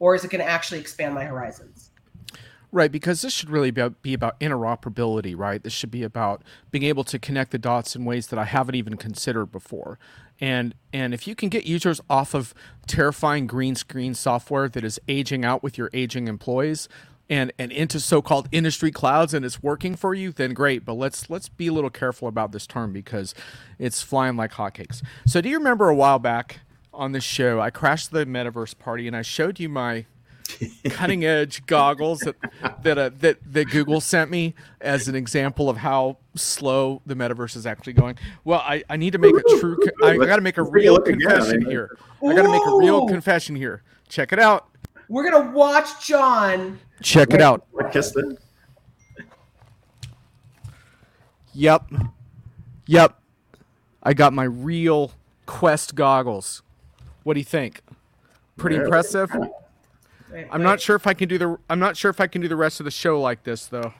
or 0.00 0.14
is 0.14 0.24
it 0.24 0.30
going 0.30 0.44
to 0.44 0.50
actually 0.50 0.80
expand 0.80 1.14
my 1.14 1.24
horizons? 1.24 1.90
Right, 2.72 2.92
because 2.92 3.22
this 3.22 3.32
should 3.32 3.50
really 3.50 3.72
be 3.72 3.80
about, 3.80 4.02
be 4.02 4.14
about 4.14 4.38
interoperability, 4.38 5.36
right? 5.36 5.60
This 5.60 5.72
should 5.72 5.90
be 5.90 6.04
about 6.04 6.42
being 6.70 6.84
able 6.84 7.02
to 7.02 7.18
connect 7.18 7.50
the 7.50 7.58
dots 7.58 7.96
in 7.96 8.04
ways 8.04 8.28
that 8.28 8.38
I 8.38 8.44
haven't 8.44 8.76
even 8.76 8.96
considered 8.96 9.46
before. 9.46 9.98
And 10.40 10.74
and 10.92 11.12
if 11.12 11.26
you 11.26 11.34
can 11.34 11.48
get 11.48 11.66
users 11.66 12.00
off 12.08 12.34
of 12.34 12.54
terrifying 12.86 13.46
green 13.46 13.74
screen 13.74 14.14
software 14.14 14.68
that 14.68 14.84
is 14.84 14.98
aging 15.06 15.44
out 15.44 15.62
with 15.62 15.76
your 15.76 15.90
aging 15.92 16.28
employees 16.28 16.88
and 17.30 17.52
and 17.58 17.72
into 17.72 18.00
so-called 18.00 18.48
industry 18.52 18.90
clouds 18.90 19.32
and 19.32 19.44
it's 19.44 19.62
working 19.62 19.94
for 19.94 20.12
you, 20.12 20.32
then 20.32 20.52
great. 20.52 20.84
But 20.84 20.94
let's 20.94 21.30
let's 21.30 21.48
be 21.48 21.68
a 21.68 21.72
little 21.72 21.88
careful 21.88 22.28
about 22.28 22.52
this 22.52 22.66
term 22.66 22.92
because 22.92 23.34
it's 23.78 24.02
flying 24.02 24.36
like 24.36 24.52
hotcakes. 24.52 25.02
So 25.26 25.40
do 25.40 25.48
you 25.48 25.56
remember 25.56 25.88
a 25.88 25.94
while 25.94 26.18
back 26.18 26.60
on 26.92 27.12
this 27.12 27.24
show, 27.24 27.60
I 27.60 27.70
crashed 27.70 28.10
the 28.10 28.26
metaverse 28.26 28.78
party 28.78 29.06
and 29.06 29.16
I 29.16 29.22
showed 29.22 29.60
you 29.60 29.68
my 29.68 30.06
cutting 30.90 31.24
edge 31.24 31.64
goggles 31.66 32.20
that 32.20 32.36
that, 32.82 32.98
uh, 32.98 33.10
that 33.20 33.38
that 33.52 33.70
Google 33.70 34.00
sent 34.00 34.30
me 34.30 34.54
as 34.80 35.06
an 35.06 35.14
example 35.14 35.70
of 35.70 35.78
how 35.78 36.18
slow 36.34 37.00
the 37.06 37.14
metaverse 37.14 37.56
is 37.56 37.66
actually 37.66 37.92
going. 37.92 38.18
Well, 38.44 38.60
I, 38.60 38.82
I 38.90 38.96
need 38.96 39.12
to 39.12 39.18
make 39.18 39.34
a 39.34 39.58
true. 39.60 39.78
I, 40.02 40.16
got 40.16 40.36
to 40.36 40.42
make 40.42 40.58
a 40.58 40.62
real 40.62 40.98
confession 41.00 41.64
here. 41.64 41.96
I 42.22 42.34
got 42.34 42.42
to 42.42 42.50
make 42.50 42.66
a 42.66 42.76
real 42.76 43.06
confession 43.06 43.54
here. 43.54 43.82
Check 44.08 44.32
it 44.32 44.40
out. 44.40 44.68
We're 45.10 45.28
gonna 45.28 45.50
watch 45.50 46.06
Jon. 46.06 46.78
Check 47.02 47.34
it 47.34 47.42
out. 47.42 47.66
Kiss 47.92 48.14
it. 48.14 48.38
Yep. 51.52 51.90
Yep. 52.86 53.20
I 54.04 54.14
got 54.14 54.32
my 54.32 54.44
real 54.44 55.10
Quest 55.46 55.96
goggles. 55.96 56.62
What 57.24 57.34
do 57.34 57.40
you 57.40 57.44
think? 57.44 57.80
Pretty 58.56 58.76
impressive. 58.76 59.32
I'm 60.52 60.62
not 60.62 60.80
sure 60.80 60.94
if 60.94 61.08
I 61.08 61.14
can 61.14 61.28
do 61.28 61.38
the. 61.38 61.58
I'm 61.68 61.80
not 61.80 61.96
sure 61.96 62.12
if 62.12 62.20
I 62.20 62.28
can 62.28 62.40
do 62.40 62.46
the 62.46 62.54
rest 62.54 62.78
of 62.78 62.84
the 62.84 62.92
show 62.92 63.20
like 63.20 63.42
this 63.42 63.66
though. 63.66 63.92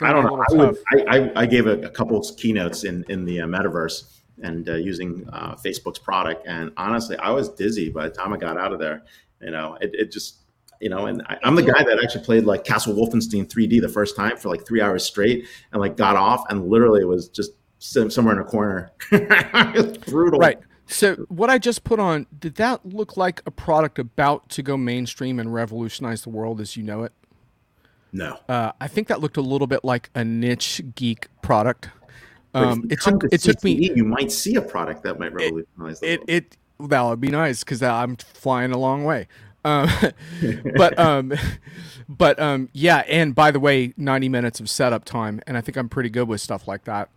I 0.00 0.12
don't 0.12 0.24
know. 0.24 0.44
I, 0.50 0.54
would, 0.54 0.76
I, 1.08 1.42
I, 1.42 1.46
gave 1.46 1.68
a, 1.68 1.82
a 1.82 1.90
couple 1.90 2.18
of 2.18 2.26
keynotes 2.36 2.82
in 2.82 3.04
in 3.08 3.24
the 3.24 3.42
uh, 3.42 3.46
metaverse 3.46 4.22
and 4.42 4.68
uh, 4.68 4.74
using 4.74 5.28
uh, 5.32 5.54
Facebook's 5.54 6.00
product, 6.00 6.48
and 6.48 6.72
honestly, 6.76 7.16
I 7.18 7.30
was 7.30 7.48
dizzy 7.50 7.90
by 7.90 8.08
the 8.08 8.14
time 8.14 8.32
I 8.32 8.38
got 8.38 8.58
out 8.58 8.72
of 8.72 8.80
there. 8.80 9.04
You 9.42 9.50
know, 9.50 9.76
it, 9.80 9.94
it 9.94 10.12
just 10.12 10.42
you 10.80 10.88
know, 10.88 11.06
and 11.06 11.22
I, 11.26 11.38
am 11.44 11.54
the 11.54 11.62
guy 11.62 11.84
that 11.84 12.00
actually 12.02 12.24
played 12.24 12.44
like 12.44 12.64
Castle 12.64 12.94
Wolfenstein 12.94 13.46
3D 13.46 13.80
the 13.80 13.88
first 13.88 14.16
time 14.16 14.36
for 14.36 14.48
like 14.48 14.66
three 14.66 14.80
hours 14.80 15.04
straight, 15.04 15.46
and 15.72 15.80
like 15.80 15.96
got 15.96 16.16
off, 16.16 16.44
and 16.50 16.68
literally 16.68 17.04
was 17.04 17.28
just 17.28 17.52
somewhere 17.78 18.34
in 18.34 18.40
a 18.40 18.44
corner. 18.44 18.92
brutal. 20.06 20.38
Right. 20.40 20.58
So 20.86 21.14
what 21.28 21.48
I 21.50 21.58
just 21.58 21.84
put 21.84 22.00
on, 22.00 22.26
did 22.38 22.56
that 22.56 22.84
look 22.84 23.16
like 23.16 23.40
a 23.46 23.50
product 23.50 23.98
about 23.98 24.48
to 24.50 24.62
go 24.62 24.76
mainstream 24.76 25.38
and 25.38 25.54
revolutionize 25.54 26.22
the 26.22 26.30
world 26.30 26.60
as 26.60 26.76
you 26.76 26.82
know 26.82 27.04
it? 27.04 27.12
No. 28.12 28.38
Uh, 28.48 28.72
I 28.80 28.88
think 28.88 29.08
that 29.08 29.20
looked 29.20 29.36
a 29.36 29.42
little 29.42 29.66
bit 29.66 29.84
like 29.84 30.10
a 30.14 30.24
niche 30.24 30.82
geek 30.94 31.28
product. 31.40 31.88
Um, 32.54 32.86
it 32.90 33.00
took 33.00 33.24
it 33.32 33.38
took 33.38 33.64
me. 33.64 33.92
You 33.94 34.04
might 34.04 34.30
see 34.30 34.56
a 34.56 34.60
product 34.60 35.04
that 35.04 35.18
might 35.18 35.32
revolutionize 35.32 36.00
the 36.00 36.12
it, 36.12 36.18
world. 36.18 36.30
It, 36.30 36.44
it 36.44 36.56
that 36.88 37.02
would 37.02 37.20
be 37.20 37.28
nice 37.28 37.64
because 37.64 37.82
I'm 37.82 38.16
flying 38.16 38.72
a 38.72 38.78
long 38.78 39.04
way. 39.04 39.28
Um, 39.64 39.88
but 40.76 40.98
um, 40.98 41.32
but 42.08 42.38
um, 42.40 42.68
yeah. 42.72 43.04
And 43.08 43.34
by 43.34 43.50
the 43.50 43.60
way, 43.60 43.94
90 43.96 44.28
minutes 44.28 44.60
of 44.60 44.68
setup 44.68 45.04
time, 45.04 45.40
and 45.46 45.56
I 45.56 45.60
think 45.60 45.76
I'm 45.76 45.88
pretty 45.88 46.10
good 46.10 46.28
with 46.28 46.40
stuff 46.40 46.68
like 46.68 46.84
that. 46.84 47.10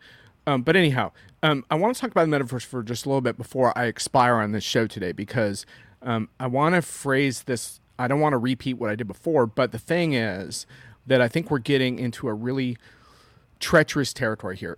Um, 0.48 0.62
but 0.62 0.76
anyhow, 0.76 1.12
um, 1.42 1.66
I 1.72 1.76
want 1.76 1.96
to 1.96 2.02
talk 2.02 2.12
about 2.12 2.30
the 2.30 2.38
metaverse 2.38 2.66
for 2.66 2.84
just 2.84 3.06
a 3.06 3.10
little 3.10 3.22
bit 3.22 3.38
before 3.38 3.76
I 3.78 3.86
expire 3.86 4.36
on 4.36 4.52
this 4.52 4.64
show 4.64 4.88
today 4.88 5.12
because 5.12 5.66
um, 6.02 6.30
I 6.40 6.48
want 6.48 6.76
to 6.76 6.82
phrase 6.82 7.44
this. 7.44 7.80
I 7.98 8.08
don't 8.08 8.20
want 8.20 8.34
to 8.34 8.38
repeat 8.38 8.74
what 8.74 8.90
I 8.90 8.96
did 8.96 9.08
before, 9.08 9.48
but 9.48 9.72
the 9.72 9.80
thing 9.80 10.14
is 10.14 10.66
that 11.08 11.22
I 11.22 11.28
think 11.28 11.50
we're 11.50 11.60
getting 11.60 11.98
into 11.98 12.28
a 12.28 12.34
really 12.34 12.78
treacherous 13.60 14.14
territory 14.14 14.58
here. 14.58 14.78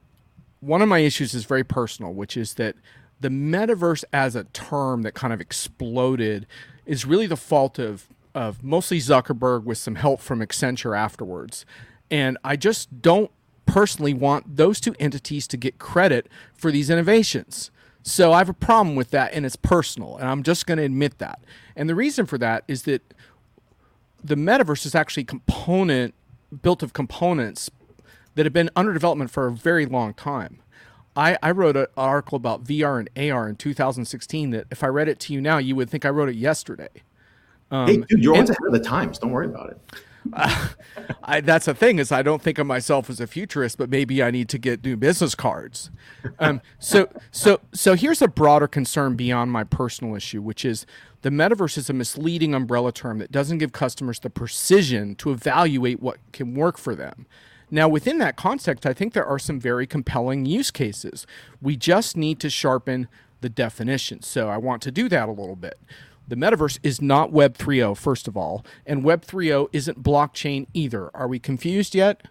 One 0.60 0.82
of 0.82 0.90
my 0.90 1.00
issues 1.00 1.34
is 1.34 1.46
very 1.46 1.64
personal, 1.64 2.14
which 2.14 2.38
is 2.38 2.56
that 2.56 2.76
the 3.20 3.30
metaverse 3.30 4.04
as 4.14 4.36
a 4.36 4.44
term 4.46 5.02
that 5.02 5.14
kind 5.14 5.34
of 5.34 5.42
exploded 5.42 6.46
is 6.86 7.06
really 7.06 7.28
the 7.28 7.38
fault 7.38 7.80
of 7.80 8.08
of 8.38 8.64
mostly 8.64 9.00
Zuckerberg 9.00 9.64
with 9.64 9.80
some 9.80 9.96
help 9.96 10.22
from 10.22 10.42
Accenture 10.42 10.96
afterwards. 10.96 11.66
And 12.12 12.38
I 12.44 12.56
just 12.56 13.02
don't 13.02 13.32
personally 13.66 14.14
want 14.14 14.58
those 14.58 14.80
two 14.80 14.96
entities 15.00 15.48
to 15.48 15.58
get 15.58 15.80
credit 15.80 16.30
for 16.54 16.72
these 16.72 16.92
innovations. 16.92 17.72
So 18.04 18.32
I 18.34 18.38
have 18.38 18.48
a 18.48 18.54
problem 18.54 18.96
with 18.96 19.10
that, 19.10 19.34
and 19.34 19.44
it's 19.44 19.56
personal, 19.56 20.18
and 20.18 20.30
I'm 20.30 20.44
just 20.44 20.68
going 20.68 20.78
to 20.78 20.84
admit 20.84 21.18
that. 21.18 21.40
And 21.76 21.90
the 21.90 21.96
reason 21.96 22.28
for 22.28 22.38
that 22.38 22.64
is 22.68 22.84
that 22.84 23.02
the 24.24 24.36
metaverse 24.36 24.86
is 24.86 24.94
actually 24.94 25.24
component 25.24 26.14
built 26.62 26.84
of 26.84 26.94
components 26.94 27.72
that 28.36 28.46
have 28.46 28.54
been 28.54 28.70
under 28.76 28.94
development 28.94 29.32
for 29.32 29.48
a 29.48 29.52
very 29.52 29.88
long 29.88 30.14
time. 30.14 30.60
I, 31.18 31.36
I 31.42 31.52
wrote 31.52 31.76
an 31.76 31.88
article 31.98 32.36
about 32.36 32.64
VR 32.64 33.00
and 33.00 33.32
AR 33.32 33.50
in 33.50 33.56
2016 33.56 34.52
that 34.52 34.68
if 34.70 34.84
I 34.84 34.88
read 34.88 35.10
it 35.10 35.20
to 35.22 35.34
you 35.34 35.42
now, 35.42 35.58
you 35.58 35.76
would 35.76 35.90
think 35.90 36.06
I 36.06 36.10
wrote 36.10 36.30
it 36.30 36.36
yesterday. 36.36 36.90
Um, 37.72 37.88
hey, 37.88 37.98
dude, 37.98 38.24
you're 38.24 38.36
always 38.36 38.52
ahead 38.52 38.68
of 38.68 38.72
the 38.72 38.80
times. 38.80 39.18
Don't 39.18 39.32
worry 39.32 39.48
about 39.48 39.72
it. 39.72 39.82
uh, 40.32 40.68
I, 41.24 41.42
that's 41.42 41.66
the 41.66 41.74
thing 41.74 41.98
is 41.98 42.12
I 42.12 42.22
don't 42.22 42.42
think 42.42 42.60
of 42.60 42.68
myself 42.68 43.10
as 43.10 43.20
a 43.20 43.26
futurist, 43.26 43.80
but 43.80 43.90
maybe 43.90 44.22
I 44.22 44.30
need 44.30 44.48
to 44.50 44.60
get 44.60 44.84
new 44.84 44.96
business 44.96 45.34
cards. 45.34 45.90
Um, 46.38 46.62
so 46.80 47.10
so 47.32 47.62
so 47.74 47.96
here's 47.96 48.22
a 48.22 48.28
broader 48.28 48.68
concern 48.68 49.16
beyond 49.16 49.52
my 49.52 49.64
personal 49.64 50.16
issue, 50.16 50.42
which 50.44 50.64
is 50.64 50.86
the 51.24 51.32
metaverse 51.32 51.80
is 51.80 51.90
a 51.90 51.94
misleading 51.94 52.54
umbrella 52.54 52.92
term 52.92 53.18
that 53.18 53.32
doesn't 53.32 53.58
give 53.58 53.72
customers 53.72 54.20
the 54.20 54.30
precision 54.30 55.16
to 55.16 55.32
evaluate 55.32 56.00
what 56.00 56.20
can 56.32 56.54
work 56.54 56.78
for 56.78 56.94
them. 56.94 57.26
Now, 57.70 57.88
within 57.90 58.18
that 58.20 58.38
context, 58.38 58.86
I 58.86 58.94
think 58.94 59.14
there 59.14 59.26
are 59.26 59.40
some 59.40 59.60
very 59.60 59.86
compelling 59.86 60.46
use 60.46 60.72
cases. 60.72 61.28
We 61.62 61.76
just 61.76 62.16
need 62.16 62.40
to 62.40 62.50
sharpen 62.50 63.08
the 63.42 63.50
definition. 63.50 64.22
So 64.22 64.50
I 64.50 64.58
want 64.58 64.82
to 64.84 64.92
do 64.92 65.10
that 65.10 65.28
a 65.28 65.32
little 65.32 65.56
bit. 65.56 65.78
The 66.28 66.36
metaverse 66.36 66.80
is 66.84 67.02
not 67.02 67.32
Web 67.32 67.58
3.0, 67.58 67.98
first 67.98 68.28
of 68.28 68.36
all, 68.36 68.66
and 68.86 69.04
Web 69.04 69.26
3.0 69.26 69.70
isn't 69.72 70.04
blockchain 70.04 70.68
either. 70.74 71.10
Are 71.16 71.28
we 71.28 71.40
confused 71.40 71.96
yet? 71.96 72.24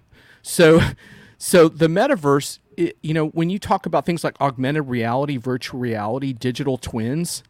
So, 0.43 0.81
so 1.39 1.69
the 1.69 1.89
metaverse, 1.89 2.59
it, 2.77 2.97
you 3.03 3.15
know, 3.15 3.29
when 3.29 3.51
you 3.51 3.59
talk 3.59 3.87
about 3.87 4.05
things 4.05 4.25
like 4.25 4.41
augmented 4.41 4.89
reality, 4.89 5.37
virtual 5.37 5.81
reality, 5.81 6.33
digital 6.33 6.77
twins, 6.77 7.43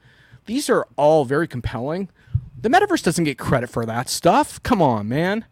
these 0.46 0.70
are 0.70 0.86
all 0.96 1.24
very 1.24 1.48
compelling. 1.48 2.10
The 2.60 2.68
metaverse 2.68 3.02
doesn't 3.02 3.24
get 3.24 3.38
credit 3.38 3.68
for 3.68 3.84
that 3.86 4.08
stuff. 4.08 4.62
Come 4.62 4.80
on, 4.80 5.08
man 5.08 5.46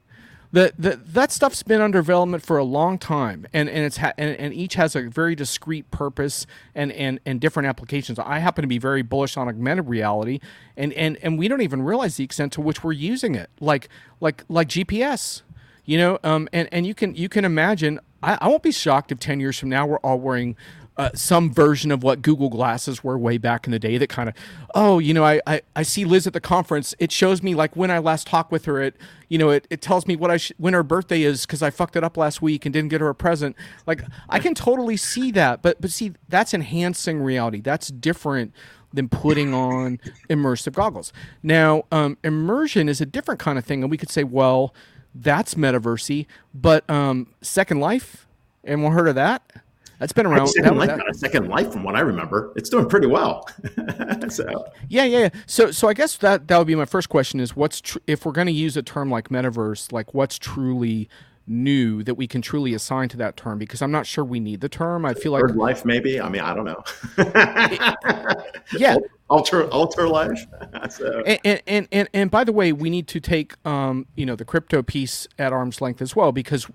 the, 0.55 0.72
the 0.78 0.96
that 1.05 1.32
stuff's 1.32 1.64
been 1.64 1.80
under 1.80 1.98
development 1.98 2.44
for 2.44 2.59
a 2.59 2.62
long 2.64 2.96
time, 2.96 3.44
and 3.52 3.68
and 3.68 3.80
it's 3.80 3.96
ha- 3.96 4.12
and, 4.16 4.36
and 4.36 4.55
each 4.55 4.74
has 4.74 4.94
a 4.94 5.02
very 5.02 5.34
discrete 5.34 5.90
purpose 5.90 6.46
and, 6.76 6.92
and 6.92 7.18
and 7.26 7.40
different 7.40 7.68
applications. 7.68 8.20
I 8.20 8.38
happen 8.38 8.62
to 8.62 8.68
be 8.68 8.78
very 8.78 9.02
bullish 9.02 9.36
on 9.36 9.48
augmented 9.48 9.88
reality, 9.88 10.38
and 10.76 10.92
and 10.92 11.18
and 11.22 11.40
we 11.40 11.48
don't 11.48 11.61
even 11.61 11.82
realize 11.82 12.18
the 12.18 12.24
extent 12.24 12.52
to 12.52 12.61
which 12.61 12.84
we're 12.84 12.92
using 12.92 13.34
it, 13.34 13.50
like 13.59 13.88
like 14.20 14.44
like 14.48 14.68
GPS, 14.68 15.42
you 15.84 15.98
know. 15.98 16.20
Um, 16.22 16.48
and 16.52 16.68
and 16.70 16.86
you 16.86 16.94
can 16.94 17.16
you 17.16 17.28
can 17.28 17.44
imagine. 17.44 17.98
I, 18.22 18.38
I 18.40 18.46
won't 18.46 18.62
be 18.62 18.70
shocked 18.70 19.11
if 19.11 19.18
ten 19.18 19.40
years 19.40 19.59
from 19.59 19.70
now 19.70 19.86
we're 19.86 19.98
all 19.98 20.20
wearing 20.20 20.55
uh, 20.97 21.11
some 21.14 21.53
version 21.53 21.90
of 21.90 22.03
what 22.03 22.22
Google 22.22 22.49
Glasses 22.49 23.03
were 23.03 23.18
way 23.18 23.36
back 23.36 23.66
in 23.66 23.72
the 23.72 23.78
day 23.78 23.99
that 23.99 24.09
kind 24.09 24.28
of, 24.28 24.34
oh, 24.74 24.99
you 24.99 25.12
know, 25.12 25.24
I, 25.24 25.40
I, 25.47 25.62
I 25.74 25.82
see 25.82 26.05
Liz 26.05 26.26
at 26.26 26.32
the 26.32 26.40
conference. 26.40 26.95
It 26.99 27.11
shows 27.11 27.42
me 27.42 27.55
like 27.55 27.74
when 27.74 27.90
I 27.90 27.99
last 27.99 28.26
talked 28.26 28.53
with 28.53 28.66
her. 28.66 28.80
It, 28.80 28.97
you 29.28 29.36
know, 29.36 29.51
it, 29.51 29.66
it 29.70 29.80
tells 29.80 30.07
me 30.07 30.14
what 30.14 30.30
I 30.30 30.36
sh- 30.36 30.53
when 30.57 30.72
her 30.72 30.84
birthday 30.84 31.22
is 31.22 31.47
because 31.47 31.62
I 31.62 31.70
fucked 31.70 31.97
it 31.97 32.05
up 32.05 32.16
last 32.16 32.40
week 32.40 32.64
and 32.64 32.72
didn't 32.72 32.90
get 32.90 33.01
her 33.01 33.09
a 33.09 33.14
present. 33.14 33.57
Like 33.86 34.03
I 34.28 34.38
can 34.38 34.55
totally 34.55 34.97
see 34.97 35.32
that, 35.32 35.62
but 35.62 35.80
but 35.80 35.90
see 35.90 36.12
that's 36.28 36.55
enhancing 36.55 37.20
reality. 37.20 37.61
That's 37.61 37.88
different 37.88 38.53
than 38.92 39.09
putting 39.09 39.53
on 39.53 39.99
immersive 40.30 40.74
goggles. 40.74 41.12
Now, 41.42 41.84
um, 41.90 42.16
immersion 42.22 42.88
is 42.88 43.01
a 43.01 43.07
different 43.07 43.40
kind 43.40 43.59
of 43.59 43.64
thing, 43.64 43.82
and 43.82 43.90
we 43.90 43.97
could 43.97 44.11
say, 44.11 44.22
well, 44.22 44.72
that's 45.12 45.55
metaversy, 45.55 46.26
but 46.55 46.88
um, 46.88 47.34
Second 47.42 47.80
Life, 47.80 48.28
anyone 48.64 48.92
heard 48.92 49.09
of 49.09 49.16
that? 49.16 49.63
That's 49.99 50.12
been 50.12 50.26
around. 50.26 50.49
Second, 50.49 50.78
that, 50.78 50.88
life, 50.88 51.01
that, 51.07 51.16
second 51.16 51.49
life, 51.49 51.72
from 51.72 51.84
what 51.84 51.95
I 51.95 52.01
remember, 52.01 52.53
it's 52.57 52.68
doing 52.68 52.88
pretty 52.88 53.07
well. 53.07 53.49
so 54.28 54.66
yeah, 54.88 55.05
yeah, 55.05 55.18
yeah. 55.18 55.28
So, 55.47 55.70
so 55.70 55.88
I 55.88 55.95
guess 55.95 56.16
that 56.18 56.49
that 56.49 56.59
would 56.59 56.66
be 56.66 56.74
my 56.74 56.84
first 56.84 57.09
question: 57.09 57.40
is 57.40 57.55
what's 57.55 57.80
tr- 57.80 57.99
if 58.07 58.26
we're 58.26 58.32
going 58.32 58.47
to 58.49 58.53
use 58.53 58.76
a 58.76 58.82
term 58.82 59.11
like 59.11 59.28
metaverse, 59.28 59.92
like 59.92 60.12
what's 60.12 60.38
truly 60.38 61.09
new 61.47 62.03
that 62.03 62.14
we 62.14 62.26
can 62.26 62.40
truly 62.40 62.74
assign 62.74 63.09
to 63.11 63.16
that 63.18 63.36
term? 63.36 63.59
Because 63.59 63.82
I'm 63.82 63.92
not 63.92 64.07
sure 64.07 64.24
we 64.24 64.40
need 64.40 64.61
the 64.61 64.68
term. 64.68 65.05
I 65.05 65.14
feel 65.14 65.32
like 65.32 65.42
third 65.42 65.57
life, 65.57 65.84
maybe. 65.84 66.20
I 66.20 66.28
mean, 66.28 66.42
I 66.42 66.55
don't 66.55 66.64
know. 66.64 66.82
yeah, 68.78 68.97
alter 69.30 69.68
alter 69.68 70.09
life. 70.09 70.45
so. 70.90 71.22
and, 71.24 71.40
and, 71.45 71.62
and 71.66 71.88
and 71.92 72.09
and 72.12 72.30
by 72.30 72.45
the 72.45 72.53
way, 72.53 72.72
we 72.72 72.90
need 72.90 73.07
to 73.09 73.20
take 73.20 73.55
um 73.66 74.07
you 74.16 74.26
know 74.26 74.36
the 74.36 74.45
crypto 74.45 74.82
piece 74.82 75.28
at 75.38 75.53
arm's 75.53 75.80
length 75.80 76.03
as 76.03 76.16
well 76.16 76.32
because 76.32 76.68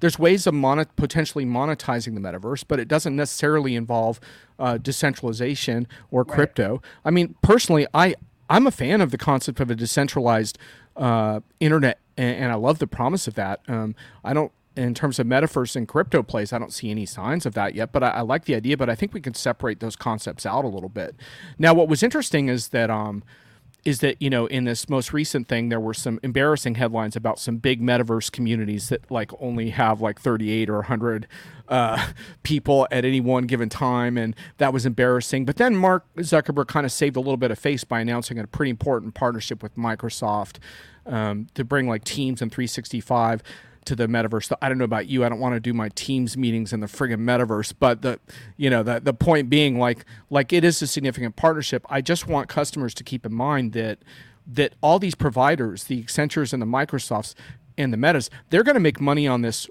there's 0.00 0.18
ways 0.18 0.46
of 0.46 0.54
monet- 0.54 0.86
potentially 0.96 1.44
monetizing 1.44 2.14
the 2.14 2.20
metaverse, 2.20 2.64
but 2.66 2.80
it 2.80 2.88
doesn't 2.88 3.16
necessarily 3.16 3.76
involve 3.76 4.20
uh, 4.58 4.78
decentralization 4.78 5.86
or 6.10 6.24
crypto. 6.24 6.72
Right. 6.72 6.80
I 7.06 7.10
mean, 7.10 7.34
personally, 7.42 7.86
I 7.94 8.14
I'm 8.50 8.66
a 8.66 8.72
fan 8.72 9.00
of 9.00 9.12
the 9.12 9.18
concept 9.18 9.60
of 9.60 9.70
a 9.70 9.76
decentralized 9.76 10.58
uh, 10.96 11.40
internet, 11.60 12.00
and, 12.16 12.44
and, 12.44 12.52
I 12.52 12.56
love 12.56 12.80
the 12.80 12.88
promise 12.88 13.28
of 13.28 13.34
that. 13.34 13.60
Um, 13.68 13.94
I 14.24 14.34
don't. 14.34 14.52
In 14.76 14.94
terms 14.94 15.18
of 15.18 15.26
metaverse 15.26 15.74
and 15.76 15.86
crypto 15.86 16.22
plays, 16.22 16.52
I 16.52 16.58
don't 16.58 16.72
see 16.72 16.90
any 16.90 17.04
signs 17.04 17.44
of 17.44 17.54
that 17.54 17.74
yet, 17.74 17.92
but 17.92 18.02
I, 18.04 18.08
I, 18.08 18.20
like 18.20 18.44
the 18.44 18.54
idea. 18.54 18.76
But 18.76 18.88
I 18.88 18.94
think 18.94 19.12
we 19.12 19.20
can 19.20 19.34
separate 19.34 19.80
those 19.80 19.96
concepts 19.96 20.46
out 20.46 20.64
a 20.64 20.68
little 20.68 20.88
bit. 20.88 21.16
Now, 21.58 21.74
what 21.74 21.88
was 21.88 22.02
interesting 22.02 22.48
is 22.48 22.68
that 22.68 22.88
um, 22.88 23.22
is 23.84 24.00
that 24.00 24.20
you 24.20 24.30
know 24.30 24.46
in 24.46 24.64
this 24.64 24.88
most 24.88 25.12
recent 25.12 25.48
thing 25.48 25.68
there 25.68 25.80
were 25.80 25.94
some 25.94 26.20
embarrassing 26.22 26.74
headlines 26.74 27.16
about 27.16 27.38
some 27.38 27.56
big 27.56 27.80
metaverse 27.80 28.30
communities 28.30 28.88
that 28.88 29.10
like 29.10 29.30
only 29.40 29.70
have 29.70 30.00
like 30.00 30.20
38 30.20 30.68
or 30.68 30.76
100 30.76 31.26
uh, 31.68 32.08
people 32.42 32.86
at 32.90 33.04
any 33.04 33.20
one 33.20 33.44
given 33.44 33.68
time 33.68 34.18
and 34.18 34.34
that 34.58 34.72
was 34.72 34.84
embarrassing. 34.84 35.44
But 35.44 35.56
then 35.56 35.76
mark 35.76 36.04
zuckerberg 36.16 36.68
kind 36.68 36.84
of 36.84 36.92
saved 36.92 37.16
a 37.16 37.20
little 37.20 37.36
bit 37.36 37.50
of 37.50 37.58
face 37.58 37.84
by 37.84 38.00
announcing 38.00 38.38
a 38.38 38.46
pretty 38.46 38.70
important 38.70 39.14
partnership 39.14 39.62
with 39.62 39.76
microsoft 39.76 40.58
um, 41.06 41.46
to 41.54 41.64
bring 41.64 41.88
like 41.88 42.04
teams 42.04 42.42
and 42.42 42.50
365 42.50 43.42
to 43.84 43.96
the 43.96 44.06
metaverse. 44.06 44.52
I 44.60 44.68
don't 44.68 44.78
know 44.78 44.84
about 44.84 45.06
you. 45.06 45.24
I 45.24 45.28
don't 45.28 45.40
want 45.40 45.54
to 45.54 45.60
do 45.60 45.72
my 45.72 45.88
teams 45.90 46.36
meetings 46.36 46.72
in 46.72 46.80
the 46.80 46.86
friggin' 46.86 47.20
metaverse, 47.20 47.74
but 47.78 48.02
the 48.02 48.18
you 48.56 48.70
know 48.70 48.82
the 48.82 49.00
the 49.00 49.14
point 49.14 49.50
being 49.50 49.78
like 49.78 50.04
like 50.28 50.52
it 50.52 50.64
is 50.64 50.80
a 50.82 50.86
significant 50.86 51.36
partnership. 51.36 51.86
I 51.88 52.00
just 52.00 52.26
want 52.26 52.48
customers 52.48 52.94
to 52.94 53.04
keep 53.04 53.24
in 53.24 53.34
mind 53.34 53.72
that 53.72 53.98
that 54.46 54.74
all 54.82 54.98
these 54.98 55.14
providers, 55.14 55.84
the 55.84 56.02
Accentures 56.02 56.52
and 56.52 56.60
the 56.60 56.66
Microsofts 56.66 57.34
and 57.78 57.92
the 57.92 57.96
Metas, 57.96 58.30
they're 58.50 58.64
going 58.64 58.74
to 58.74 58.80
make 58.80 59.00
money 59.00 59.26
on 59.26 59.42
this 59.42 59.68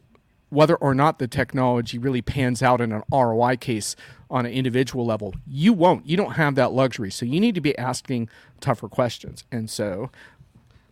whether 0.50 0.76
or 0.76 0.96
not 0.96 1.20
the 1.20 1.28
technology 1.28 1.98
really 1.98 2.22
pans 2.22 2.64
out 2.64 2.82
in 2.82 2.92
an 2.92 3.04
ROI 3.12 3.58
case 3.58 3.96
on 4.32 4.46
an 4.46 4.52
individual 4.52 5.06
level. 5.06 5.34
You 5.48 5.74
won't. 5.74 6.08
You 6.08 6.18
don't 6.18 6.34
have 6.34 6.56
that 6.56 6.72
luxury. 6.72 7.12
So 7.12 7.26
you 7.26 7.40
need 7.40 7.56
to 7.56 7.62
be 7.62 7.78
asking 7.78 8.30
tougher 8.60 8.88
questions. 8.88 9.44
And 9.52 9.70
so 9.70 10.10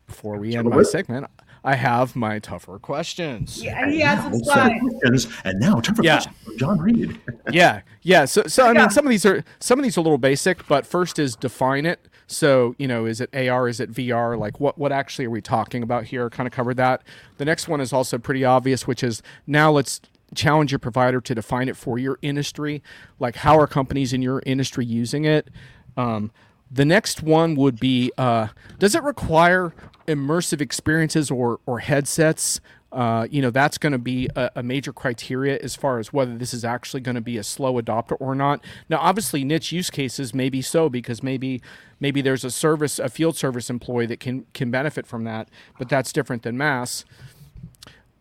before 0.05 0.37
we 0.37 0.55
end 0.55 0.69
my 0.69 0.83
segment, 0.83 1.27
I 1.67 1.75
have 1.75 2.15
my 2.15 2.39
tougher 2.39 2.79
questions. 2.79 3.61
Yeah, 3.61 3.89
he 3.89 3.99
has 3.99 4.23
some 4.23 4.39
questions, 4.39 5.27
and 5.43 5.59
now 5.59 5.81
tougher 5.81 6.01
yeah. 6.01 6.21
questions 6.21 6.57
Jon 6.57 6.79
Reed. 6.79 7.19
yeah, 7.51 7.81
yeah. 8.03 8.23
So, 8.23 8.43
so 8.43 8.67
I 8.67 8.73
mean, 8.73 8.89
some 8.89 9.05
of 9.05 9.09
these 9.09 9.25
are 9.25 9.43
some 9.59 9.77
of 9.77 9.83
these 9.83 9.97
are 9.97 9.99
a 9.99 10.03
little 10.03 10.17
basic, 10.17 10.65
but 10.69 10.85
first 10.85 11.19
is 11.19 11.35
define 11.35 11.85
it. 11.85 12.07
So, 12.25 12.73
you 12.77 12.87
know, 12.87 13.05
is 13.05 13.19
it 13.19 13.35
AR? 13.35 13.67
Is 13.67 13.81
it 13.81 13.91
VR? 13.91 14.39
Like, 14.39 14.61
what 14.61 14.77
what 14.77 14.93
actually 14.93 15.25
are 15.25 15.29
we 15.29 15.41
talking 15.41 15.83
about 15.83 16.05
here? 16.05 16.29
Kind 16.29 16.47
of 16.47 16.53
covered 16.53 16.77
that. 16.77 17.03
The 17.37 17.43
next 17.43 17.67
one 17.67 17.81
is 17.81 17.91
also 17.91 18.17
pretty 18.17 18.45
obvious, 18.45 18.87
which 18.87 19.03
is 19.03 19.21
now 19.45 19.69
let's 19.69 19.99
challenge 20.35 20.71
your 20.71 20.79
provider 20.79 21.19
to 21.19 21.35
define 21.35 21.67
it 21.67 21.75
for 21.75 21.99
your 21.99 22.17
industry. 22.21 22.81
Like, 23.19 23.35
how 23.35 23.59
are 23.59 23.67
companies 23.67 24.13
in 24.13 24.21
your 24.21 24.41
industry 24.45 24.85
using 24.85 25.25
it? 25.25 25.49
Um, 25.97 26.31
the 26.69 26.85
next 26.85 27.23
one 27.23 27.55
would 27.55 27.79
be 27.79 28.11
uh, 28.17 28.47
Does 28.79 28.95
it 28.95 29.03
require 29.03 29.73
immersive 30.07 30.61
experiences 30.61 31.31
or, 31.31 31.59
or 31.65 31.79
headsets? 31.79 32.59
Uh, 32.91 33.27
you 33.29 33.41
know, 33.41 33.49
that's 33.49 33.77
going 33.77 33.91
to 33.91 33.97
be 33.97 34.29
a, 34.35 34.49
a, 34.55 34.63
major 34.63 34.93
criteria 34.93 35.59
as 35.61 35.75
far 35.75 35.99
as 35.99 36.13
whether 36.13 36.37
this 36.37 36.53
is 36.53 36.63
actually 36.63 37.01
going 37.01 37.15
to 37.15 37.21
be 37.21 37.37
a 37.37 37.43
slow 37.43 37.79
adopter 37.81 38.15
or 38.21 38.33
not. 38.33 38.63
Now, 38.87 38.97
obviously, 38.99 39.43
niche 39.43 39.73
use 39.73 39.89
cases 39.89 40.33
may 40.33 40.49
be 40.49 40.61
so 40.61 40.87
because 40.87 41.21
maybe 41.21 41.61
maybe 41.99 42.21
there's 42.21 42.45
a 42.45 42.49
service, 42.49 42.97
a 42.97 43.09
field 43.09 43.35
service 43.35 43.69
employee 43.69 44.05
that 44.05 44.21
can 44.21 44.45
can 44.53 44.71
benefit 44.71 45.05
from 45.05 45.25
that, 45.25 45.49
but 45.77 45.89
that's 45.89 46.13
different 46.13 46.43
than 46.43 46.57
mass. 46.57 47.03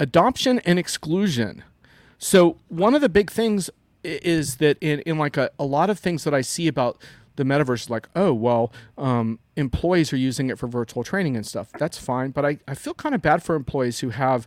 Adoption 0.01 0.59
and 0.61 0.81
exclusion. 0.81 1.63
So 2.19 2.59
one 2.69 2.95
of 2.95 3.01
the 3.01 3.09
big 3.09 3.31
things 3.31 3.71
is 4.03 4.57
that 4.57 4.79
in, 4.81 5.01
in 5.01 5.17
like 5.17 5.37
a, 5.37 5.51
a 5.59 5.65
lot 5.65 5.91
of 5.91 5.99
things 5.99 6.25
that 6.25 6.35
I 6.35 6.41
see 6.41 6.67
about 6.67 7.01
the 7.37 7.45
metaverse 7.45 7.83
is 7.83 7.91
like, 7.91 8.09
oh, 8.17 8.33
well, 8.33 8.73
um, 8.99 9.39
employees 9.57 10.13
are 10.13 10.17
using 10.17 10.51
it 10.51 10.59
for 10.59 10.67
virtual 10.67 11.05
training 11.05 11.37
and 11.37 11.47
stuff. 11.47 11.71
That's 11.79 11.99
fine. 11.99 12.31
But 12.31 12.45
I, 12.45 12.59
I 12.67 12.75
feel 12.75 12.95
kind 12.95 13.15
of 13.15 13.23
bad 13.23 13.43
for 13.43 13.55
employees 13.55 14.01
who 14.01 14.11
have 14.11 14.47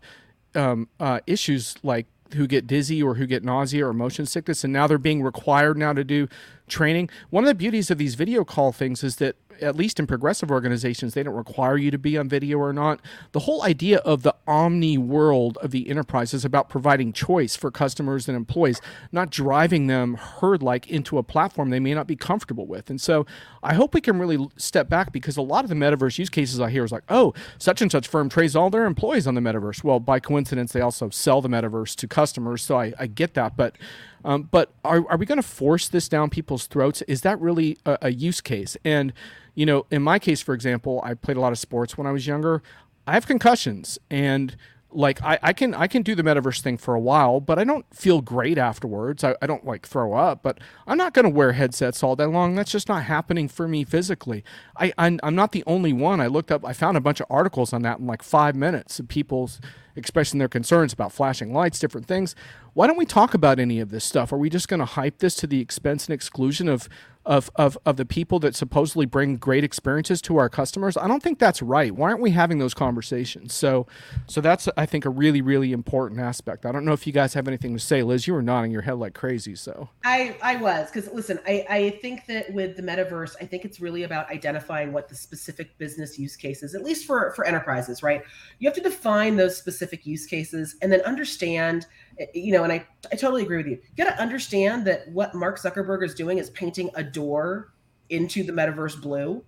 um, 0.55 0.87
uh, 0.99 1.19
issues 1.27 1.75
like 1.83 2.07
who 2.35 2.45
get 2.45 2.67
dizzy 2.67 3.01
or 3.01 3.15
who 3.15 3.25
get 3.25 3.43
nausea 3.43 3.87
or 3.87 3.93
motion 3.93 4.25
sickness, 4.25 4.63
and 4.63 4.71
now 4.71 4.87
they're 4.87 4.97
being 4.97 5.23
required 5.23 5.77
now 5.77 5.93
to 5.93 6.03
do 6.03 6.27
training. 6.67 7.09
One 7.29 7.43
of 7.43 7.47
the 7.47 7.55
beauties 7.55 7.89
of 7.89 7.97
these 7.97 8.15
video 8.15 8.43
call 8.43 8.71
things 8.71 9.03
is 9.03 9.15
that 9.17 9.35
at 9.61 9.75
least 9.75 9.99
in 9.99 10.07
progressive 10.07 10.51
organizations, 10.51 11.13
they 11.13 11.23
don't 11.23 11.35
require 11.35 11.77
you 11.77 11.91
to 11.91 11.97
be 11.97 12.17
on 12.17 12.29
video 12.29 12.57
or 12.57 12.73
not. 12.73 12.99
The 13.31 13.41
whole 13.41 13.63
idea 13.63 13.97
of 13.99 14.23
the 14.23 14.35
omni 14.47 14.97
world 14.97 15.57
of 15.61 15.71
the 15.71 15.89
enterprise 15.89 16.33
is 16.33 16.45
about 16.45 16.69
providing 16.69 17.13
choice 17.13 17.55
for 17.55 17.71
customers 17.71 18.27
and 18.27 18.35
employees, 18.35 18.81
not 19.11 19.29
driving 19.29 19.87
them 19.87 20.15
herd 20.15 20.61
like 20.63 20.87
into 20.87 21.17
a 21.17 21.23
platform 21.23 21.69
they 21.69 21.79
may 21.79 21.93
not 21.93 22.07
be 22.07 22.15
comfortable 22.15 22.67
with. 22.67 22.89
And 22.89 22.99
so 22.99 23.25
I 23.63 23.73
hope 23.73 23.93
we 23.93 24.01
can 24.01 24.19
really 24.19 24.47
step 24.57 24.89
back 24.89 25.11
because 25.11 25.37
a 25.37 25.41
lot 25.41 25.63
of 25.63 25.69
the 25.69 25.75
metaverse 25.75 26.17
use 26.17 26.29
cases 26.29 26.59
I 26.59 26.69
hear 26.69 26.83
is 26.83 26.91
like, 26.91 27.03
oh, 27.09 27.33
such 27.57 27.81
and 27.81 27.91
such 27.91 28.07
firm 28.07 28.29
trades 28.29 28.55
all 28.55 28.69
their 28.69 28.85
employees 28.85 29.27
on 29.27 29.35
the 29.35 29.41
metaverse. 29.41 29.83
Well, 29.83 29.99
by 29.99 30.19
coincidence, 30.19 30.71
they 30.71 30.81
also 30.81 31.09
sell 31.09 31.41
the 31.41 31.49
metaverse 31.49 31.95
to 31.97 32.07
customers. 32.07 32.63
So 32.63 32.77
I, 32.77 32.93
I 32.99 33.07
get 33.07 33.33
that. 33.35 33.57
But 33.57 33.75
um, 34.23 34.43
but 34.43 34.71
are, 34.83 35.03
are 35.09 35.17
we 35.17 35.25
going 35.25 35.41
to 35.41 35.47
force 35.47 35.87
this 35.87 36.09
down 36.09 36.29
people's 36.29 36.67
throats? 36.67 37.01
Is 37.03 37.21
that 37.21 37.39
really 37.39 37.77
a, 37.85 37.97
a 38.03 38.11
use 38.11 38.41
case? 38.41 38.77
And 38.83 39.13
you 39.55 39.65
know, 39.65 39.85
in 39.91 40.01
my 40.01 40.19
case, 40.19 40.41
for 40.41 40.53
example, 40.53 41.01
I 41.03 41.13
played 41.13 41.37
a 41.37 41.41
lot 41.41 41.51
of 41.51 41.59
sports 41.59 41.97
when 41.97 42.07
I 42.07 42.11
was 42.11 42.25
younger. 42.25 42.61
I 43.05 43.13
have 43.13 43.27
concussions 43.27 43.97
and 44.09 44.55
like 44.91 45.21
I, 45.21 45.37
I 45.43 45.53
can 45.53 45.73
I 45.73 45.87
can 45.87 46.01
do 46.01 46.15
the 46.15 46.23
metaverse 46.23 46.61
thing 46.61 46.77
for 46.77 46.95
a 46.95 46.99
while, 46.99 47.39
but 47.39 47.59
I 47.59 47.63
don't 47.63 47.85
feel 47.93 48.21
great 48.21 48.57
afterwards. 48.57 49.23
I, 49.23 49.35
I 49.41 49.47
don't 49.47 49.65
like 49.65 49.85
throw 49.85 50.13
up, 50.13 50.41
but 50.41 50.59
I'm 50.87 50.97
not 50.97 51.13
going 51.13 51.23
to 51.23 51.29
wear 51.29 51.51
headsets 51.51 52.01
all 52.01 52.15
day 52.15 52.25
long. 52.25 52.55
That's 52.55 52.71
just 52.71 52.89
not 52.89 53.03
happening 53.03 53.47
for 53.47 53.67
me 53.67 53.83
physically. 53.83 54.43
I 54.77 54.93
I'm, 54.97 55.19
I'm 55.21 55.35
not 55.35 55.51
the 55.51 55.63
only 55.67 55.93
one. 55.93 56.19
I 56.19 56.27
looked 56.27 56.51
up, 56.51 56.65
I 56.65 56.73
found 56.73 56.97
a 56.97 57.01
bunch 57.01 57.19
of 57.19 57.27
articles 57.29 57.71
on 57.71 57.83
that 57.83 57.99
in 57.99 58.07
like 58.07 58.23
five 58.23 58.55
minutes 58.55 58.99
of 58.99 59.07
people 59.07 59.51
expressing 59.95 60.39
their 60.39 60.47
concerns 60.47 60.93
about 60.93 61.11
flashing 61.11 61.53
lights, 61.53 61.79
different 61.79 62.07
things. 62.07 62.35
Why 62.73 62.87
don't 62.87 62.97
we 62.97 63.05
talk 63.05 63.33
about 63.33 63.59
any 63.59 63.79
of 63.79 63.89
this 63.89 64.05
stuff? 64.05 64.31
Are 64.31 64.37
we 64.37 64.49
just 64.49 64.67
going 64.67 64.79
to 64.79 64.85
hype 64.85 65.19
this 65.19 65.35
to 65.35 65.47
the 65.47 65.59
expense 65.59 66.05
and 66.05 66.13
exclusion 66.13 66.67
of 66.67 66.87
of, 67.29 67.51
of, 67.55 67.77
of 67.85 67.97
the 67.97 68.05
people 68.05 68.39
that 68.39 68.55
supposedly 68.55 69.05
bring 69.05 69.37
great 69.37 69.63
experiences 69.63 70.19
to 70.23 70.37
our 70.37 70.49
customers. 70.49 70.97
I 70.97 71.07
don't 71.07 71.21
think 71.21 71.37
that's 71.37 71.61
right. 71.61 71.93
Why 71.93 72.09
aren't 72.09 72.21
we 72.21 72.31
having 72.31 72.57
those 72.57 72.73
conversations? 72.73 73.53
So, 73.53 73.85
so 74.25 74.41
that's 74.41 74.67
I 74.75 74.87
think 74.87 75.05
a 75.05 75.11
really 75.11 75.41
really 75.41 75.71
important 75.71 76.19
aspect. 76.21 76.65
I 76.65 76.71
don't 76.71 76.85
know 76.85 76.93
if 76.93 77.05
you 77.05 77.13
guys 77.13 77.35
have 77.35 77.47
anything 77.47 77.73
to 77.73 77.79
say, 77.79 78.01
Liz. 78.01 78.25
You 78.25 78.33
were 78.33 78.41
nodding 78.41 78.71
your 78.71 78.81
head 78.81 78.93
like 78.93 79.13
crazy. 79.13 79.55
So 79.55 79.89
I 80.03 80.37
I 80.41 80.55
was 80.55 80.89
because 80.89 81.11
listen, 81.13 81.39
I 81.45 81.65
I 81.69 81.89
think 82.01 82.25
that 82.27 82.51
with 82.53 82.77
the 82.77 82.81
metaverse, 82.81 83.35
I 83.39 83.45
think 83.45 83.63
it's 83.63 83.79
really 83.79 84.03
about 84.03 84.29
identifying 84.31 84.91
what 84.91 85.07
the 85.07 85.15
specific 85.15 85.77
business 85.77 86.17
use 86.17 86.35
cases, 86.35 86.73
at 86.73 86.83
least 86.83 87.05
for 87.05 87.31
for 87.35 87.45
enterprises, 87.45 88.01
right? 88.01 88.23
You 88.57 88.67
have 88.67 88.75
to 88.75 88.81
define 88.81 89.35
those 89.35 89.55
specific 89.55 89.88
use 90.03 90.25
cases 90.25 90.75
and 90.81 90.91
then 90.91 91.01
understand 91.01 91.85
you 92.33 92.51
know, 92.51 92.63
and 92.63 92.73
I, 92.73 92.85
I 93.11 93.15
totally 93.15 93.43
agree 93.43 93.57
with 93.57 93.67
you. 93.67 93.79
You 93.95 94.03
got 94.03 94.15
to 94.15 94.21
understand 94.21 94.85
that 94.87 95.07
what 95.09 95.33
Mark 95.35 95.59
Zuckerberg 95.59 96.03
is 96.03 96.13
doing 96.13 96.37
is 96.37 96.49
painting 96.49 96.89
a 96.95 97.03
door 97.03 97.73
into 98.09 98.43
the 98.43 98.51
metaverse 98.51 99.01
blue. 99.01 99.43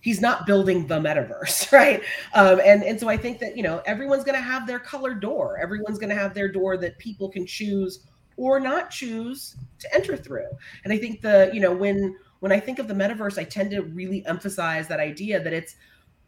He's 0.00 0.20
not 0.20 0.46
building 0.46 0.86
the 0.86 0.98
metaverse, 0.98 1.72
right? 1.72 2.02
Um, 2.34 2.60
and 2.64 2.82
and 2.82 2.98
so 2.98 3.08
I 3.08 3.16
think 3.16 3.38
that 3.40 3.56
you 3.56 3.62
know 3.62 3.82
everyone's 3.86 4.24
going 4.24 4.36
to 4.36 4.42
have 4.42 4.66
their 4.66 4.78
colored 4.78 5.20
door. 5.20 5.58
Everyone's 5.60 5.98
going 5.98 6.10
to 6.10 6.16
have 6.16 6.34
their 6.34 6.50
door 6.50 6.76
that 6.78 6.98
people 6.98 7.28
can 7.28 7.46
choose 7.46 8.06
or 8.36 8.58
not 8.58 8.90
choose 8.90 9.56
to 9.78 9.94
enter 9.94 10.16
through. 10.16 10.48
And 10.84 10.92
I 10.92 10.98
think 10.98 11.20
the 11.20 11.50
you 11.52 11.60
know 11.60 11.72
when 11.72 12.16
when 12.40 12.50
I 12.50 12.58
think 12.58 12.78
of 12.78 12.88
the 12.88 12.94
metaverse, 12.94 13.38
I 13.38 13.44
tend 13.44 13.70
to 13.70 13.82
really 13.82 14.24
emphasize 14.26 14.88
that 14.88 14.98
idea 14.98 15.42
that 15.42 15.52
it's 15.52 15.76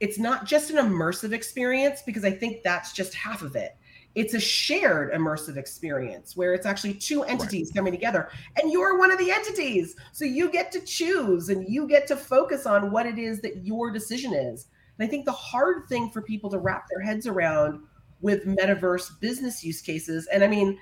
it's 0.01 0.19
not 0.19 0.47
just 0.47 0.71
an 0.71 0.77
immersive 0.77 1.33
experience 1.33 2.03
because 2.05 2.25
I 2.25 2.31
think 2.31 2.63
that's 2.63 2.93
just 2.93 3.15
half 3.15 3.43
of 3.43 3.57
it. 3.57 3.77
It's 4.15 4.35
a 4.35 4.41
shared 4.41 5.13
immersive 5.13 5.57
experience 5.57 6.37
where 6.37 6.55
it's 6.55 6.67
actually 6.67 6.95
two 6.95 7.25
entities 7.25 7.69
right. 7.69 7.77
coming 7.77 7.93
together 7.93 8.29
and 8.61 8.71
you're 8.71 8.99
one 8.99 9.11
of 9.11 9.19
the 9.19 9.31
entities. 9.31 9.97
So 10.13 10.25
you 10.25 10.51
get 10.51 10.71
to 10.73 10.81
choose 10.81 11.49
and 11.49 11.69
you 11.69 11.89
get 11.89 12.07
to 12.09 12.17
focus 12.17 12.65
on 12.67 12.93
what 12.93 13.07
it 13.07 13.19
is 13.19 13.41
that 13.41 13.65
your 13.65 13.91
decision 13.91 14.33
is. 14.33 14.67
And 14.99 15.07
i 15.07 15.11
think 15.11 15.25
the 15.25 15.33
hard 15.33 15.89
thing 15.89 16.11
for 16.11 16.23
people 16.23 16.51
to 16.51 16.59
wrap 16.59 16.87
their 16.89 17.01
heads 17.01 17.27
around 17.27 17.81
with 18.21 18.47
metaverse 18.47 19.19
business 19.21 19.65
use 19.65 19.81
cases 19.81 20.27
and 20.33 20.43
i 20.45 20.47
mean 20.47 20.79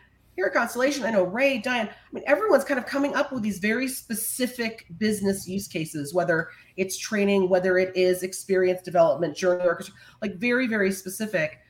constellation 0.51 1.05
i 1.05 1.11
know 1.11 1.25
ray 1.25 1.59
diane 1.59 1.89
i 1.89 2.15
mean 2.15 2.25
everyone's 2.27 2.65
kind 2.65 2.79
of 2.79 2.87
coming 2.87 3.15
up 3.15 3.33
with 3.33 3.43
these 3.43 3.59
very 3.59 3.89
specific 3.89 4.87
business 4.99 5.47
use 5.49 5.69
cases 5.69 6.15
whether 6.15 6.49
it's 6.77 6.99
training 6.99 7.49
whether 7.49 7.79
it 7.79 7.95
is 7.97 8.23
experience 8.23 8.83
development 8.83 9.37
journey 9.37 9.65
like 10.21 10.37
very 10.37 10.67
very 10.67 10.93
specific 10.93 11.61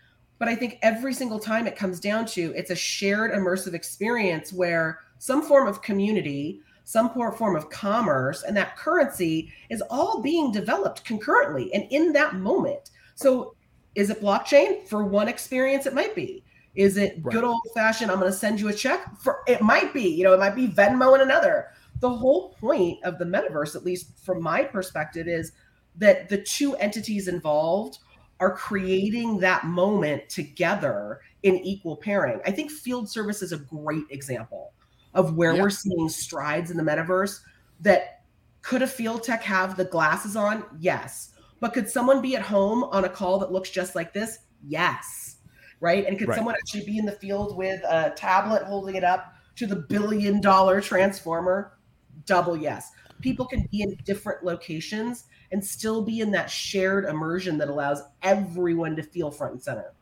but 0.43 0.49
I 0.49 0.57
think 0.57 0.81
every 0.83 1.15
single 1.15 1.39
time 1.39 1.69
it 1.69 1.77
comes 1.77 2.01
down 2.01 2.27
to 2.27 2.53
it's 2.57 2.73
a 2.73 2.75
shared 2.75 3.31
immersive 3.31 3.75
experience 3.75 4.53
where 4.53 4.99
some 5.19 5.41
form 5.41 5.69
of 5.69 5.83
community, 5.83 6.63
some 6.83 7.11
form 7.11 7.55
of 7.55 7.71
commerce, 7.71 8.43
and 8.43 8.57
that 8.57 8.77
currency 8.77 9.53
is 9.71 9.85
all 9.89 10.21
being 10.21 10.51
developed 10.51 11.05
concurrently 11.05 11.73
and 11.73 11.87
in 11.93 12.13
that 12.15 12.35
moment. 12.35 12.91
So, 13.15 13.55
is 13.95 14.11
it 14.11 14.21
blockchain? 14.21 14.85
For 14.89 15.05
one 15.05 15.29
experience, 15.29 15.87
it 15.87 15.95
might 15.95 16.17
be. 16.17 16.43
Is 16.75 16.97
it 16.97 17.19
right. 17.23 17.33
good 17.33 17.45
old 17.45 17.61
fashioned? 17.75 18.11
I'm 18.11 18.19
going 18.19 18.31
to 18.31 18.37
send 18.37 18.61
you 18.61 18.69
a 18.69 18.75
check. 18.75 19.21
For 19.21 19.41
it 19.47 19.61
might 19.61 19.93
be. 19.93 20.09
You 20.09 20.25
know, 20.25 20.33
it 20.33 20.41
might 20.41 20.55
be 20.55 20.69
Venmo 20.69 21.13
and 21.13 21.23
another. 21.23 21.69
The 22.01 22.11
whole 22.11 22.55
point 22.55 22.99
of 23.05 23.19
the 23.19 23.25
metaverse, 23.25 23.77
at 23.77 23.85
least 23.85 24.19
from 24.25 24.43
my 24.43 24.65
perspective, 24.65 25.29
is 25.29 25.53
that 25.97 26.29
the 26.29 26.39
two 26.39 26.75
entities 26.77 27.29
involved 27.29 27.99
are 28.41 28.57
creating 28.57 29.39
that 29.39 29.65
moment 29.67 30.29
together 30.29 31.21
in 31.43 31.57
equal 31.59 31.97
pairing. 31.97 32.41
I 32.45 32.51
think 32.51 32.71
field 32.71 33.09
service 33.09 33.43
is 33.43 33.53
a 33.53 33.59
great 33.59 34.05
example 34.11 34.73
of 35.15 35.37
where 35.37 35.55
yeah. 35.55 35.63
we're 35.63 35.71
seeing 35.71 36.09
strides 36.09 36.71
in 36.71 36.77
the 36.77 36.83
metaverse 36.83 37.41
that 37.81 38.23
could 38.63 38.83
a 38.83 38.87
field 38.87 39.23
tech 39.23 39.43
have 39.43 39.77
the 39.77 39.85
glasses 39.85 40.37
on? 40.37 40.65
Yes. 40.79 41.31
But 41.61 41.75
could 41.75 41.89
someone 41.89 42.23
be 42.23 42.37
at 42.37 42.43
home 42.43 42.85
on 42.85 43.05
a 43.05 43.09
call 43.09 43.39
that 43.41 43.53
looks 43.53 43.71
just 43.71 43.95
like 43.95 44.13
this? 44.13 44.39
Yes. 44.67 45.37
Right. 45.83 46.07
And 46.07 46.17
could 46.17 46.29
right. 46.29 46.37
someone 46.37 46.55
actually 46.55 46.85
be 46.85 46.99
in 46.99 47.05
the 47.05 47.13
field 47.13 47.57
with 47.57 47.83
a 47.83 48.13
tablet 48.17 48.63
holding 48.63 48.95
it 48.95 49.03
up 49.03 49.35
to 49.57 49.67
the 49.67 49.75
billion 49.75 50.41
dollar 50.41 50.81
transformer? 50.81 51.77
Double 52.25 52.57
yes. 52.57 52.93
People 53.21 53.45
can 53.45 53.69
be 53.73 53.83
in 53.83 53.97
different 54.05 54.45
locations 54.45 55.25
and 55.51 55.63
still 55.63 56.01
be 56.01 56.21
in 56.21 56.31
that 56.31 56.49
shared 56.49 57.05
immersion 57.05 57.59
that 57.59 57.69
allows 57.69 58.01
everyone 58.23 58.95
to 58.95 59.03
feel 59.03 59.29
front 59.33 59.55
and 59.55 59.63
center. 59.63 59.93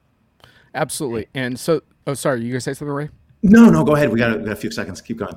Absolutely. 0.74 1.28
And 1.32 1.58
so, 1.58 1.80
oh, 2.06 2.12
sorry, 2.12 2.42
you 2.42 2.50
gonna 2.50 2.60
say 2.60 2.74
something, 2.74 2.92
Ray? 2.92 3.08
No, 3.42 3.70
no, 3.70 3.82
go 3.82 3.96
ahead. 3.96 4.12
We 4.12 4.18
got 4.18 4.36
a, 4.36 4.38
got 4.38 4.52
a 4.52 4.56
few 4.56 4.70
seconds. 4.70 5.00
Keep 5.00 5.16
going. 5.16 5.34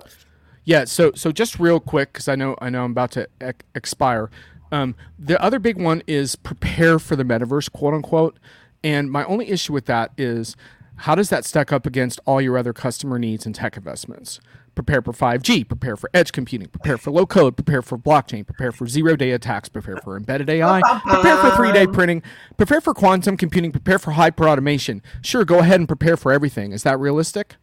Yeah. 0.65 0.83
So, 0.83 1.13
so 1.15 1.31
just 1.31 1.57
real 1.57 1.79
quick, 1.79 2.11
because 2.11 2.27
I 2.27 2.35
know 2.35 2.57
I 2.61 2.69
know 2.69 2.83
I'm 2.83 2.91
about 2.91 3.11
to 3.11 3.29
ec- 3.39 3.63
expire. 3.75 4.29
Um, 4.73 4.95
the 5.17 5.41
other 5.41 5.59
big 5.59 5.81
one 5.81 6.03
is 6.05 6.35
prepare 6.35 6.99
for 6.99 7.15
the 7.15 7.23
metaverse, 7.23 7.71
quote 7.71 7.93
unquote. 7.93 8.39
And 8.83 9.11
my 9.11 9.23
only 9.25 9.49
issue 9.49 9.73
with 9.73 9.85
that 9.85 10.11
is 10.17 10.55
how 10.97 11.15
does 11.15 11.29
that 11.29 11.45
stack 11.45 11.71
up 11.71 11.85
against 11.85 12.19
all 12.25 12.41
your 12.41 12.57
other 12.57 12.73
customer 12.73 13.17
needs 13.17 13.45
and 13.45 13.55
tech 13.55 13.77
investments? 13.77 14.39
prepare 14.75 15.01
for 15.01 15.13
5G, 15.13 15.67
prepare 15.67 15.95
for 15.95 16.09
edge 16.13 16.31
computing, 16.31 16.67
prepare 16.67 16.97
for 16.97 17.11
low 17.11 17.25
code, 17.25 17.55
prepare 17.55 17.81
for 17.81 17.97
blockchain, 17.97 18.45
prepare 18.45 18.71
for 18.71 18.87
zero 18.87 19.15
day 19.15 19.31
attacks, 19.31 19.69
prepare 19.69 19.97
for 19.97 20.17
embedded 20.17 20.49
AI, 20.49 20.81
prepare 21.05 21.37
for 21.37 21.49
3D 21.49 21.93
printing, 21.93 22.23
prepare 22.57 22.81
for 22.81 22.93
quantum 22.93 23.37
computing, 23.37 23.71
prepare 23.71 23.99
for 23.99 24.11
hyper 24.11 24.47
automation. 24.47 25.01
Sure, 25.21 25.45
go 25.45 25.59
ahead 25.59 25.79
and 25.79 25.87
prepare 25.87 26.17
for 26.17 26.31
everything. 26.31 26.71
Is 26.71 26.83
that 26.83 26.99
realistic? 26.99 27.55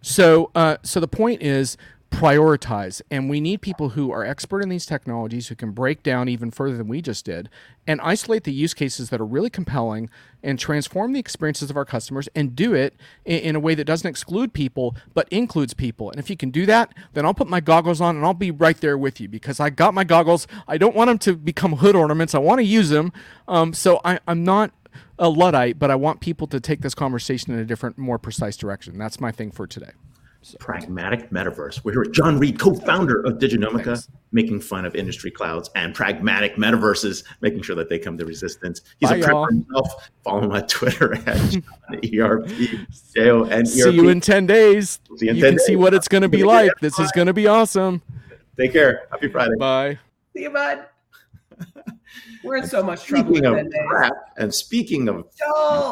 So, 0.00 0.50
uh, 0.54 0.78
so 0.82 1.00
the 1.00 1.08
point 1.08 1.42
is 1.42 1.76
prioritize. 2.12 3.00
And 3.10 3.28
we 3.28 3.40
need 3.40 3.62
people 3.62 3.90
who 3.90 4.12
are 4.12 4.24
expert 4.24 4.60
in 4.60 4.68
these 4.68 4.86
technologies 4.86 5.48
who 5.48 5.54
can 5.54 5.72
break 5.72 6.02
down 6.02 6.28
even 6.28 6.50
further 6.50 6.76
than 6.76 6.86
we 6.86 7.00
just 7.00 7.24
did 7.24 7.48
and 7.86 8.00
isolate 8.02 8.44
the 8.44 8.52
use 8.52 8.74
cases 8.74 9.10
that 9.10 9.20
are 9.20 9.26
really 9.26 9.50
compelling 9.50 10.10
and 10.42 10.58
transform 10.58 11.12
the 11.12 11.18
experiences 11.18 11.70
of 11.70 11.76
our 11.76 11.84
customers 11.84 12.28
and 12.34 12.54
do 12.54 12.74
it 12.74 12.94
in, 13.24 13.56
a 13.56 13.60
way 13.60 13.74
that 13.74 13.84
doesn't 13.84 14.08
exclude 14.08 14.52
people 14.52 14.94
but 15.14 15.26
includes 15.30 15.74
people. 15.74 16.10
And 16.10 16.18
if 16.20 16.28
you 16.28 16.36
can 16.36 16.50
do 16.50 16.66
that, 16.66 16.92
then 17.14 17.24
I'll 17.24 17.34
put 17.34 17.48
my 17.48 17.60
goggles 17.60 18.00
on 18.00 18.14
and 18.16 18.24
I'll 18.24 18.34
be 18.34 18.50
right 18.50 18.78
there 18.78 18.98
with 18.98 19.20
you 19.20 19.28
because 19.28 19.58
I 19.58 19.70
got 19.70 19.94
my 19.94 20.04
goggles. 20.04 20.46
I 20.68 20.78
don't 20.78 20.94
want 20.94 21.08
them 21.08 21.18
to 21.20 21.34
become 21.34 21.76
hood 21.76 21.96
ornaments. 21.96 22.34
I 22.34 22.38
want 22.38 22.58
to 22.58 22.64
use 22.64 22.90
them. 22.90 23.12
Um, 23.48 23.72
so 23.72 24.00
I, 24.04 24.20
I'm 24.28 24.44
not 24.44 24.70
a 25.18 25.28
Luddite, 25.28 25.78
but 25.78 25.90
I 25.90 25.94
want 25.94 26.20
people 26.20 26.46
to 26.48 26.60
take 26.60 26.82
this 26.82 26.94
conversation 26.94 27.54
in 27.54 27.58
a 27.58 27.64
different, 27.64 27.96
more 27.96 28.18
precise 28.18 28.56
direction. 28.56 28.98
That's 28.98 29.20
my 29.20 29.32
thing 29.32 29.50
for 29.50 29.66
today. 29.66 29.92
So. 30.44 30.58
Pragmatic 30.58 31.30
Metaverse. 31.30 31.84
We're 31.84 31.92
here 31.92 32.00
with 32.00 32.12
Jon 32.12 32.36
Reed, 32.36 32.58
co-founder 32.58 33.20
of 33.24 33.34
Diginomica, 33.34 33.84
Thanks. 33.84 34.08
making 34.32 34.60
fun 34.60 34.84
of 34.84 34.96
industry 34.96 35.30
clouds 35.30 35.70
and 35.76 35.94
pragmatic 35.94 36.56
metaverses, 36.56 37.22
making 37.42 37.62
sure 37.62 37.76
that 37.76 37.88
they 37.88 37.96
come 37.96 38.18
to 38.18 38.26
resistance. 38.26 38.80
He's 38.98 39.08
Bye, 39.08 39.18
a 39.18 39.20
prepper 39.22 39.48
himself. 39.50 40.10
Follow 40.24 40.42
him 40.42 40.50
on 40.50 40.66
Twitter 40.66 41.14
at 41.26 41.56
ERP. 42.12 42.48
See 42.90 43.20
you 43.20 44.08
in 44.08 44.20
10 44.20 44.46
days. 44.46 44.98
See 45.16 45.26
you, 45.26 45.34
you 45.34 45.40
10 45.40 45.50
can 45.50 45.54
days. 45.58 45.64
see 45.64 45.76
what 45.76 45.94
it's 45.94 46.08
going 46.08 46.22
to 46.22 46.28
be 46.28 46.42
like. 46.42 46.72
This 46.80 46.98
is 46.98 47.12
going 47.12 47.28
to 47.28 47.32
be 47.32 47.46
awesome. 47.46 48.02
Take 48.58 48.72
care. 48.72 49.06
Happy 49.12 49.28
Friday. 49.28 49.54
Bye. 49.60 49.96
See 50.34 50.42
you, 50.42 50.50
bud. 50.50 50.86
We're 52.42 52.56
in 52.56 52.66
so 52.66 52.82
much 52.82 53.04
trouble. 53.04 53.34
Speaking 53.34 53.46
of 53.46 53.66
crap, 53.88 54.12
and 54.36 54.54
speaking 54.54 55.08
of 55.08 55.26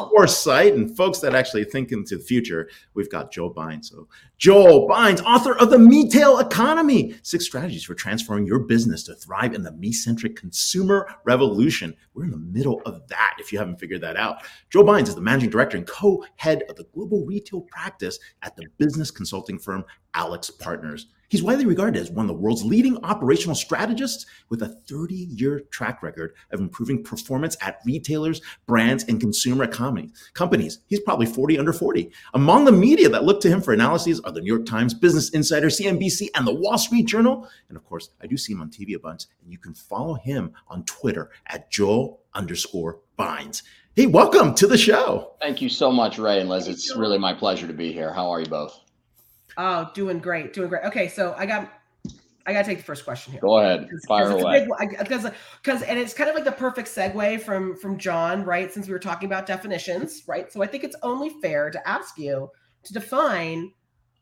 foresight 0.09 0.73
and 0.73 0.95
folks 0.95 1.19
that 1.19 1.35
actually 1.35 1.63
think 1.63 1.91
into 1.91 2.17
the 2.17 2.23
future, 2.23 2.69
we've 2.93 3.09
got 3.09 3.31
Joe 3.31 3.49
Bines. 3.49 3.89
So, 3.89 4.07
Joel 4.37 4.87
Bines, 4.87 5.21
author 5.21 5.57
of 5.57 5.69
the 5.69 5.79
Me-Tail 5.79 6.39
Economy: 6.39 7.15
Six 7.23 7.45
Strategies 7.45 7.83
for 7.83 7.93
Transforming 7.93 8.45
Your 8.45 8.59
Business 8.59 9.03
to 9.03 9.15
Thrive 9.15 9.53
in 9.53 9.63
the 9.63 9.71
Me-Centric 9.71 10.35
Consumer 10.35 11.07
Revolution. 11.23 11.95
We're 12.13 12.25
in 12.25 12.31
the 12.31 12.37
middle 12.37 12.81
of 12.85 13.07
that. 13.07 13.35
If 13.39 13.51
you 13.51 13.59
haven't 13.59 13.79
figured 13.79 14.01
that 14.01 14.17
out, 14.17 14.43
Joe 14.69 14.83
Bines 14.83 15.09
is 15.09 15.15
the 15.15 15.21
managing 15.21 15.49
director 15.49 15.77
and 15.77 15.87
co-head 15.87 16.63
of 16.69 16.75
the 16.75 16.87
global 16.93 17.25
retail 17.25 17.61
practice 17.61 18.19
at 18.41 18.55
the 18.55 18.65
business 18.77 19.11
consulting 19.11 19.59
firm 19.59 19.85
AlixPartners. 20.15 21.05
He's 21.31 21.41
widely 21.41 21.65
regarded 21.65 21.97
as 21.97 22.11
one 22.11 22.25
of 22.25 22.27
the 22.27 22.41
world's 22.41 22.65
leading 22.65 23.01
operational 23.05 23.55
strategists 23.55 24.25
with 24.49 24.63
a 24.63 24.67
30 24.67 25.15
year 25.15 25.61
track 25.71 26.03
record 26.03 26.10
of 26.51 26.59
improving 26.59 27.03
performance 27.03 27.55
at 27.61 27.79
retailers, 27.85 28.41
brands, 28.65 29.03
and 29.05 29.19
consumer 29.19 29.63
economy 29.63 30.09
companies. 30.33 30.79
He's 30.87 30.99
probably 30.99 31.25
40 31.25 31.57
under 31.57 31.73
40. 31.73 32.11
Among 32.33 32.65
the 32.65 32.71
media 32.71 33.09
that 33.09 33.23
look 33.23 33.41
to 33.41 33.49
him 33.49 33.61
for 33.61 33.73
analyses 33.73 34.19
are 34.21 34.31
the 34.31 34.41
New 34.41 34.53
York 34.53 34.65
Times, 34.65 34.93
Business 34.93 35.29
Insider, 35.29 35.67
CNBC, 35.67 36.27
and 36.35 36.45
the 36.45 36.53
Wall 36.53 36.77
Street 36.77 37.07
Journal. 37.07 37.47
And 37.69 37.77
of 37.77 37.85
course, 37.85 38.09
I 38.21 38.27
do 38.27 38.37
see 38.37 38.53
him 38.53 38.61
on 38.61 38.69
TV 38.69 38.95
a 38.95 38.99
bunch, 38.99 39.25
and 39.43 39.51
you 39.51 39.57
can 39.57 39.73
follow 39.73 40.15
him 40.15 40.53
on 40.67 40.83
Twitter 40.85 41.29
at 41.47 41.69
Joel 41.71 42.21
underscore 42.33 42.99
Bines. 43.17 43.63
Hey, 43.95 44.05
welcome 44.05 44.55
to 44.55 44.67
the 44.67 44.77
show. 44.77 45.33
Thank 45.41 45.61
you 45.61 45.67
so 45.67 45.91
much, 45.91 46.17
Ray 46.17 46.39
and 46.39 46.49
Liz. 46.49 46.67
It's 46.69 46.95
really 46.95 47.17
my 47.17 47.33
pleasure 47.33 47.67
to 47.67 47.73
be 47.73 47.91
here. 47.91 48.13
How 48.13 48.29
are 48.29 48.39
you 48.39 48.45
both? 48.45 48.79
Oh, 49.57 49.91
doing 49.93 50.19
great, 50.19 50.53
doing 50.53 50.69
great. 50.69 50.85
Okay, 50.85 51.09
so 51.09 51.35
I 51.37 51.45
got, 51.45 51.69
I 52.45 52.53
got 52.53 52.59
to 52.63 52.65
take 52.65 52.79
the 52.79 52.83
first 52.83 53.05
question 53.05 53.33
here. 53.33 53.41
Go 53.41 53.59
ahead, 53.59 53.89
fire 54.07 54.29
away. 54.31 54.67
Because, 54.99 55.29
because, 55.63 55.81
and 55.83 55.99
it's 55.99 56.13
kind 56.13 56.29
of 56.29 56.35
like 56.35 56.45
the 56.45 56.51
perfect 56.51 56.87
segue 56.87 57.41
from 57.41 57.75
from 57.77 57.97
Jon, 57.97 58.43
right? 58.43 58.71
Since 58.71 58.87
we 58.87 58.93
were 58.93 58.99
talking 58.99 59.27
about 59.27 59.45
definitions, 59.45 60.23
right? 60.27 60.51
So 60.51 60.61
I 60.61 60.67
think 60.67 60.83
it's 60.83 60.95
only 61.03 61.29
fair 61.41 61.69
to 61.71 61.87
ask 61.87 62.17
you 62.17 62.49
to 62.83 62.93
define 62.93 63.71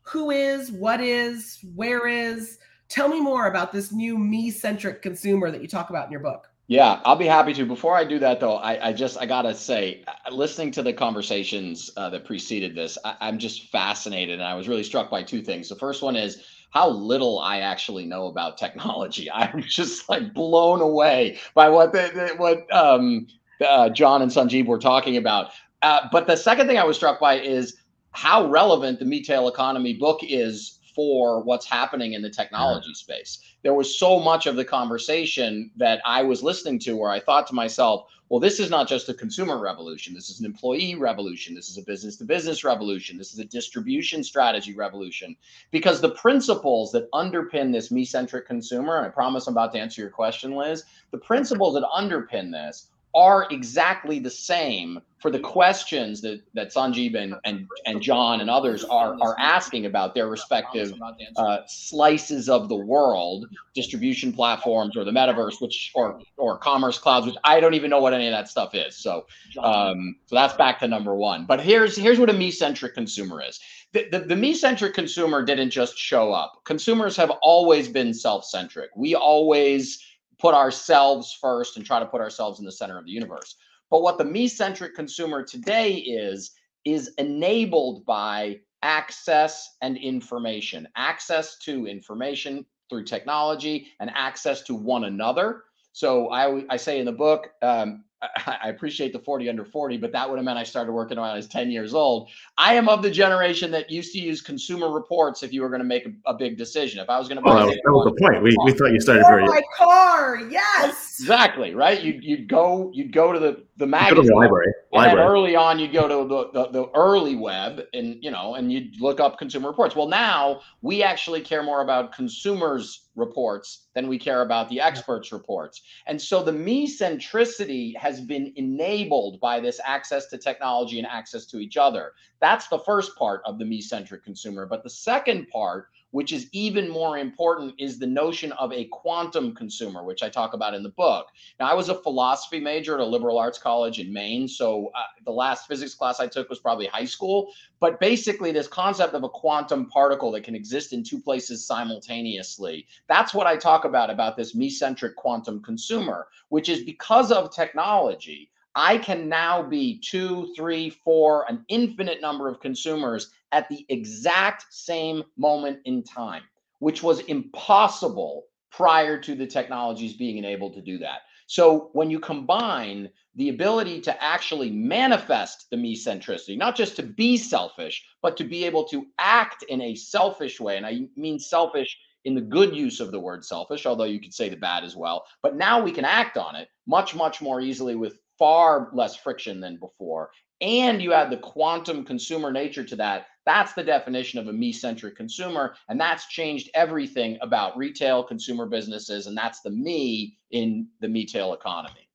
who 0.02 0.30
is, 0.30 0.72
what 0.72 1.00
is, 1.00 1.58
where 1.74 2.06
is. 2.06 2.58
Tell 2.88 3.08
me 3.08 3.20
more 3.20 3.46
about 3.46 3.70
this 3.70 3.92
new 3.92 4.18
me-centric 4.18 5.00
consumer 5.00 5.50
that 5.50 5.62
you 5.62 5.68
talk 5.68 5.90
about 5.90 6.06
in 6.06 6.10
your 6.10 6.20
book. 6.20 6.48
Yeah, 6.66 7.00
I'll 7.04 7.16
be 7.16 7.26
happy 7.26 7.52
to. 7.54 7.66
Before 7.66 7.96
I 7.96 8.04
do 8.04 8.20
that, 8.20 8.38
though, 8.38 8.56
I, 8.56 8.88
I 8.88 8.92
just 8.92 9.18
I 9.18 9.26
gotta 9.26 9.54
say, 9.54 10.04
uh, 10.06 10.32
listening 10.32 10.70
to 10.72 10.82
the 10.82 10.92
conversations 10.92 11.90
uh, 11.96 12.10
that 12.10 12.24
preceded 12.24 12.76
this, 12.76 12.96
I, 13.04 13.16
I'm 13.20 13.38
just 13.38 13.70
fascinated, 13.70 14.34
and 14.38 14.42
I 14.42 14.54
was 14.54 14.68
really 14.68 14.84
struck 14.84 15.10
by 15.10 15.24
two 15.24 15.42
things. 15.42 15.68
The 15.68 15.74
first 15.74 16.00
one 16.00 16.14
is 16.14 16.44
how 16.70 16.88
little 16.88 17.38
I 17.40 17.60
actually 17.60 18.06
know 18.06 18.26
about 18.26 18.58
technology. 18.58 19.30
I'm 19.34 19.62
just 19.62 20.08
like 20.08 20.32
blown 20.34 20.80
away 20.80 21.38
by 21.54 21.68
what 21.68 21.92
the, 21.92 22.10
the 22.14 22.34
what 22.36 22.72
um, 22.74 23.26
uh, 23.66 23.90
Jon 23.90 24.22
and 24.22 24.30
Sanjib 24.30 24.66
were 24.66 24.78
talking 24.78 25.16
about. 25.16 25.50
Uh, 25.82 26.08
but 26.12 26.26
the 26.26 26.36
second 26.36 26.66
thing 26.66 26.78
I 26.78 26.84
was 26.84 26.96
struck 26.96 27.20
by 27.20 27.40
is 27.40 27.76
how 28.12 28.46
relevant 28.46 28.98
the 28.98 29.04
Metail 29.04 29.48
Economy 29.48 29.94
book 29.94 30.20
is 30.22 30.78
for 31.00 31.42
what's 31.42 31.64
happening 31.64 32.12
in 32.12 32.20
the 32.20 32.28
mm-hmm. 32.28 32.42
technology 32.42 32.92
space. 32.92 33.38
There 33.62 33.72
was 33.72 33.98
so 33.98 34.20
much 34.20 34.44
of 34.44 34.54
the 34.54 34.66
conversation 34.66 35.70
that 35.76 36.02
I 36.04 36.22
was 36.22 36.42
listening 36.42 36.78
to 36.80 36.94
where 36.94 37.10
I 37.10 37.20
thought 37.20 37.46
to 37.46 37.54
myself, 37.54 38.10
well, 38.28 38.38
this 38.38 38.60
is 38.60 38.68
not 38.68 38.86
just 38.86 39.08
a 39.08 39.14
consumer 39.14 39.58
revolution. 39.58 40.12
This 40.12 40.28
is 40.28 40.40
an 40.40 40.46
employee 40.46 40.96
revolution. 40.96 41.54
This 41.54 41.70
is 41.70 41.78
a 41.78 41.82
business 41.82 42.18
to 42.18 42.24
business 42.24 42.64
revolution. 42.64 43.16
This 43.16 43.32
is 43.32 43.38
a 43.38 43.46
distribution 43.46 44.22
strategy 44.22 44.74
revolution. 44.74 45.34
Because 45.70 46.02
the 46.02 46.10
principles 46.10 46.92
that 46.92 47.10
underpin 47.12 47.72
this 47.72 47.90
me 47.90 48.04
centric 48.04 48.46
consumer, 48.46 48.98
and 48.98 49.06
I 49.06 49.08
promise 49.08 49.46
I'm 49.46 49.54
about 49.54 49.72
to 49.72 49.80
answer 49.80 50.02
your 50.02 50.10
question, 50.10 50.54
Liz, 50.54 50.84
the 51.12 51.18
principles 51.18 51.72
that 51.74 51.82
underpin 51.84 52.52
this 52.52 52.88
are 53.14 53.46
exactly 53.50 54.18
the 54.18 54.30
same 54.30 55.00
for 55.20 55.30
the 55.30 55.38
questions 55.38 56.22
that 56.22 56.40
that 56.54 56.72
Sanjib 56.72 57.14
and 57.14 57.34
and, 57.44 57.68
and 57.86 58.00
Jon 58.00 58.40
and 58.40 58.48
others 58.48 58.84
are 58.84 59.16
are 59.20 59.36
asking 59.38 59.86
about 59.86 60.14
their 60.14 60.28
respective 60.28 60.94
uh, 61.36 61.58
slices 61.66 62.48
of 62.48 62.68
the 62.68 62.76
world, 62.76 63.46
distribution 63.74 64.32
platforms 64.32 64.96
or 64.96 65.04
the 65.04 65.10
metaverse, 65.10 65.60
which 65.60 65.92
or 65.94 66.20
or 66.36 66.56
commerce 66.58 66.98
clouds, 66.98 67.26
which 67.26 67.36
I 67.44 67.60
don't 67.60 67.74
even 67.74 67.90
know 67.90 68.00
what 68.00 68.14
any 68.14 68.26
of 68.26 68.32
that 68.32 68.48
stuff 68.48 68.74
is. 68.74 68.96
So 68.96 69.26
um, 69.62 70.16
so 70.26 70.36
that's 70.36 70.54
back 70.54 70.78
to 70.80 70.88
number 70.88 71.14
one. 71.14 71.44
But 71.44 71.60
here's 71.60 71.96
here's 71.96 72.18
what 72.18 72.30
a 72.30 72.34
me 72.34 72.50
centric 72.50 72.94
consumer 72.94 73.42
is. 73.42 73.60
The, 73.92 74.08
the, 74.10 74.20
the 74.20 74.36
me 74.36 74.54
centric 74.54 74.94
consumer 74.94 75.44
didn't 75.44 75.70
just 75.70 75.98
show 75.98 76.32
up. 76.32 76.60
Consumers 76.64 77.16
have 77.16 77.30
always 77.42 77.88
been 77.88 78.14
self 78.14 78.44
centric. 78.44 78.90
We 78.96 79.14
always 79.16 79.98
put 80.40 80.54
ourselves 80.54 81.36
first 81.40 81.76
and 81.76 81.84
try 81.84 82.00
to 82.00 82.06
put 82.06 82.20
ourselves 82.20 82.58
in 82.58 82.64
the 82.64 82.72
center 82.72 82.98
of 82.98 83.04
the 83.04 83.10
universe. 83.10 83.56
But 83.90 84.02
what 84.02 84.18
the 84.18 84.24
me 84.24 84.48
centric 84.48 84.94
consumer 84.94 85.44
today 85.44 85.94
is, 85.94 86.52
is 86.84 87.12
enabled 87.18 88.06
by 88.06 88.60
access 88.82 89.76
and 89.82 89.96
information, 89.96 90.88
access 90.96 91.58
to 91.58 91.86
information 91.86 92.64
through 92.88 93.04
technology 93.04 93.88
and 94.00 94.10
access 94.14 94.62
to 94.62 94.74
one 94.74 95.04
another. 95.04 95.64
So 95.92 96.30
I, 96.30 96.64
I 96.70 96.76
say 96.76 96.98
in 96.98 97.04
the 97.04 97.12
book, 97.12 97.50
um, 97.62 98.04
I 98.46 98.68
appreciate 98.68 99.12
the 99.12 99.18
40 99.18 99.48
under 99.48 99.64
40, 99.64 99.96
but 99.96 100.12
that 100.12 100.28
would 100.28 100.36
have 100.36 100.44
meant 100.44 100.58
I 100.58 100.62
started 100.62 100.92
working 100.92 101.18
when 101.18 101.30
I 101.30 101.34
was 101.34 101.46
10 101.46 101.70
years 101.70 101.94
old. 101.94 102.28
I 102.58 102.74
am 102.74 102.88
of 102.88 103.02
the 103.02 103.10
generation 103.10 103.70
that 103.70 103.90
used 103.90 104.12
to 104.12 104.18
use 104.18 104.42
consumer 104.42 104.90
reports 104.90 105.42
if 105.42 105.52
you 105.54 105.62
were 105.62 105.70
going 105.70 105.80
to 105.80 105.86
make 105.86 106.06
a, 106.06 106.12
a 106.26 106.34
big 106.34 106.58
decision. 106.58 107.00
If 107.00 107.08
I 107.08 107.18
was 107.18 107.28
going 107.28 107.36
to 107.36 107.42
buy, 107.42 107.52
oh, 107.52 107.66
well, 107.66 107.68
that 107.68 107.80
was 107.86 108.12
the 108.14 108.20
point. 108.20 108.42
We, 108.42 108.54
we 108.64 108.72
thought 108.72 108.92
you 108.92 109.00
started 109.00 109.24
very 109.26 109.44
my 109.46 109.62
car. 109.76 110.36
Yes, 110.50 111.16
exactly 111.18 111.74
right. 111.74 112.02
You'd 112.02 112.22
you'd 112.22 112.48
go 112.48 112.90
you'd 112.92 113.12
go 113.12 113.32
to 113.32 113.38
the 113.38 113.64
the 113.76 113.86
magazine 113.86 114.26
the 114.26 114.34
library. 114.34 114.66
And 114.92 115.02
library. 115.02 115.26
early 115.26 115.56
on, 115.56 115.78
you'd 115.78 115.92
go 115.92 116.08
to 116.08 116.28
the, 116.28 116.50
the, 116.52 116.70
the 116.72 116.90
early 116.94 117.36
web 117.36 117.82
and 117.94 118.22
you 118.22 118.30
know 118.30 118.54
and 118.54 118.72
you'd 118.72 119.00
look 119.00 119.20
up 119.20 119.38
consumer 119.38 119.68
reports. 119.68 119.96
Well, 119.96 120.08
now 120.08 120.60
we 120.82 121.02
actually 121.02 121.40
care 121.40 121.62
more 121.62 121.82
about 121.82 122.12
consumers 122.12 123.08
reports 123.20 123.86
than 123.94 124.08
we 124.08 124.18
care 124.18 124.42
about 124.42 124.68
the 124.68 124.80
experts 124.80 125.30
reports. 125.30 125.82
And 126.06 126.20
so 126.20 126.42
the 126.42 126.52
me 126.52 126.88
centricity 126.88 127.96
has 127.96 128.09
been 128.18 128.50
enabled 128.56 129.38
by 129.40 129.60
this 129.60 129.78
access 129.84 130.26
to 130.28 130.38
technology 130.38 130.98
and 130.98 131.06
access 131.06 131.44
to 131.46 131.58
each 131.58 131.76
other. 131.76 132.12
That's 132.40 132.68
the 132.68 132.78
first 132.78 133.14
part 133.16 133.42
of 133.44 133.58
the 133.58 133.66
me 133.66 133.82
centric 133.82 134.24
consumer. 134.24 134.64
But 134.64 134.82
the 134.82 134.88
second 134.88 135.48
part 135.50 135.88
which 136.10 136.32
is 136.32 136.48
even 136.52 136.88
more 136.88 137.18
important, 137.18 137.74
is 137.78 137.98
the 137.98 138.06
notion 138.06 138.52
of 138.52 138.72
a 138.72 138.86
quantum 138.86 139.54
consumer, 139.54 140.02
which 140.02 140.22
I 140.22 140.28
talk 140.28 140.54
about 140.54 140.74
in 140.74 140.82
the 140.82 140.90
book. 140.90 141.28
Now, 141.58 141.70
I 141.70 141.74
was 141.74 141.88
a 141.88 141.94
philosophy 141.94 142.60
major 142.60 142.94
at 142.94 143.00
a 143.00 143.04
liberal 143.04 143.38
arts 143.38 143.58
college 143.58 143.98
in 143.98 144.12
Maine. 144.12 144.48
So 144.48 144.90
uh, 144.94 145.02
the 145.24 145.30
last 145.30 145.66
physics 145.68 145.94
class 145.94 146.20
I 146.20 146.26
took 146.26 146.48
was 146.48 146.58
probably 146.58 146.86
high 146.86 147.04
school. 147.04 147.52
But 147.78 148.00
basically, 148.00 148.52
this 148.52 148.68
concept 148.68 149.14
of 149.14 149.24
a 149.24 149.28
quantum 149.28 149.86
particle 149.86 150.30
that 150.32 150.44
can 150.44 150.54
exist 150.54 150.92
in 150.92 151.02
two 151.02 151.20
places 151.20 151.66
simultaneously, 151.66 152.86
that's 153.08 153.32
what 153.32 153.46
I 153.46 153.56
talk 153.56 153.84
about, 153.84 154.10
about 154.10 154.36
this 154.36 154.54
me 154.54 154.68
centric 154.68 155.16
quantum 155.16 155.62
consumer, 155.62 156.28
which 156.48 156.68
is 156.68 156.82
because 156.82 157.32
of 157.32 157.54
technology. 157.54 158.49
I 158.74 158.98
can 158.98 159.28
now 159.28 159.62
be 159.62 159.98
two, 159.98 160.52
three, 160.56 160.90
four, 160.90 161.44
an 161.48 161.64
infinite 161.68 162.20
number 162.20 162.48
of 162.48 162.60
consumers 162.60 163.30
at 163.52 163.68
the 163.68 163.84
exact 163.88 164.66
same 164.70 165.24
moment 165.36 165.80
in 165.84 166.04
time, 166.04 166.42
which 166.78 167.02
was 167.02 167.20
impossible 167.20 168.44
prior 168.70 169.18
to 169.18 169.34
the 169.34 169.46
technologies 169.46 170.16
being 170.16 170.38
enabled 170.38 170.74
to 170.74 170.82
do 170.82 170.98
that. 170.98 171.22
So 171.46 171.90
when 171.94 172.10
you 172.10 172.20
combine 172.20 173.10
the 173.34 173.48
ability 173.48 174.00
to 174.02 174.22
actually 174.22 174.70
manifest 174.70 175.66
the 175.70 175.76
me 175.76 175.96
centricity, 175.96 176.56
not 176.56 176.76
just 176.76 176.94
to 176.96 177.02
be 177.02 177.36
selfish, 177.36 178.06
but 178.22 178.36
to 178.36 178.44
be 178.44 178.64
able 178.64 178.84
to 178.84 179.06
act 179.18 179.64
in 179.64 179.80
a 179.80 179.96
selfish 179.96 180.60
way, 180.60 180.76
and 180.76 180.86
I 180.86 181.08
mean 181.16 181.40
selfish 181.40 181.98
in 182.24 182.36
the 182.36 182.40
good 182.40 182.76
use 182.76 183.00
of 183.00 183.10
the 183.10 183.18
word 183.18 183.44
selfish, 183.44 183.84
although 183.84 184.04
you 184.04 184.20
could 184.20 184.34
say 184.34 184.48
the 184.48 184.56
bad 184.56 184.84
as 184.84 184.94
well. 184.94 185.24
But 185.42 185.56
now 185.56 185.82
we 185.82 185.90
can 185.90 186.04
act 186.04 186.36
on 186.36 186.54
it 186.54 186.68
much, 186.86 187.16
much 187.16 187.40
more 187.40 187.60
easily 187.60 187.96
with 187.96 188.20
far 188.40 188.88
less 188.92 189.14
friction 189.14 189.60
than 189.60 189.76
before. 189.76 190.30
And 190.60 191.00
you 191.00 191.12
add 191.12 191.30
the 191.30 191.36
quantum 191.36 192.04
consumer 192.04 192.50
nature 192.50 192.82
to 192.84 192.96
that. 192.96 193.26
That's 193.46 193.72
the 193.74 193.84
definition 193.84 194.40
of 194.40 194.48
a 194.48 194.52
me 194.52 194.72
centric 194.72 195.16
consumer. 195.16 195.74
And 195.88 196.00
that's 196.00 196.26
changed 196.26 196.70
everything 196.74 197.38
about 197.42 197.76
retail 197.76 198.24
consumer 198.24 198.66
businesses. 198.66 199.26
And 199.26 199.36
that's 199.36 199.60
the 199.60 199.70
me 199.70 200.38
in 200.50 200.88
the 201.00 201.08
Metail 201.08 201.54
economy. 201.54 202.08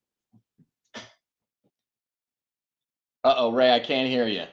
Uh 3.23 3.33
oh, 3.37 3.51
Ray, 3.51 3.71
I 3.71 3.79
can't 3.79 4.09
hear 4.09 4.27
you. 4.27 4.43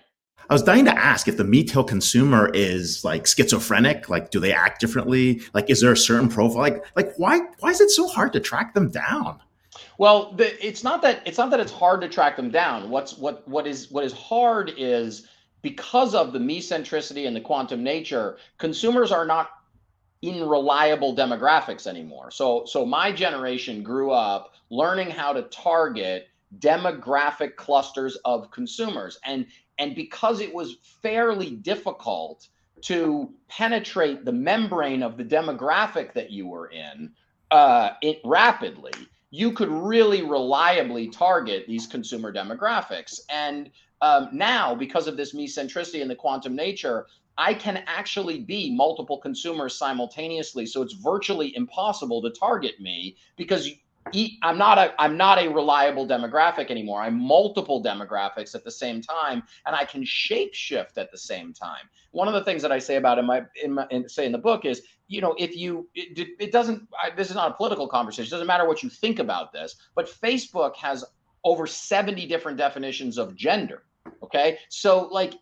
I 0.49 0.55
was 0.55 0.63
dying 0.63 0.87
to 0.87 0.99
ask 0.99 1.29
if 1.29 1.37
the 1.37 1.45
retail 1.45 1.85
consumer 1.85 2.51
is 2.53 3.05
like 3.05 3.27
schizophrenic. 3.27 4.09
Like, 4.09 4.31
do 4.31 4.41
they 4.41 4.53
act 4.53 4.81
differently? 4.81 5.43
Like, 5.55 5.71
is 5.71 5.81
there 5.81 5.93
a 5.93 5.97
certain 5.97 6.29
profile? 6.29 6.63
Like, 6.63 6.85
like 6.97 7.15
why 7.17 7.41
why 7.61 7.71
is 7.71 7.81
it 7.81 7.91
so 7.91 8.09
hard 8.09 8.33
to 8.33 8.41
track 8.41 8.75
them 8.75 8.91
down? 8.91 9.41
Well, 10.03 10.33
the, 10.33 10.67
it's 10.67 10.83
not 10.83 11.01
that 11.03 11.23
it's 11.25 11.39
not 11.39 11.51
that 11.51 11.61
it's 11.61 11.71
hard 11.71 12.01
to 12.01 12.09
track 12.09 12.35
them 12.35 12.51
down. 12.51 12.91
What's 12.91 13.17
what 13.17 13.47
what 13.47 13.69
is 13.69 13.89
what 13.89 14.03
is 14.03 14.13
hard 14.13 14.73
is 14.77 15.29
because 15.63 16.13
of 16.13 16.33
the 16.33 16.41
me 16.41 16.61
centricity 16.61 17.29
and 17.29 17.37
the 17.37 17.41
quantum 17.41 17.85
nature, 17.85 18.37
consumers 18.59 19.13
are 19.13 19.25
not 19.25 19.51
in 20.21 20.43
reliable 20.45 21.15
demographics 21.15 21.87
anymore. 21.87 22.33
So 22.33 22.65
so 22.67 22.85
my 22.85 23.13
generation 23.13 23.85
grew 23.85 24.11
up 24.11 24.55
learning 24.71 25.11
how 25.11 25.33
to 25.35 25.43
target 25.43 26.27
demographic 26.59 27.55
clusters 27.55 28.17
of 28.25 28.51
consumers 28.51 29.21
and 29.25 29.47
and 29.79 29.95
because 29.95 30.41
it 30.41 30.53
was 30.53 30.79
fairly 31.01 31.51
difficult 31.51 32.49
to 32.81 33.33
penetrate 33.47 34.25
the 34.25 34.33
membrane 34.33 35.05
of 35.05 35.17
the 35.17 35.25
demographic 35.25 36.13
that 36.15 36.33
you 36.33 36.49
were 36.49 36.67
in 36.71 37.13
uh, 37.53 37.91
it 38.03 38.19
rapidly 38.25 38.91
you 39.33 39.51
could 39.51 39.71
really 39.71 40.23
reliably 40.23 41.09
target 41.09 41.65
these 41.67 41.87
consumer 41.87 42.33
demographics. 42.33 43.19
And 43.31 43.71
um, 44.03 44.29
now, 44.31 44.75
because 44.75 45.09
of 45.09 45.17
this 45.17 45.33
me 45.33 45.49
centricity 45.49 46.03
and 46.03 46.11
the 46.11 46.15
quantum 46.15 46.55
nature, 46.55 47.07
I 47.39 47.55
can 47.55 47.83
actually 47.87 48.41
be 48.41 48.75
multiple 48.77 49.17
consumers 49.17 49.75
simultaneously. 49.75 50.67
So 50.67 50.83
it's 50.83 50.93
virtually 50.93 51.57
impossible 51.57 52.21
to 52.23 52.31
target 52.31 52.79
me 52.79 53.17
because 53.37 53.71
I'm 54.43 54.59
not 54.59 54.79
a 54.79 54.95
I'm 55.01 55.17
not 55.17 55.39
a 55.39 55.49
reliable 55.49 56.07
demographic 56.07 56.71
anymore. 56.71 57.01
I'm 57.01 57.19
multiple 57.19 57.83
demographics 57.83 58.55
at 58.55 58.65
the 58.65 58.71
same 58.71 59.01
time, 59.01 59.45
and 59.65 59.75
I 59.75 59.85
can 59.85 60.05
shape 60.05 60.53
shift 60.53 60.99
at 60.99 61.11
the 61.11 61.19
same 61.19 61.55
time. 61.55 61.89
One 62.11 62.29
of 62.29 62.35
the 62.35 62.45
things 62.45 62.61
that 62.63 62.73
I 62.73 62.79
say 62.79 62.97
about 62.97 63.19
in 63.19 63.25
my 63.25 63.45
in, 63.63 63.75
my, 63.75 63.87
in 63.91 64.09
say 64.09 64.27
in 64.27 64.33
the 64.33 64.39
book 64.39 64.65
is, 64.65 64.83
you 65.13 65.21
know, 65.21 65.35
if 65.39 65.55
you 65.55 65.89
it, 65.95 66.29
it 66.39 66.53
doesn't 66.53 66.89
I, 67.01 67.11
this 67.11 67.29
is 67.29 67.37
not 67.37 67.51
a 67.51 67.55
political 67.55 67.87
conversation. 67.87 68.29
It 68.29 68.31
doesn't 68.31 68.47
matter 68.47 68.67
what 68.67 68.83
you 68.83 68.89
think 68.89 69.19
about 69.19 69.53
this, 69.53 69.77
but 69.95 70.09
Facebook 70.09 70.75
has 70.77 71.05
over 71.45 71.67
70 71.67 72.27
different 72.27 72.57
definitions 72.57 73.19
of 73.19 73.37
gender. 73.37 73.83
Okay. 74.23 74.59
So 74.71 75.09
like 75.09 75.35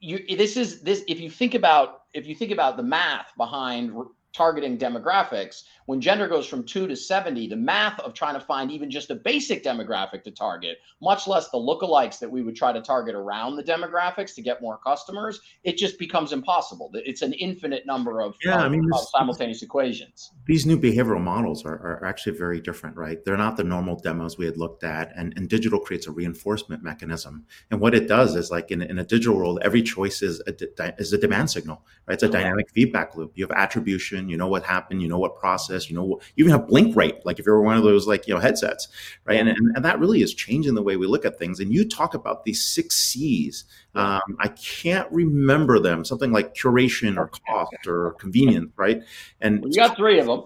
you 0.00 0.18
this 0.36 0.58
is 0.58 0.82
this 0.82 1.02
if 1.08 1.20
you 1.20 1.30
think 1.30 1.54
about 1.54 2.02
if 2.12 2.26
you 2.26 2.34
think 2.34 2.50
about 2.50 2.76
the 2.76 2.82
math 2.82 3.32
behind 3.38 3.94
targeting 4.34 4.76
demographics, 4.76 5.62
when 5.86 6.00
gender 6.00 6.28
goes 6.28 6.46
from 6.46 6.64
2 6.64 6.86
to 6.86 6.96
70, 6.96 7.48
the 7.48 7.56
math 7.56 8.00
of 8.00 8.14
trying 8.14 8.34
to 8.34 8.40
find 8.40 8.70
even 8.70 8.90
just 8.90 9.10
a 9.10 9.14
basic 9.14 9.62
demographic 9.62 10.22
to 10.24 10.30
target, 10.30 10.78
much 11.02 11.26
less 11.26 11.50
the 11.50 11.58
lookalikes 11.58 12.18
that 12.18 12.30
we 12.30 12.42
would 12.42 12.56
try 12.56 12.72
to 12.72 12.80
target 12.80 13.14
around 13.14 13.56
the 13.56 13.62
demographics 13.62 14.34
to 14.34 14.42
get 14.42 14.62
more 14.62 14.78
customers, 14.78 15.40
it 15.62 15.76
just 15.76 15.98
becomes 15.98 16.32
impossible. 16.32 16.90
It's 16.94 17.22
an 17.22 17.32
infinite 17.34 17.86
number 17.86 18.20
of, 18.20 18.34
yeah, 18.42 18.58
of, 18.58 18.62
I 18.62 18.68
mean, 18.68 18.88
simultaneous 19.12 19.62
equations. 19.62 20.32
These 20.46 20.66
new 20.66 20.78
behavioral 20.78 21.20
models 21.20 21.64
are, 21.64 21.74
are 21.74 22.04
actually 22.04 22.36
very 22.38 22.60
different, 22.60 22.96
right? 22.96 23.22
They're 23.24 23.36
not 23.36 23.56
the 23.56 23.64
normal 23.64 23.96
demos 23.96 24.38
we 24.38 24.46
had 24.46 24.56
looked 24.56 24.84
at, 24.84 25.12
and, 25.16 25.34
and 25.36 25.48
digital 25.48 25.78
creates 25.78 26.06
a 26.06 26.12
reinforcement 26.12 26.82
mechanism. 26.82 27.44
And 27.70 27.80
what 27.80 27.94
it 27.94 28.08
does 28.08 28.36
is 28.36 28.50
like 28.50 28.70
in, 28.70 28.82
in 28.82 28.98
a 28.98 29.04
digital 29.04 29.36
world, 29.36 29.58
every 29.62 29.82
choice 29.82 30.22
is 30.22 30.42
a, 30.46 31.00
is 31.00 31.12
a 31.12 31.18
demand 31.18 31.50
signal, 31.50 31.84
right? 32.06 32.14
It's 32.14 32.22
a 32.22 32.28
dynamic 32.28 32.70
feedback 32.70 33.16
loop. 33.16 33.32
You 33.34 33.44
have 33.46 33.56
attribution, 33.56 34.28
you 34.28 34.36
know 34.36 34.48
what 34.48 34.64
happened, 34.64 35.02
you 35.02 35.08
know 35.08 35.18
what 35.18 35.36
process, 35.36 35.73
you 35.88 35.96
know, 35.96 36.20
you 36.36 36.44
even 36.44 36.52
have 36.52 36.68
blink 36.68 36.96
rate, 36.96 37.24
like 37.24 37.38
if 37.38 37.46
you're 37.46 37.60
one 37.60 37.76
of 37.76 37.82
those 37.82 38.06
like, 38.06 38.26
you 38.26 38.34
know, 38.34 38.40
headsets, 38.40 38.88
right? 39.24 39.38
And, 39.38 39.48
and, 39.48 39.76
and 39.76 39.84
that 39.84 39.98
really 39.98 40.22
is 40.22 40.34
changing 40.34 40.74
the 40.74 40.82
way 40.82 40.96
we 40.96 41.06
look 41.06 41.24
at 41.24 41.38
things. 41.38 41.60
And 41.60 41.72
you 41.72 41.88
talk 41.88 42.14
about 42.14 42.44
these 42.44 42.64
six 42.64 42.96
C's. 42.96 43.64
Um, 43.94 44.36
I 44.40 44.48
can't 44.48 45.10
remember 45.12 45.78
them, 45.78 46.04
something 46.04 46.32
like 46.32 46.54
curation 46.54 47.16
or 47.16 47.30
cost 47.46 47.86
or 47.86 48.12
convenience, 48.12 48.72
right? 48.76 49.02
And 49.40 49.64
you 49.64 49.80
got 49.80 49.96
three 49.96 50.18
of 50.18 50.26
them 50.26 50.42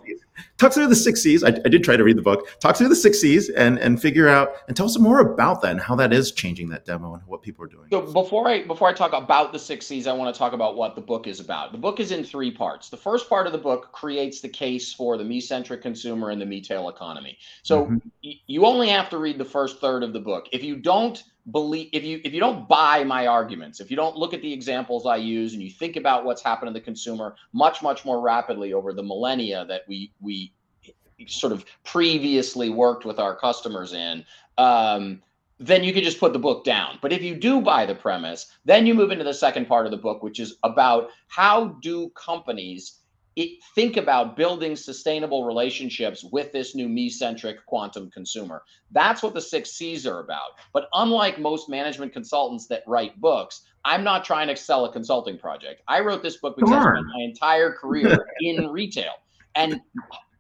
talk 0.57 0.73
through 0.73 0.87
the 0.87 0.97
six 0.97 1.23
C's. 1.23 1.43
I, 1.43 1.49
I, 1.49 1.69
did 1.69 1.85
try 1.85 1.97
to 1.97 2.05
read 2.05 2.17
the 2.17 2.23
book. 2.23 2.49
Talk 2.61 2.77
through 2.77 2.89
the 2.89 2.97
six 2.97 3.21
C's 3.21 3.49
and 3.51 3.79
and 3.79 4.01
figure 4.01 4.29
out 4.29 4.53
and 4.69 4.77
tell 4.77 4.87
us 4.87 4.99
more 4.99 5.21
about 5.21 5.63
that 5.63 5.73
and 5.73 5.81
how 5.81 5.95
that 5.97 6.13
is 6.13 6.33
changing 6.33 6.69
that 6.71 6.85
demo 6.85 7.15
and 7.15 7.23
what 7.27 7.43
people 7.43 7.65
are 7.65 7.69
doing. 7.69 7.89
So 7.91 8.03
before 8.03 8.49
I 8.49 8.65
before 8.65 8.89
I 8.89 8.93
talk 8.93 9.13
about 9.13 9.53
the 9.53 9.59
six 9.59 9.87
C's, 9.87 10.07
I 10.07 10.13
want 10.13 10.35
to 10.35 10.39
talk 10.39 10.53
about 10.53 10.77
what 10.77 10.95
the 10.95 11.01
book 11.01 11.27
is 11.27 11.41
about. 11.41 11.73
The 11.73 11.79
book 11.79 12.01
is 12.01 12.13
in 12.13 12.25
three 12.25 12.51
parts. 12.51 12.89
The 12.89 12.97
first 12.97 13.29
part 13.29 13.47
of 13.47 13.53
the 13.53 13.59
book 13.59 13.93
creates 13.93 14.41
the 14.41 14.49
case 14.49 14.93
for 14.93 15.17
the 15.17 15.25
me-centric 15.25 15.83
consumer 15.83 16.31
and 16.31 16.41
the 16.41 16.47
me-tail 16.47 16.89
economy. 16.89 17.39
So 17.63 17.85
mm-hmm. 17.85 17.97
y- 18.25 18.41
you 18.47 18.65
only 18.65 18.89
have 18.89 19.09
to 19.11 19.19
read 19.19 19.39
the 19.39 19.45
first 19.45 19.81
third 19.81 20.03
of 20.03 20.13
the 20.13 20.21
book. 20.21 20.49
If 20.53 20.63
you 20.63 20.77
don't 20.77 21.23
believe 21.51 21.89
if 21.93 22.05
you 22.05 22.21
if 22.25 22.33
you 22.33 22.41
don't 22.41 22.69
buy 22.69 23.05
my 23.05 23.27
arguments 23.27 23.81
if 23.81 23.91
you 23.91 23.97
don't 23.97 24.17
look 24.17 24.35
at 24.35 24.43
the 24.43 24.53
examples 24.53 25.07
i 25.07 25.17
use 25.17 25.55
and 25.55 25.63
you 25.63 25.71
think 25.71 25.97
about 25.97 26.25
what's 26.25 26.43
happened 26.43 26.69
to 26.69 26.73
the 26.73 26.85
consumer 26.85 27.35
much 27.53 27.83
much 27.83 28.05
more 28.05 28.21
rapidly 28.21 28.73
over 28.73 28.93
the 28.93 29.03
millennia 29.03 29.65
that 29.65 29.83
we 29.89 30.13
we 30.21 30.53
sort 31.27 31.53
of 31.53 31.65
previously 31.85 32.71
worked 32.71 33.05
with 33.05 33.19
our 33.19 33.35
customers 33.35 33.93
in 33.93 34.25
um, 34.57 35.23
then 35.61 35.83
you 35.83 35.93
can 35.93 36.05
just 36.05 36.21
put 36.21 36.33
the 36.33 36.39
book 36.39 36.65
down. 36.65 36.99
But 37.03 37.13
if 37.13 37.21
you 37.21 37.35
do 37.35 37.61
buy 37.61 37.87
the 37.87 37.95
premise 37.95 38.47
then 38.65 38.87
you 38.87 38.95
move 38.95 39.11
into 39.11 39.25
the 39.25 39.35
second 39.35 39.67
part 39.67 39.87
of 39.87 39.91
the 39.91 39.97
book 39.99 40.23
which 40.23 40.41
is 40.41 40.57
about 40.63 41.11
how 41.29 41.69
do 41.81 42.11
companies 42.11 42.98
it, 43.39 43.63
think 43.77 43.97
about 43.97 44.37
building 44.37 44.75
sustainable 44.75 45.45
relationships 45.45 46.25
with 46.25 46.51
this 46.51 46.75
new 46.75 46.89
me 46.89 47.09
centric 47.09 47.65
quantum 47.67 48.11
consumer. 48.11 48.65
That's 48.91 49.23
what 49.23 49.33
the 49.33 49.41
six 49.41 49.71
C's 49.71 50.07
are 50.07 50.21
about. 50.21 50.59
But 50.73 50.89
unlike 50.93 51.39
most 51.39 51.69
management 51.69 52.13
consultants 52.13 52.67
that 52.67 52.83
write 52.87 53.21
books, 53.21 53.63
I'm 53.85 54.03
not 54.03 54.25
trying 54.25 54.49
to 54.49 54.57
sell 54.57 54.87
a 54.87 54.93
consulting 54.93 55.39
project. 55.39 55.83
I 55.87 56.01
wrote 56.01 56.23
this 56.23 56.39
book 56.39 56.57
because 56.57 56.73
I 56.73 56.83
spent 56.83 57.07
my 57.07 57.23
entire 57.23 57.73
career 57.73 58.27
in 58.41 58.69
retail. 58.71 59.13
And 59.55 59.81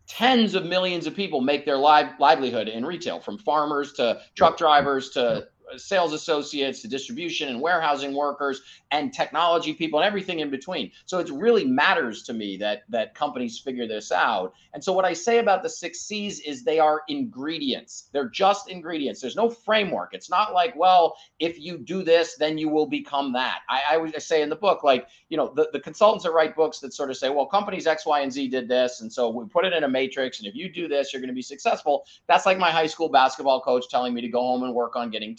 tens 0.08 0.54
of 0.54 0.64
millions 0.64 1.06
of 1.06 1.14
people 1.14 1.40
make 1.40 1.64
their 1.64 1.76
live 1.76 2.18
livelihood 2.18 2.66
in 2.66 2.84
retail 2.84 3.20
from 3.20 3.38
farmers 3.38 3.92
to 3.92 4.20
truck 4.36 4.56
drivers 4.58 5.10
to 5.10 5.46
Uh, 5.72 5.78
sales 5.78 6.12
associates 6.12 6.82
to 6.82 6.88
distribution 6.88 7.48
and 7.48 7.60
warehousing 7.60 8.14
workers 8.14 8.62
and 8.90 9.12
technology 9.12 9.72
people 9.72 9.98
and 9.98 10.06
everything 10.06 10.40
in 10.40 10.50
between. 10.50 10.90
So 11.06 11.18
it 11.18 11.30
really 11.30 11.64
matters 11.64 12.22
to 12.24 12.32
me 12.32 12.56
that 12.58 12.82
that 12.88 13.14
companies 13.14 13.58
figure 13.58 13.86
this 13.86 14.12
out. 14.12 14.54
And 14.74 14.82
so 14.82 14.92
what 14.92 15.04
I 15.04 15.12
say 15.12 15.38
about 15.38 15.62
the 15.62 15.68
six 15.68 16.00
C's 16.00 16.40
is 16.40 16.62
they 16.62 16.78
are 16.78 17.02
ingredients. 17.08 18.08
They're 18.12 18.28
just 18.28 18.68
ingredients. 18.68 19.20
There's 19.20 19.36
no 19.36 19.50
framework. 19.50 20.14
It's 20.14 20.30
not 20.30 20.52
like, 20.52 20.74
well, 20.76 21.16
if 21.38 21.58
you 21.58 21.78
do 21.78 22.02
this, 22.02 22.36
then 22.36 22.58
you 22.58 22.68
will 22.68 22.86
become 22.86 23.32
that. 23.32 23.60
I, 23.68 23.96
I 23.96 24.18
say 24.18 24.42
in 24.42 24.48
the 24.48 24.56
book, 24.56 24.84
like, 24.84 25.08
you 25.28 25.36
know, 25.36 25.52
the, 25.54 25.68
the 25.72 25.80
consultants 25.80 26.24
that 26.24 26.32
write 26.32 26.56
books 26.56 26.78
that 26.80 26.92
sort 26.94 27.10
of 27.10 27.16
say, 27.16 27.30
well, 27.30 27.46
companies 27.46 27.86
X, 27.86 28.06
Y, 28.06 28.20
and 28.20 28.32
Z 28.32 28.48
did 28.48 28.68
this. 28.68 29.00
And 29.00 29.12
so 29.12 29.28
we 29.28 29.44
put 29.46 29.64
it 29.64 29.72
in 29.72 29.84
a 29.84 29.88
matrix. 29.88 30.38
And 30.38 30.48
if 30.48 30.54
you 30.54 30.68
do 30.72 30.88
this, 30.88 31.12
you're 31.12 31.20
going 31.20 31.28
to 31.28 31.34
be 31.34 31.42
successful. 31.42 32.04
That's 32.26 32.46
like 32.46 32.58
my 32.58 32.70
high 32.70 32.86
school 32.86 33.08
basketball 33.08 33.60
coach 33.60 33.88
telling 33.88 34.14
me 34.14 34.20
to 34.20 34.28
go 34.28 34.40
home 34.40 34.62
and 34.62 34.74
work 34.74 34.96
on 34.96 35.10
getting 35.10 35.36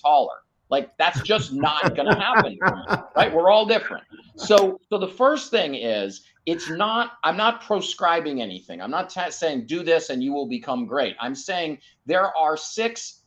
Like 0.70 0.96
that's 0.98 1.22
just 1.22 1.52
not 1.54 1.96
going 1.96 2.08
to 2.08 2.20
happen, 2.20 2.58
right? 3.16 3.34
We're 3.34 3.50
all 3.50 3.66
different. 3.66 4.04
So, 4.36 4.80
so 4.90 4.98
the 4.98 5.08
first 5.08 5.50
thing 5.52 5.76
is 5.76 6.22
it's 6.46 6.70
not. 6.70 7.14
I'm 7.24 7.38
not 7.38 7.62
proscribing 7.62 8.42
anything. 8.42 8.82
I'm 8.82 8.92
not 8.92 9.10
t- 9.10 9.32
saying 9.32 9.66
do 9.66 9.84
this 9.84 10.10
and 10.10 10.24
you 10.24 10.32
will 10.32 10.48
become 10.48 10.86
great. 10.86 11.16
I'm 11.20 11.36
saying 11.36 11.80
there 12.06 12.36
are 12.38 12.56
six 12.56 13.22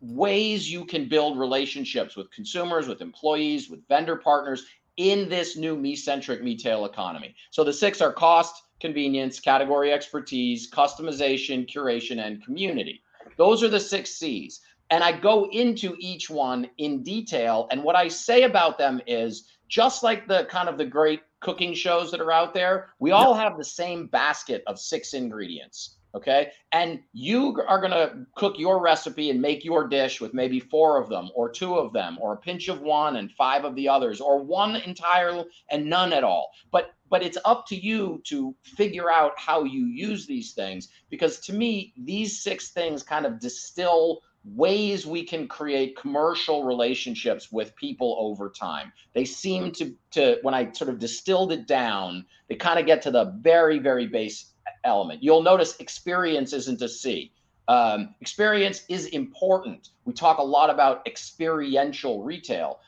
ways 0.00 0.70
you 0.70 0.84
can 0.84 1.08
build 1.08 1.38
relationships 1.38 2.16
with 2.16 2.30
consumers, 2.30 2.88
with 2.88 3.00
employees, 3.00 3.70
with 3.70 3.86
vendor 3.88 4.16
partners 4.16 4.66
in 4.96 5.28
this 5.28 5.56
new 5.56 5.76
me-centric 5.76 6.42
me-tail 6.42 6.84
economy. 6.84 7.34
So 7.50 7.64
the 7.64 7.72
six 7.72 8.00
are 8.00 8.12
cost, 8.12 8.64
convenience, 8.80 9.40
category 9.40 9.92
expertise, 9.92 10.70
customization, 10.70 11.70
curation, 11.72 12.24
and 12.26 12.44
community. 12.44 13.00
Those 13.38 13.62
are 13.62 13.68
the 13.68 13.80
six 13.80 14.10
C's 14.10 14.60
and 14.92 15.02
I 15.02 15.10
go 15.10 15.48
into 15.50 15.96
each 15.98 16.28
one 16.28 16.68
in 16.76 17.02
detail. 17.02 17.66
And 17.70 17.82
what 17.82 17.96
I 17.96 18.08
say 18.08 18.42
about 18.42 18.76
them 18.76 19.00
is 19.06 19.48
just 19.66 20.02
like 20.02 20.28
the 20.28 20.44
kind 20.50 20.68
of 20.68 20.76
the 20.76 20.84
great 20.84 21.22
cooking 21.40 21.72
shows 21.72 22.10
that 22.10 22.20
are 22.20 22.30
out 22.30 22.52
there, 22.52 22.90
we 22.98 23.10
all 23.10 23.32
have 23.32 23.56
the 23.56 23.64
same 23.64 24.06
basket 24.08 24.62
of 24.66 24.78
six 24.78 25.14
ingredients. 25.14 25.96
Okay. 26.14 26.50
And 26.72 27.00
you 27.14 27.58
are 27.66 27.80
going 27.80 27.92
to 27.92 28.26
cook 28.36 28.58
your 28.58 28.82
recipe 28.82 29.30
and 29.30 29.40
make 29.40 29.64
your 29.64 29.88
dish 29.88 30.20
with 30.20 30.34
maybe 30.34 30.60
four 30.60 31.02
of 31.02 31.08
them, 31.08 31.30
or 31.34 31.48
two 31.50 31.76
of 31.76 31.94
them, 31.94 32.18
or 32.20 32.34
a 32.34 32.36
pinch 32.36 32.68
of 32.68 32.82
one 32.82 33.16
and 33.16 33.32
five 33.32 33.64
of 33.64 33.74
the 33.74 33.88
others, 33.88 34.20
or 34.20 34.44
one 34.44 34.76
entire 34.76 35.42
and 35.70 35.86
none 35.86 36.12
at 36.12 36.22
all. 36.22 36.50
But 36.70 36.90
but 37.08 37.22
it's 37.22 37.38
up 37.46 37.66
to 37.68 37.76
you 37.76 38.20
to 38.24 38.54
figure 38.62 39.10
out 39.10 39.32
how 39.38 39.64
you 39.64 39.86
use 39.86 40.26
these 40.26 40.52
things 40.52 40.88
because 41.10 41.40
to 41.40 41.52
me 41.52 41.92
these 42.04 42.42
six 42.42 42.70
things 42.70 43.02
kind 43.02 43.26
of 43.26 43.38
distill 43.38 44.20
ways 44.44 45.06
we 45.06 45.24
can 45.24 45.46
create 45.46 45.96
commercial 45.96 46.64
relationships 46.64 47.50
with 47.52 47.74
people 47.76 48.16
over 48.18 48.50
time. 48.50 48.92
They 49.14 49.24
seem 49.24 49.72
to 49.72 49.94
to 50.12 50.38
when 50.42 50.54
I 50.54 50.72
sort 50.72 50.90
of 50.90 50.98
distilled 50.98 51.52
it 51.52 51.66
down, 51.66 52.26
they 52.48 52.56
kind 52.56 52.78
of 52.78 52.86
get 52.86 53.02
to 53.02 53.10
the 53.10 53.36
very 53.40 53.78
very 53.78 54.06
base 54.06 54.52
element. 54.84 55.22
You'll 55.22 55.42
notice 55.42 55.76
experience 55.78 56.52
isn't 56.52 56.82
a 56.82 56.88
C. 56.88 57.32
Um, 57.68 58.14
experience 58.20 58.84
is 58.88 59.06
important. 59.06 59.90
We 60.04 60.12
talk 60.12 60.38
a 60.38 60.42
lot 60.42 60.68
about 60.68 61.06
experiential 61.06 62.24
retail. 62.24 62.80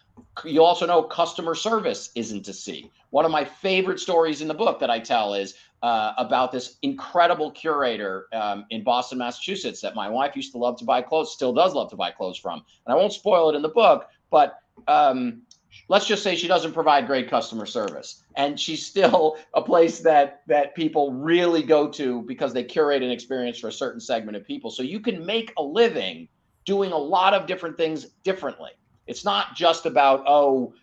You 0.45 0.62
also 0.62 0.87
know 0.87 1.03
customer 1.03 1.55
service 1.55 2.11
isn't 2.15 2.49
a 2.49 2.53
C. 2.53 2.91
One 3.11 3.25
of 3.25 3.31
my 3.31 3.45
favorite 3.45 4.01
stories 4.01 4.41
in 4.41 4.49
the 4.49 4.55
book 4.55 4.81
that 4.81 4.91
I 4.91 4.99
tell 4.99 5.35
is 5.35 5.55
uh, 5.83 6.12
about 6.19 6.51
this 6.51 6.77
incredible 6.83 7.51
curator 7.51 8.27
um, 8.33 8.65
in 8.71 8.83
Boston, 8.83 9.19
Massachusetts, 9.19 9.81
that 9.83 9.95
my 9.95 10.09
wife 10.09 10.35
used 10.35 10.53
to 10.53 10.59
love 10.59 10.79
to 10.79 10.85
buy 10.85 11.03
clothes, 11.03 11.33
still 11.33 11.53
does 11.53 11.75
love 11.75 11.91
to 11.91 11.97
buy 11.97 12.11
clothes 12.11 12.39
from. 12.39 12.65
And 12.87 12.93
I 12.93 12.97
won't 12.97 13.12
spoil 13.12 13.51
it 13.51 13.55
in 13.55 13.62
the 13.62 13.69
book, 13.69 14.09
but 14.31 14.59
um, 14.89 15.43
let's 15.89 16.07
just 16.07 16.23
say 16.23 16.37
she 16.37 16.49
doesn't 16.49 16.73
provide 16.73 17.07
great 17.07 17.29
customer 17.29 17.67
service, 17.67 18.23
and 18.37 18.59
she's 18.59 18.85
still 18.85 19.37
a 19.55 19.62
place 19.62 20.01
that 20.01 20.43
that 20.47 20.75
people 20.75 21.12
really 21.12 21.62
go 21.62 21.89
to 21.89 22.23
because 22.23 22.53
they 22.53 22.65
curate 22.65 23.03
an 23.03 23.11
experience 23.11 23.59
for 23.59 23.69
a 23.69 23.73
certain 23.73 24.01
segment 24.01 24.37
of 24.37 24.45
people. 24.47 24.71
So 24.71 24.83
you 24.83 25.01
can 25.01 25.25
make 25.25 25.53
a 25.57 25.62
living 25.62 26.29
doing 26.65 26.93
a 26.93 26.99
lot 26.99 27.35
of 27.35 27.47
different 27.47 27.77
things 27.77 28.07
differently. 28.23 28.71
It's 29.07 29.25
not 29.25 29.55
just 29.55 29.87
about 29.87 30.25
oh, 30.27 30.75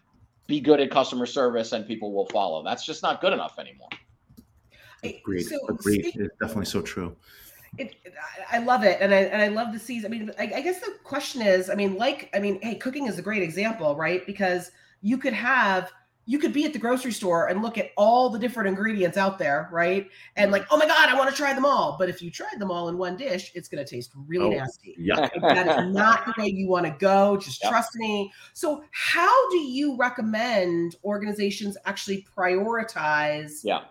be 0.47 0.59
good 0.59 0.80
at 0.80 0.91
customer 0.91 1.26
service 1.26 1.72
and 1.72 1.88
people 1.88 2.13
will 2.13 2.28
follow. 2.28 2.63
That's 2.63 2.86
just 2.86 3.03
not 3.03 3.22
good 3.22 3.34
enough 3.34 3.57
anymore. 3.59 3.89
Agreed. 5.03 5.43
So, 5.43 5.57
Agreed. 5.67 6.05
Speak, 6.05 6.15
it's 6.17 6.36
definitely 6.39 6.65
so 6.65 6.82
true. 6.82 7.15
It, 7.78 7.95
I 8.51 8.57
love 8.57 8.84
it, 8.84 8.97
and 8.99 9.13
I 9.13 9.22
and 9.22 9.41
I 9.41 9.47
love 9.47 9.72
the 9.72 9.80
season. 9.80 10.13
I 10.13 10.17
mean, 10.17 10.32
I, 10.38 10.43
I 10.57 10.61
guess 10.61 10.82
the 10.82 10.93
question 11.05 11.41
is, 11.41 11.69
I 11.69 11.76
mean, 11.76 11.95
like, 11.95 12.30
I 12.34 12.39
mean, 12.39 12.59
hey, 12.61 12.76
cooking 12.76 13.07
is 13.07 13.17
a 13.17 13.22
great 13.22 13.41
example, 13.41 13.95
right? 13.95 14.26
Because 14.26 14.72
you 15.01 15.17
could 15.17 15.34
have 15.34 15.91
you 16.32 16.39
could 16.39 16.53
be 16.53 16.63
at 16.63 16.71
the 16.71 16.79
grocery 16.79 17.11
store 17.11 17.49
and 17.49 17.61
look 17.61 17.77
at 17.77 17.91
all 17.97 18.29
the 18.29 18.39
different 18.39 18.69
ingredients 18.69 19.17
out 19.17 19.38
there, 19.38 19.67
right? 19.69 20.09
And 20.38 20.49
like, 20.49 20.65
oh 20.71 20.77
my 20.77 20.88
God, 20.88 21.09
I 21.09 21.17
want 21.17 21.29
to 21.29 21.36
try 21.36 21.53
them 21.53 21.65
all. 21.65 21.97
But 21.99 22.07
if 22.07 22.21
you 22.21 22.32
tried 22.32 22.57
them 22.57 22.71
all 22.71 22.88
in 22.88 22.97
one 22.97 23.17
dish, 23.17 23.51
it's 23.53 23.67
going 23.67 23.84
to 23.84 23.89
taste 23.89 24.11
really 24.15 24.55
oh, 24.55 24.59
nasty. 24.59 24.95
Yeah. 24.97 25.27
that 25.41 25.67
is 25.67 25.93
not 25.93 26.25
the 26.25 26.34
way 26.41 26.47
you 26.47 26.69
want 26.69 26.86
to 26.86 26.95
go. 26.99 27.36
Just 27.36 27.61
yep. 27.61 27.73
trust 27.73 27.97
me. 27.97 28.32
So, 28.53 28.82
how 28.91 29.49
do 29.49 29.57
you 29.57 29.97
recommend 29.97 30.95
organizations 31.03 31.75
actually 31.84 32.25
prioritize 32.38 33.59
yeah 33.65 33.82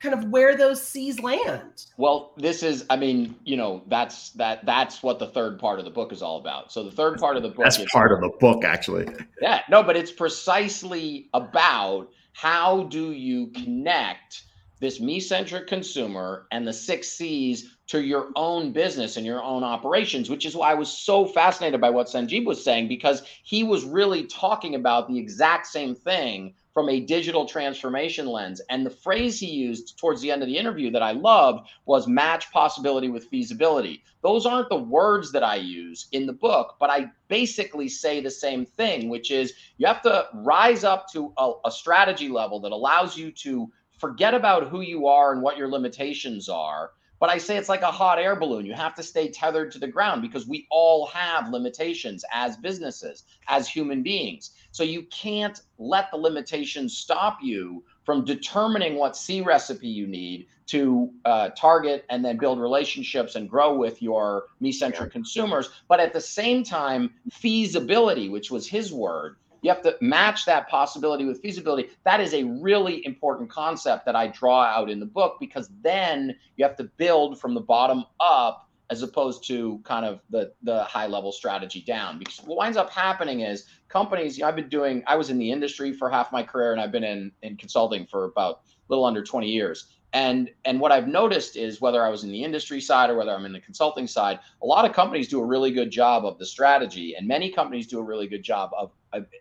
kind 0.00 0.14
of 0.14 0.30
where 0.30 0.56
those 0.56 0.82
C's 0.82 1.20
land. 1.20 1.86
Well, 1.96 2.32
this 2.36 2.62
is, 2.62 2.86
I 2.90 2.96
mean, 2.96 3.36
you 3.44 3.56
know, 3.56 3.82
that's 3.88 4.30
that 4.30 4.64
that's 4.64 5.02
what 5.02 5.18
the 5.18 5.26
third 5.26 5.58
part 5.58 5.78
of 5.78 5.84
the 5.84 5.90
book 5.90 6.12
is 6.12 6.22
all 6.22 6.38
about. 6.38 6.72
So 6.72 6.82
the 6.82 6.90
third 6.90 7.18
part 7.18 7.36
of 7.36 7.42
the 7.42 7.50
book 7.50 7.64
That's 7.64 7.78
is 7.78 7.90
part 7.92 8.10
of 8.10 8.20
the 8.20 8.30
book, 8.40 8.64
actually. 8.64 9.06
Yeah, 9.42 9.62
no, 9.70 9.82
but 9.82 9.96
it's 9.96 10.12
precisely 10.12 11.28
about 11.32 12.08
how 12.32 12.84
do 12.84 13.12
you 13.12 13.48
connect 13.48 14.44
this 14.80 15.00
me-centric 15.00 15.66
consumer 15.66 16.46
and 16.52 16.66
the 16.66 16.72
six 16.72 17.08
C's 17.08 17.76
to 17.86 18.02
your 18.02 18.28
own 18.36 18.72
business 18.72 19.16
and 19.16 19.26
your 19.26 19.42
own 19.42 19.64
operations, 19.64 20.30
which 20.30 20.46
is 20.46 20.54
why 20.54 20.70
I 20.70 20.74
was 20.74 20.90
so 20.90 21.26
fascinated 21.26 21.80
by 21.80 21.90
what 21.90 22.06
Sanjib 22.06 22.44
was 22.44 22.62
saying 22.62 22.88
because 22.88 23.22
he 23.42 23.64
was 23.64 23.84
really 23.84 24.24
talking 24.26 24.74
about 24.74 25.08
the 25.08 25.18
exact 25.18 25.66
same 25.66 25.94
thing 25.94 26.54
from 26.72 26.88
a 26.88 27.00
digital 27.00 27.46
transformation 27.46 28.26
lens. 28.26 28.60
And 28.70 28.84
the 28.86 28.90
phrase 28.90 29.40
he 29.40 29.46
used 29.50 29.98
towards 29.98 30.20
the 30.20 30.30
end 30.30 30.42
of 30.42 30.48
the 30.48 30.56
interview 30.56 30.90
that 30.92 31.02
I 31.02 31.12
loved 31.12 31.68
was 31.84 32.06
match 32.06 32.50
possibility 32.52 33.08
with 33.08 33.28
feasibility. 33.28 34.04
Those 34.22 34.46
aren't 34.46 34.68
the 34.68 34.76
words 34.76 35.32
that 35.32 35.42
I 35.42 35.56
use 35.56 36.06
in 36.12 36.26
the 36.26 36.32
book, 36.32 36.76
but 36.78 36.90
I 36.90 37.10
basically 37.28 37.88
say 37.88 38.20
the 38.20 38.30
same 38.30 38.64
thing, 38.64 39.08
which 39.08 39.30
is 39.30 39.54
you 39.78 39.86
have 39.86 40.02
to 40.02 40.28
rise 40.34 40.84
up 40.84 41.08
to 41.12 41.32
a, 41.36 41.52
a 41.64 41.70
strategy 41.70 42.28
level 42.28 42.60
that 42.60 42.72
allows 42.72 43.16
you 43.16 43.32
to 43.32 43.70
forget 43.98 44.34
about 44.34 44.68
who 44.68 44.80
you 44.80 45.06
are 45.06 45.32
and 45.32 45.42
what 45.42 45.58
your 45.58 45.68
limitations 45.68 46.48
are 46.48 46.90
but 47.20 47.28
I 47.28 47.36
say 47.38 47.58
it's 47.58 47.68
like 47.68 47.82
a 47.82 47.90
hot 47.92 48.18
air 48.18 48.34
balloon. 48.34 48.64
You 48.64 48.72
have 48.72 48.94
to 48.94 49.02
stay 49.02 49.28
tethered 49.28 49.70
to 49.72 49.78
the 49.78 49.86
ground 49.86 50.22
because 50.22 50.48
we 50.48 50.66
all 50.70 51.06
have 51.08 51.50
limitations 51.50 52.24
as 52.32 52.56
businesses, 52.56 53.24
as 53.46 53.68
human 53.68 54.02
beings. 54.02 54.52
So 54.72 54.82
you 54.82 55.02
can't 55.10 55.60
let 55.78 56.10
the 56.10 56.16
limitations 56.16 56.96
stop 56.96 57.38
you 57.42 57.84
from 58.04 58.24
determining 58.24 58.96
what 58.96 59.16
C 59.16 59.42
recipe 59.42 59.86
you 59.86 60.06
need 60.06 60.46
to 60.66 61.10
uh, 61.26 61.50
target 61.50 62.06
and 62.08 62.24
then 62.24 62.38
build 62.38 62.58
relationships 62.58 63.34
and 63.34 63.50
grow 63.50 63.76
with 63.76 64.00
your 64.00 64.44
me 64.60 64.72
centric 64.72 65.12
consumers. 65.12 65.68
But 65.88 66.00
at 66.00 66.12
the 66.12 66.20
same 66.20 66.64
time, 66.64 67.10
feasibility, 67.30 68.28
which 68.28 68.50
was 68.50 68.66
his 68.66 68.92
word, 68.92 69.36
you 69.62 69.70
have 69.70 69.82
to 69.82 69.96
match 70.00 70.46
that 70.46 70.68
possibility 70.68 71.24
with 71.24 71.40
feasibility. 71.40 71.90
That 72.04 72.20
is 72.20 72.34
a 72.34 72.44
really 72.44 73.04
important 73.06 73.50
concept 73.50 74.06
that 74.06 74.16
I 74.16 74.28
draw 74.28 74.62
out 74.62 74.90
in 74.90 75.00
the 75.00 75.06
book 75.06 75.36
because 75.40 75.70
then 75.82 76.36
you 76.56 76.64
have 76.64 76.76
to 76.76 76.84
build 76.84 77.40
from 77.40 77.54
the 77.54 77.60
bottom 77.60 78.04
up 78.20 78.70
as 78.90 79.02
opposed 79.02 79.46
to 79.46 79.80
kind 79.84 80.04
of 80.04 80.20
the 80.30 80.52
the 80.62 80.82
high 80.84 81.06
level 81.06 81.32
strategy 81.32 81.80
down 81.80 82.18
because 82.18 82.38
what 82.38 82.58
winds 82.58 82.76
up 82.76 82.90
happening 82.90 83.40
is 83.40 83.66
companies 83.88 84.36
you 84.36 84.42
know, 84.42 84.48
i've 84.48 84.56
been 84.56 84.68
doing 84.68 85.02
i 85.06 85.16
was 85.16 85.30
in 85.30 85.38
the 85.38 85.50
industry 85.50 85.92
for 85.92 86.10
half 86.10 86.32
my 86.32 86.42
career 86.42 86.72
and 86.72 86.80
i've 86.80 86.92
been 86.92 87.04
in 87.04 87.30
in 87.42 87.56
consulting 87.56 88.04
for 88.06 88.24
about 88.24 88.62
a 88.66 88.68
little 88.88 89.04
under 89.04 89.22
20 89.22 89.48
years 89.48 89.86
and 90.12 90.50
and 90.64 90.80
what 90.80 90.90
i've 90.90 91.06
noticed 91.06 91.56
is 91.56 91.80
whether 91.80 92.04
i 92.04 92.08
was 92.08 92.24
in 92.24 92.32
the 92.32 92.42
industry 92.42 92.80
side 92.80 93.10
or 93.10 93.16
whether 93.16 93.30
i'm 93.30 93.46
in 93.46 93.52
the 93.52 93.60
consulting 93.60 94.08
side 94.08 94.40
a 94.62 94.66
lot 94.66 94.84
of 94.84 94.92
companies 94.92 95.28
do 95.28 95.40
a 95.40 95.46
really 95.46 95.70
good 95.70 95.90
job 95.90 96.24
of 96.24 96.36
the 96.38 96.46
strategy 96.46 97.14
and 97.14 97.26
many 97.26 97.50
companies 97.50 97.86
do 97.86 98.00
a 98.00 98.02
really 98.02 98.26
good 98.26 98.42
job 98.42 98.70
of, 98.76 98.90
of 98.90 98.90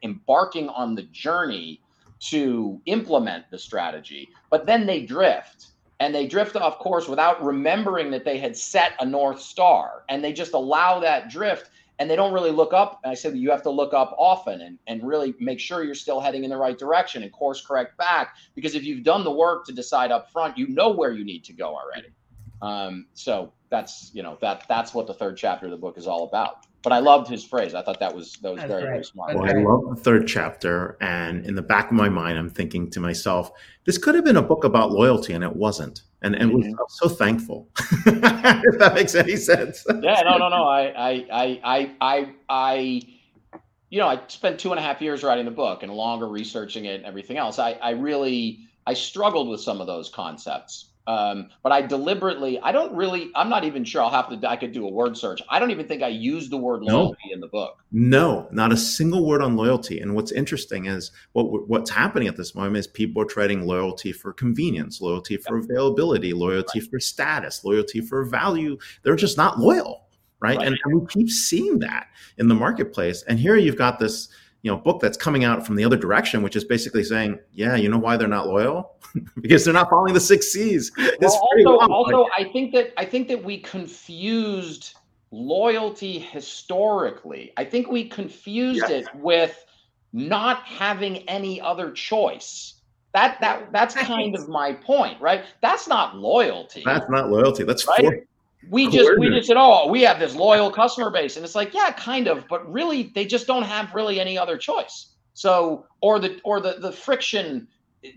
embarking 0.03 0.69
on 0.69 0.95
the 0.95 1.03
journey 1.03 1.81
to 2.19 2.81
implement 2.85 3.49
the 3.49 3.57
strategy 3.57 4.29
but 4.49 4.65
then 4.65 4.85
they 4.85 5.05
drift. 5.05 5.67
And 6.01 6.15
they 6.15 6.27
drift 6.27 6.55
off 6.55 6.79
course 6.79 7.09
without 7.09 7.43
remembering 7.43 8.09
that 8.11 8.23
they 8.23 8.37
had 8.37 8.55
set 8.55 8.93
a 9.01 9.05
north 9.05 9.41
star. 9.41 10.03
And 10.07 10.23
they 10.23 10.31
just 10.31 10.53
allow 10.53 10.99
that 11.01 11.29
drift 11.29 11.71
and 11.99 12.09
they 12.09 12.15
don't 12.15 12.31
really 12.31 12.51
look 12.51 12.71
up. 12.71 13.01
And 13.03 13.11
i 13.11 13.13
said 13.13 13.37
you 13.37 13.51
have 13.51 13.63
to 13.63 13.69
look 13.69 13.93
up 13.93 14.15
often 14.17 14.61
and, 14.61 14.79
and 14.87 15.05
really 15.05 15.35
make 15.39 15.59
sure 15.59 15.83
you're 15.83 15.95
still 15.95 16.21
heading 16.21 16.45
in 16.45 16.49
the 16.49 16.55
right 16.55 16.77
direction 16.77 17.23
and 17.23 17.31
course 17.33 17.65
correct 17.65 17.97
back. 17.97 18.35
Because 18.55 18.75
if 18.75 18.83
you've 18.83 19.03
done 19.03 19.25
the 19.25 19.31
work 19.31 19.65
to 19.65 19.73
decide 19.73 20.11
up 20.11 20.31
front 20.31 20.57
you 20.57 20.67
know 20.69 20.89
where 20.89 21.11
you 21.11 21.25
need 21.25 21.43
to 21.43 21.53
go 21.53 21.75
already. 21.75 22.07
Um, 22.61 23.07
so 23.13 23.51
that's 23.69 24.11
you 24.13 24.23
know 24.23 24.37
that 24.41 24.65
that's 24.69 24.93
what 24.93 25.05
the 25.05 25.13
third 25.13 25.37
chapter 25.37 25.65
of 25.65 25.71
the 25.71 25.77
book 25.77 25.97
is 25.97 26.07
all 26.07 26.23
about 26.27 26.65
but 26.81 26.93
I 26.93 26.99
loved 26.99 27.29
his 27.29 27.43
phrase. 27.43 27.73
I 27.75 27.81
thought 27.81 27.99
that 27.99 28.13
was 28.15 28.33
that 28.41 28.51
was 28.51 28.59
That's 28.59 28.69
very 28.69 28.81
great. 28.83 28.91
very 28.91 29.03
smart. 29.03 29.35
Well, 29.35 29.45
I 29.49 29.53
love 29.53 29.95
the 29.95 30.01
third 30.01 30.27
chapter, 30.27 30.97
and 31.01 31.45
in 31.45 31.55
the 31.55 31.61
back 31.61 31.87
of 31.87 31.91
my 31.93 32.09
mind, 32.09 32.37
I'm 32.37 32.49
thinking 32.49 32.89
to 32.91 32.99
myself, 32.99 33.51
this 33.85 33.97
could 33.97 34.15
have 34.15 34.23
been 34.23 34.37
a 34.37 34.41
book 34.41 34.63
about 34.63 34.91
loyalty, 34.91 35.33
and 35.33 35.43
it 35.43 35.55
wasn't. 35.55 36.03
And 36.21 36.35
and 36.35 36.53
was, 36.53 36.65
Mhm. 36.65 36.71
I'm 36.71 36.85
so 36.89 37.07
thankful. 37.09 37.69
if 38.05 38.79
that 38.79 38.93
makes 38.95 39.15
any 39.15 39.35
sense. 39.37 39.85
yeah, 40.01 40.21
no, 40.25 40.37
no, 40.37 40.49
no. 40.49 40.63
I, 40.65 40.81
I, 40.87 41.25
I, 41.31 41.59
I, 41.63 41.91
I, 42.01 42.33
I, 42.49 43.01
you 43.89 43.99
know, 43.99 44.07
I 44.07 44.19
spent 44.27 44.59
two 44.59 44.71
and 44.71 44.79
a 44.79 44.83
half 44.83 45.01
years 45.01 45.23
writing 45.23 45.45
the 45.45 45.51
book 45.51 45.81
and 45.83 45.93
longer 45.93 46.27
researching 46.27 46.85
it 46.85 46.95
and 46.95 47.05
everything 47.05 47.37
else. 47.37 47.57
I, 47.57 47.71
I 47.73 47.91
really, 47.91 48.59
I 48.85 48.93
struggled 48.93 49.47
with 49.49 49.61
some 49.61 49.79
of 49.81 49.87
those 49.87 50.09
concepts. 50.09 50.88
Um, 51.09 51.49
but 51.63 51.71
I 51.71 51.81
deliberately, 51.81 52.59
I 52.59 52.71
don't 52.71 52.95
really, 52.95 53.31
I'm 53.35 53.49
not 53.49 53.63
even 53.63 53.83
sure 53.83 53.99
I'll 54.03 54.11
have 54.11 54.29
to, 54.29 54.47
I 54.47 54.55
could 54.55 54.73
do 54.73 54.85
a 54.85 54.91
word 54.91 55.17
search. 55.17 55.41
I 55.49 55.57
don't 55.57 55.71
even 55.71 55.87
think 55.87 56.03
I 56.03 56.09
used 56.09 56.51
the 56.51 56.57
word 56.57 56.83
No. 56.83 56.97
loyalty 56.97 57.31
in 57.33 57.39
the 57.39 57.47
book. 57.47 57.83
No, 57.91 58.47
not 58.51 58.71
a 58.71 58.77
single 58.77 59.25
word 59.25 59.41
on 59.41 59.55
loyalty. 59.55 60.01
And 60.01 60.13
what's 60.13 60.31
interesting 60.31 60.85
is 60.85 61.09
what 61.31 61.67
what's 61.67 61.89
happening 61.89 62.27
at 62.27 62.37
this 62.37 62.53
moment 62.53 62.77
is 62.77 62.85
people 62.85 63.23
are 63.23 63.25
trading 63.25 63.65
loyalty 63.65 64.11
for 64.11 64.33
convenience, 64.33 65.01
loyalty 65.01 65.37
for 65.37 65.57
availability, 65.57 66.31
loyalty 66.31 66.79
for 66.79 66.99
status, 66.99 67.65
loyalty 67.65 68.01
for 68.01 68.23
value. 68.23 68.77
They're 69.01 69.15
just 69.15 69.35
not 69.35 69.57
loyal, 69.59 70.05
right? 70.39 70.59
Right. 70.59 70.67
And, 70.67 70.77
and 70.85 71.01
we 71.01 71.07
keep 71.07 71.31
seeing 71.31 71.79
that 71.79 72.05
in 72.37 72.47
the 72.47 72.53
marketplace. 72.55 73.23
And 73.23 73.39
here 73.39 73.55
you've 73.55 73.77
got 73.77 73.97
this, 73.97 74.29
you 74.61 74.69
know, 74.69 74.77
book 74.77 75.01
that's 75.01 75.17
coming 75.17 75.43
out 75.43 75.65
from 75.65 75.75
the 75.75 75.85
other 75.85 75.97
direction, 75.97 76.43
which 76.43 76.55
is 76.55 76.65
basically 76.65 77.03
saying, 77.03 77.39
yeah, 77.51 77.75
you 77.75 77.89
know 77.89 77.97
why 77.97 78.15
they're 78.15 78.27
not 78.27 78.47
loyal? 78.47 78.91
because 79.41 79.65
they're 79.65 79.73
not 79.73 79.89
following 79.89 80.13
the 80.13 80.19
six 80.19 80.47
C's. 80.47 80.91
Well, 80.97 81.49
also, 81.67 81.93
also, 81.93 82.27
I 82.37 82.45
think 82.45 82.73
that 82.73 82.93
I 82.97 83.05
think 83.05 83.27
that 83.27 83.43
we 83.43 83.59
confused 83.59 84.95
loyalty 85.31 86.19
historically. 86.19 87.51
I 87.57 87.63
think 87.63 87.89
we 87.91 88.07
confused 88.07 88.85
Yes. 88.89 88.91
it 88.91 89.15
with 89.15 89.65
not 90.13 90.63
having 90.63 91.17
any 91.29 91.61
other 91.61 91.91
choice. 91.91 92.75
That 93.13 93.37
that 93.41 93.71
that's 93.71 93.95
kind 93.95 94.35
of 94.35 94.47
my 94.49 94.73
point, 94.73 95.19
right? 95.21 95.43
That's 95.61 95.87
not 95.87 96.15
loyalty. 96.15 96.83
that's 96.85 97.09
not 97.09 97.29
loyalty. 97.29 97.63
That's 97.63 97.87
Right? 97.87 98.01
for- 98.01 98.23
we 98.69 98.89
just 98.89 99.09
we 99.17 99.29
just 99.29 99.47
said, 99.47 99.55
oh, 99.57 99.87
we 99.87 100.01
have 100.01 100.19
this 100.19 100.35
loyal 100.35 100.69
customer 100.69 101.09
base, 101.09 101.37
and 101.37 101.45
it's 101.45 101.55
like, 101.55 101.73
yeah, 101.73 101.91
kind 101.91 102.27
of, 102.27 102.45
but 102.49 102.69
really, 102.71 103.11
they 103.15 103.25
just 103.25 103.47
don't 103.47 103.63
have 103.63 103.95
really 103.95 104.19
any 104.19 104.37
other 104.37 104.57
choice. 104.57 105.15
So, 105.33 105.85
or 106.01 106.19
the 106.19 106.41
or 106.43 106.59
the 106.59 106.73
the 106.79 106.91
friction 106.91 107.67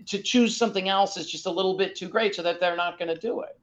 to 0.05 0.21
choose 0.21 0.55
something 0.55 0.87
else 0.89 1.17
is 1.17 1.29
just 1.29 1.45
a 1.45 1.51
little 1.51 1.75
bit 1.77 1.95
too 1.95 2.07
great, 2.07 2.35
so 2.35 2.41
that 2.43 2.59
they're 2.59 2.75
not 2.75 2.97
going 2.97 3.09
to 3.13 3.19
do 3.19 3.41
it. 3.41 3.57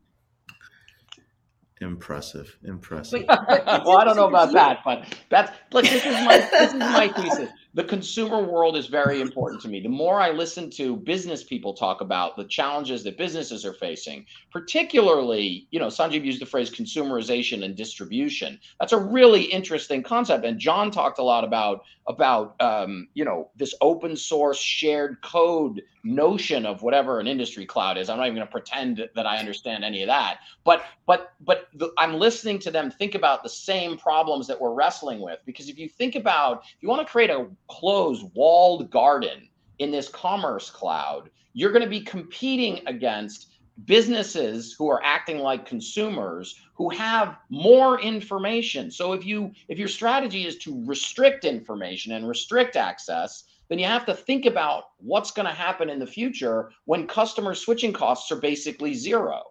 impressive, 1.80 2.56
impressive. 2.64 3.24
But- 3.26 3.46
but 3.46 3.84
well, 3.86 3.98
I 3.98 4.04
don't 4.04 4.16
know 4.16 4.28
about 4.28 4.52
that, 4.52 4.80
but 4.84 5.04
that's 5.30 5.50
look. 5.72 5.84
This 5.84 6.04
is 6.04 6.12
my 6.26 6.38
this 6.38 6.72
is 6.74 6.78
my 6.78 7.08
thesis. 7.08 7.50
The 7.72 7.84
consumer 7.84 8.42
world 8.42 8.76
is 8.76 8.88
very 8.88 9.20
important 9.20 9.62
to 9.62 9.68
me. 9.68 9.80
The 9.80 9.88
more 9.88 10.20
I 10.20 10.30
listen 10.30 10.70
to 10.70 10.96
business 10.96 11.44
people 11.44 11.72
talk 11.72 12.00
about 12.00 12.36
the 12.36 12.44
challenges 12.44 13.04
that 13.04 13.16
businesses 13.16 13.64
are 13.64 13.74
facing, 13.74 14.26
particularly, 14.50 15.68
you 15.70 15.78
know, 15.78 15.86
Sanjib 15.86 16.24
used 16.24 16.40
the 16.40 16.46
phrase 16.46 16.68
consumerization 16.68 17.64
and 17.64 17.76
distribution. 17.76 18.58
That's 18.80 18.92
a 18.92 18.98
really 18.98 19.42
interesting 19.42 20.02
concept. 20.02 20.44
And 20.44 20.58
Jon 20.58 20.90
talked 20.90 21.20
a 21.20 21.22
lot 21.22 21.44
about 21.44 21.84
about 22.08 22.60
um, 22.60 23.06
you 23.14 23.24
know 23.24 23.50
this 23.54 23.74
open 23.80 24.16
source 24.16 24.58
shared 24.58 25.22
code 25.22 25.82
notion 26.02 26.66
of 26.66 26.82
whatever 26.82 27.20
an 27.20 27.28
industry 27.28 27.66
cloud 27.66 27.98
is. 27.98 28.08
I'm 28.08 28.16
not 28.16 28.26
even 28.26 28.36
going 28.36 28.46
to 28.46 28.50
pretend 28.50 29.08
that 29.14 29.26
I 29.26 29.36
understand 29.36 29.84
any 29.84 30.02
of 30.02 30.08
that 30.08 30.38
but 30.64 30.84
but 31.06 31.32
but 31.40 31.68
the, 31.74 31.92
i'm 31.98 32.14
listening 32.14 32.58
to 32.58 32.70
them 32.70 32.90
think 32.90 33.14
about 33.14 33.42
the 33.42 33.48
same 33.48 33.96
problems 33.96 34.46
that 34.46 34.60
we're 34.60 34.72
wrestling 34.72 35.20
with 35.20 35.38
because 35.46 35.68
if 35.68 35.78
you 35.78 35.88
think 35.88 36.14
about 36.14 36.62
if 36.64 36.82
you 36.82 36.88
want 36.88 37.04
to 37.04 37.10
create 37.10 37.30
a 37.30 37.46
closed 37.70 38.26
walled 38.34 38.90
garden 38.90 39.48
in 39.78 39.90
this 39.90 40.08
commerce 40.08 40.70
cloud 40.70 41.30
you're 41.52 41.72
going 41.72 41.84
to 41.84 41.88
be 41.88 42.00
competing 42.00 42.80
against 42.86 43.48
businesses 43.86 44.74
who 44.76 44.88
are 44.88 45.02
acting 45.02 45.38
like 45.38 45.66
consumers 45.66 46.60
who 46.74 46.90
have 46.90 47.36
more 47.48 48.00
information. 48.00 48.90
So 48.90 49.12
if 49.12 49.24
you 49.24 49.52
if 49.68 49.78
your 49.78 49.88
strategy 49.88 50.46
is 50.46 50.56
to 50.58 50.84
restrict 50.86 51.44
information 51.44 52.12
and 52.12 52.28
restrict 52.28 52.76
access 52.76 53.44
then 53.68 53.78
you 53.78 53.86
have 53.86 54.04
to 54.06 54.14
think 54.14 54.46
about 54.46 54.84
what's 54.98 55.30
going 55.30 55.46
to 55.46 55.54
happen 55.54 55.88
in 55.88 56.00
the 56.00 56.06
future 56.06 56.72
when 56.86 57.06
customer 57.06 57.54
switching 57.54 57.92
costs 57.92 58.32
are 58.32 58.40
basically 58.40 58.94
zero 58.94 59.42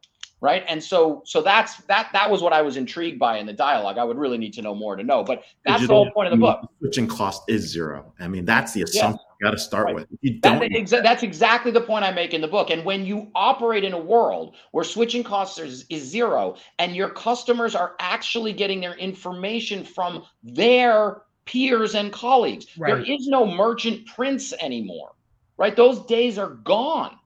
right 0.41 0.63
and 0.67 0.81
so 0.83 1.21
so 1.25 1.41
that's 1.41 1.77
that 1.83 2.09
that 2.13 2.29
was 2.29 2.41
what 2.41 2.53
i 2.53 2.61
was 2.61 2.77
intrigued 2.77 3.19
by 3.19 3.37
in 3.37 3.45
the 3.45 3.53
dialogue 3.53 3.97
i 3.97 4.03
would 4.03 4.17
really 4.17 4.37
need 4.37 4.53
to 4.53 4.61
know 4.61 4.73
more 4.73 4.95
to 4.95 5.03
know 5.03 5.23
but 5.23 5.43
that's 5.65 5.85
the 5.85 5.93
whole 5.93 6.09
point 6.11 6.27
of 6.27 6.31
the 6.31 6.37
book 6.37 6.61
Switching 6.79 7.07
cost 7.07 7.43
is 7.49 7.69
zero. 7.69 8.13
I 8.21 8.29
mean, 8.29 8.45
that's 8.45 8.71
the 8.71 8.83
assumption 8.83 9.19
you 9.41 9.45
got 9.45 9.51
to 9.51 9.57
start 9.59 9.87
Right. 9.87 9.95
with. 9.95 10.07
You 10.21 10.39
don't, 10.39 10.61
exa- 10.61 11.03
that's 11.03 11.23
exactly 11.23 11.71
the 11.71 11.81
point 11.81 12.05
I 12.05 12.11
make 12.11 12.33
in 12.33 12.39
the 12.39 12.47
book. 12.47 12.69
And 12.69 12.85
when 12.85 13.05
you 13.05 13.29
operate 13.35 13.83
in 13.83 13.91
a 13.91 13.99
world 13.99 14.55
where 14.71 14.85
switching 14.85 15.21
costs 15.23 15.59
is, 15.59 15.85
is 15.89 16.03
zero 16.03 16.55
and 16.79 16.95
your 16.95 17.09
customers 17.09 17.75
are 17.75 17.95
actually 17.99 18.53
getting 18.53 18.79
their 18.79 18.93
information 18.95 19.83
from 19.83 20.23
their 20.41 21.23
peers 21.45 21.95
and 21.95 22.13
colleagues, 22.13 22.67
there 22.77 22.95
Right. 22.95 23.07
is 23.09 23.27
no 23.27 23.45
merchant 23.45 24.05
prince 24.07 24.53
anymore, 24.61 25.11
right? 25.57 25.75
Those 25.75 25.99
days 26.05 26.37
are 26.37 26.51
gone. 26.63 27.17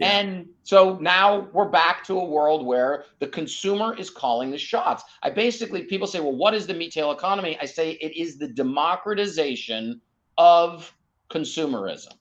And 0.00 0.48
so 0.64 0.98
now 1.00 1.48
we're 1.52 1.68
back 1.68 2.04
to 2.06 2.18
a 2.18 2.24
world 2.24 2.66
where 2.66 3.04
the 3.20 3.28
consumer 3.28 3.96
is 3.96 4.10
calling 4.10 4.50
the 4.50 4.58
shots. 4.58 5.04
I 5.22 5.30
basically, 5.30 5.84
people 5.84 6.08
say, 6.08 6.20
well, 6.20 6.34
what 6.34 6.52
is 6.52 6.66
the 6.66 6.74
Metail 6.74 7.12
economy? 7.12 7.56
I 7.60 7.66
say 7.66 7.92
it 7.92 8.16
is 8.16 8.36
the 8.36 8.48
democratization 8.48 10.00
of 10.36 10.92
consumerism. 11.30 12.12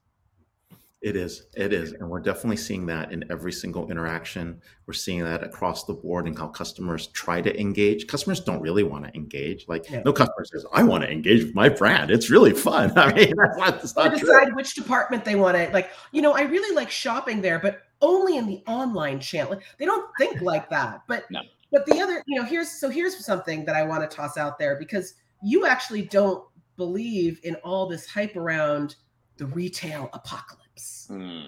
It 1.04 1.18
is. 1.18 1.48
It 1.58 1.74
is. 1.74 1.92
And 1.92 2.10
we're 2.10 2.22
definitely 2.22 2.56
seeing 2.56 2.86
that 2.86 3.12
in 3.12 3.26
every 3.30 3.52
single 3.52 3.92
interaction. 3.92 4.62
We're 4.88 4.94
seeing 4.94 5.22
that 5.26 5.44
across 5.44 5.84
the 5.84 5.94
board 5.94 6.28
and 6.28 6.38
how 6.40 6.48
customers 6.48 7.08
try 7.08 7.42
to 7.42 7.60
engage. 7.60 8.08
Customers 8.08 8.40
don't 8.40 8.62
really 8.62 8.84
want 8.84 9.04
to 9.04 9.14
engage. 9.14 9.68
Like 9.68 9.90
Yeah. 9.90 10.02
no 10.06 10.14
customer 10.14 10.46
says, 10.46 10.66
I 10.74 10.82
want 10.84 11.04
to 11.04 11.12
engage 11.12 11.44
with 11.44 11.56
my 11.56 11.68
brand. 11.68 12.10
It's 12.10 12.30
really 12.30 12.54
fun. 12.54 12.94
I 12.98 13.12
mean, 13.14 13.34
that's 13.38 13.58
not, 13.58 13.82
that's 13.82 13.98
Or 13.98 14.04
not 14.06 14.18
true. 14.18 14.28
decide 14.28 14.56
which 14.56 14.76
department 14.76 15.26
they 15.26 15.36
want 15.36 15.58
to 15.58 15.70
like. 15.74 15.90
You 16.14 16.22
know, 16.22 16.32
I 16.32 16.44
really 16.44 16.74
like 16.74 16.90
shopping 16.90 17.42
there, 17.42 17.60
but 17.60 17.82
only 18.02 18.38
in 18.38 18.48
the 18.48 18.64
online 18.66 19.20
channel. 19.20 19.60
They 19.78 19.86
don't 19.86 20.10
think 20.18 20.40
like 20.42 20.70
that. 20.70 21.02
But 21.10 21.30
No. 21.30 21.42
but 21.70 21.86
the 21.86 22.00
other, 22.00 22.24
you 22.28 22.40
know, 22.40 22.46
here's 22.46 22.72
so 22.72 22.90
here's 22.90 23.26
something 23.26 23.66
that 23.66 23.76
I 23.76 23.84
want 23.84 24.10
to 24.10 24.16
toss 24.16 24.38
out 24.38 24.58
there 24.58 24.78
because 24.80 25.16
you 25.44 25.66
actually 25.66 26.04
don't 26.04 26.46
believe 26.78 27.42
in 27.44 27.56
all 27.56 27.88
this 27.88 28.08
hype 28.08 28.38
around 28.38 28.96
the 29.36 29.48
retail 29.48 30.10
apocalypse. 30.14 30.63
Hmm. 31.08 31.42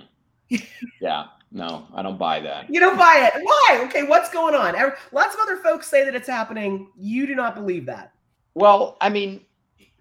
yeah, 1.01 1.25
no, 1.51 1.87
I 1.93 2.01
don't 2.01 2.19
buy 2.19 2.39
that. 2.41 2.69
You 2.69 2.79
don't 2.79 2.97
buy 2.97 3.31
it. 3.33 3.41
Why? 3.41 3.81
Okay, 3.85 4.03
what's 4.03 4.29
going 4.29 4.53
on? 4.53 4.75
Lots 5.11 5.33
of 5.33 5.41
other 5.41 5.57
folks 5.57 5.87
say 5.87 6.03
that 6.05 6.15
it's 6.15 6.27
happening. 6.27 6.91
You 6.97 7.25
do 7.25 7.35
not 7.35 7.55
believe 7.55 7.85
that. 7.87 8.13
Well, 8.53 8.97
I 9.01 9.09
mean, 9.09 9.41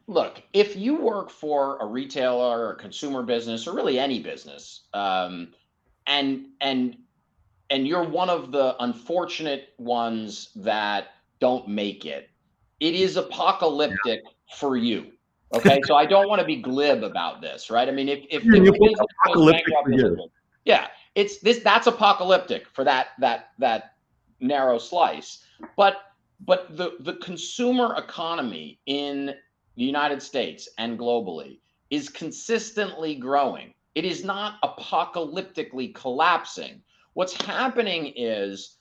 look, 0.07 0.43
if 0.53 0.77
you 0.77 0.97
work 0.97 1.31
for 1.31 1.79
a 1.79 1.87
retailer 1.87 2.67
or 2.67 2.73
a 2.73 2.77
consumer 2.77 3.23
business 3.23 3.67
or 3.67 3.75
really 3.75 3.99
any 3.99 4.21
business, 4.21 4.83
um, 4.93 5.49
and 6.07 6.47
and 6.61 6.97
and 7.71 7.89
you're 7.89 8.05
one 8.05 8.29
of 8.29 8.53
the 8.53 8.77
unfortunate 8.81 9.71
ones 9.79 10.51
that 10.57 11.09
don't 11.41 11.67
make 11.69 12.05
it, 12.05 12.31
it 12.81 12.95
is 12.95 13.17
apocalyptic 13.17 14.23
for 14.59 14.77
you. 14.77 15.13
Okay, 15.55 15.81
so 15.85 15.95
I 15.95 16.07
don't 16.07 16.29
want 16.29 16.41
to 16.41 16.47
be 16.47 16.57
glib 16.57 17.03
about 17.03 17.41
this, 17.41 17.71
right? 17.71 17.89
I 17.89 17.93
mean, 17.93 18.09
if 18.09 18.25
if, 18.31 18.45
Yeah, 18.45 18.57
if 18.57 18.65
you 18.65 18.71
a 18.71 18.73
put 18.73 18.81
business 18.81 18.99
goes 18.99 19.07
apocalyptic 19.25 19.75
bankrupt, 19.87 20.33
yeah, 20.65 20.87
it's 21.15 21.39
this 21.39 21.59
that's 21.59 21.87
apocalyptic 21.87 22.69
for 22.69 22.85
that 22.85 23.09
that 23.19 23.51
that 23.59 23.95
narrow 24.41 24.79
slice. 24.79 25.45
But 25.77 25.97
but 26.41 26.77
the 26.77 26.97
the 27.01 27.15
consumer 27.15 27.95
economy 27.97 28.81
in 28.87 29.35
the 29.77 29.85
United 29.85 30.23
States 30.23 30.69
and 30.79 30.99
globally 30.99 31.59
is 31.91 32.09
consistently 32.09 33.15
growing. 33.15 33.75
It 33.95 34.05
is 34.05 34.25
not 34.25 34.61
apocalyptically 34.63 35.95
collapsing. 35.95 36.83
What's 37.15 37.41
happening 37.45 38.13
is 38.17 38.79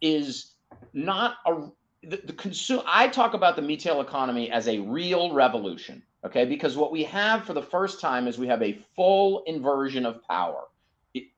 is 0.00 0.54
not 0.94 1.36
a 1.46 1.68
the, 2.02 2.20
the 2.24 2.32
consumer 2.32 2.82
I 2.86 3.08
talk 3.08 3.34
about 3.34 3.56
the 3.56 3.62
retail 3.62 4.00
economy 4.00 4.50
as 4.50 4.68
a 4.68 4.78
real 4.78 5.32
revolution, 5.32 6.02
okay? 6.24 6.44
Because 6.44 6.76
what 6.76 6.92
we 6.92 7.04
have 7.04 7.44
for 7.44 7.52
the 7.52 7.62
first 7.62 8.00
time 8.00 8.26
is 8.26 8.38
we 8.38 8.48
have 8.48 8.62
a 8.62 8.78
full 8.96 9.42
inversion 9.44 10.04
of 10.04 10.22
power. 10.24 10.64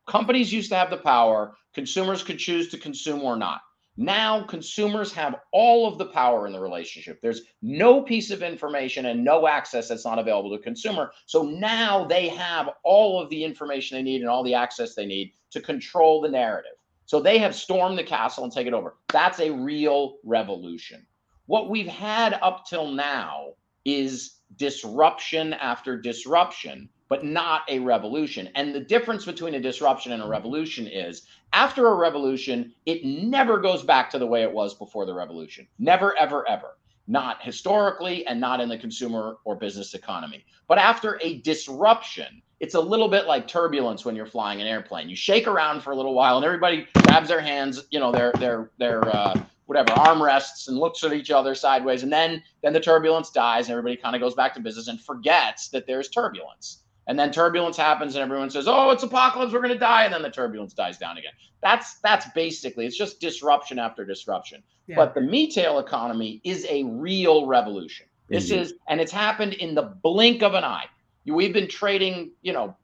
Companies 0.06 0.52
used 0.52 0.70
to 0.70 0.76
have 0.76 0.90
the 0.90 0.96
power, 0.96 1.54
consumers 1.74 2.22
could 2.22 2.38
choose 2.38 2.68
to 2.68 2.78
consume 2.78 3.22
or 3.22 3.36
not. 3.36 3.62
Now 3.96 4.42
consumers 4.42 5.12
have 5.12 5.36
all 5.52 5.86
of 5.86 5.98
the 5.98 6.06
power 6.06 6.46
in 6.46 6.52
the 6.52 6.60
relationship. 6.60 7.20
There's 7.20 7.42
no 7.62 8.02
piece 8.02 8.30
of 8.30 8.42
information 8.42 9.06
and 9.06 9.22
no 9.24 9.46
access 9.46 9.88
that's 9.88 10.04
not 10.04 10.18
available 10.18 10.56
to 10.56 10.62
consumer. 10.62 11.12
So 11.26 11.42
now 11.42 12.04
they 12.04 12.28
have 12.28 12.70
all 12.82 13.20
of 13.22 13.30
the 13.30 13.44
information 13.44 13.96
they 13.96 14.02
need 14.02 14.20
and 14.20 14.28
all 14.28 14.42
the 14.42 14.54
access 14.54 14.94
they 14.94 15.06
need 15.06 15.32
to 15.50 15.60
control 15.60 16.20
the 16.20 16.28
narrative. 16.28 16.72
So 17.06 17.20
they 17.20 17.38
have 17.38 17.54
stormed 17.54 17.98
the 17.98 18.04
castle 18.04 18.44
and 18.44 18.52
taken 18.52 18.74
over. 18.74 18.96
That's 19.08 19.40
a 19.40 19.50
real 19.50 20.16
revolution. 20.24 21.06
What 21.46 21.68
we've 21.68 21.86
had 21.86 22.38
up 22.42 22.66
till 22.66 22.90
now 22.90 23.54
is 23.84 24.38
disruption 24.56 25.52
after 25.54 26.00
disruption, 26.00 26.88
but 27.08 27.24
not 27.24 27.62
a 27.68 27.78
revolution. 27.80 28.48
And 28.54 28.74
the 28.74 28.80
difference 28.80 29.24
between 29.26 29.54
a 29.54 29.60
disruption 29.60 30.12
and 30.12 30.22
a 30.22 30.26
revolution 30.26 30.86
is 30.86 31.26
after 31.52 31.86
a 31.88 31.94
revolution, 31.94 32.72
it 32.86 33.04
never 33.04 33.58
goes 33.58 33.82
back 33.82 34.10
to 34.10 34.18
the 34.18 34.26
way 34.26 34.42
it 34.42 34.52
was 34.52 34.74
before 34.74 35.04
the 35.04 35.14
revolution. 35.14 35.66
Never, 35.78 36.16
ever, 36.18 36.48
ever. 36.48 36.78
Not 37.06 37.42
historically 37.42 38.26
and 38.26 38.40
not 38.40 38.60
in 38.60 38.70
the 38.70 38.78
consumer 38.78 39.36
or 39.44 39.54
business 39.56 39.92
economy. 39.92 40.46
But 40.66 40.78
after 40.78 41.20
a 41.22 41.40
disruption, 41.40 42.42
it's 42.64 42.74
a 42.74 42.80
little 42.80 43.08
bit 43.08 43.26
like 43.26 43.46
turbulence 43.46 44.06
when 44.06 44.16
you're 44.16 44.24
flying 44.24 44.62
an 44.62 44.66
airplane. 44.66 45.10
You 45.10 45.16
shake 45.16 45.46
around 45.46 45.82
for 45.82 45.90
a 45.90 45.96
little 45.96 46.14
while 46.14 46.36
and 46.36 46.46
everybody 46.46 46.88
grabs 46.94 47.28
their 47.28 47.42
hands, 47.42 47.84
you 47.90 48.00
know, 48.00 48.10
their 48.10 48.32
their 48.38 48.70
their 48.78 49.06
uh, 49.14 49.38
whatever 49.66 49.90
armrests 49.90 50.68
and 50.68 50.78
looks 50.78 51.04
at 51.04 51.12
each 51.12 51.30
other 51.30 51.54
sideways, 51.54 52.02
and 52.02 52.10
then 52.10 52.42
then 52.62 52.72
the 52.72 52.80
turbulence 52.80 53.28
dies 53.28 53.66
and 53.66 53.72
everybody 53.72 53.96
kind 54.00 54.16
of 54.16 54.22
goes 54.22 54.34
back 54.34 54.54
to 54.54 54.60
business 54.60 54.88
and 54.88 54.98
forgets 54.98 55.68
that 55.68 55.86
there's 55.86 56.08
turbulence. 56.08 56.80
And 57.06 57.18
then 57.18 57.30
turbulence 57.30 57.76
happens 57.76 58.14
and 58.14 58.22
everyone 58.24 58.48
says, 58.48 58.64
"Oh, 58.66 58.88
it's 58.90 59.02
apocalypse, 59.02 59.52
we're 59.52 59.60
going 59.60 59.74
to 59.74 59.78
die," 59.78 60.04
and 60.04 60.14
then 60.14 60.22
the 60.22 60.30
turbulence 60.30 60.72
dies 60.72 60.96
down 60.96 61.18
again. 61.18 61.32
That's 61.62 61.96
that's 61.96 62.30
basically 62.34 62.86
it's 62.86 62.96
just 62.96 63.20
disruption 63.20 63.78
after 63.78 64.06
disruption. 64.06 64.62
Yeah. 64.86 64.96
But 64.96 65.14
the 65.14 65.20
retail 65.20 65.80
economy 65.80 66.40
is 66.44 66.64
a 66.70 66.84
real 66.84 67.46
revolution. 67.46 68.06
This 68.28 68.50
Indeed. 68.50 68.62
is, 68.62 68.74
and 68.88 69.02
it's 69.02 69.12
happened 69.12 69.52
in 69.52 69.74
the 69.74 69.82
blink 69.82 70.42
of 70.42 70.54
an 70.54 70.64
eye. 70.64 70.86
We've 71.26 71.52
been 71.52 71.68
trading, 71.68 72.32
you 72.42 72.52
know, 72.52 72.76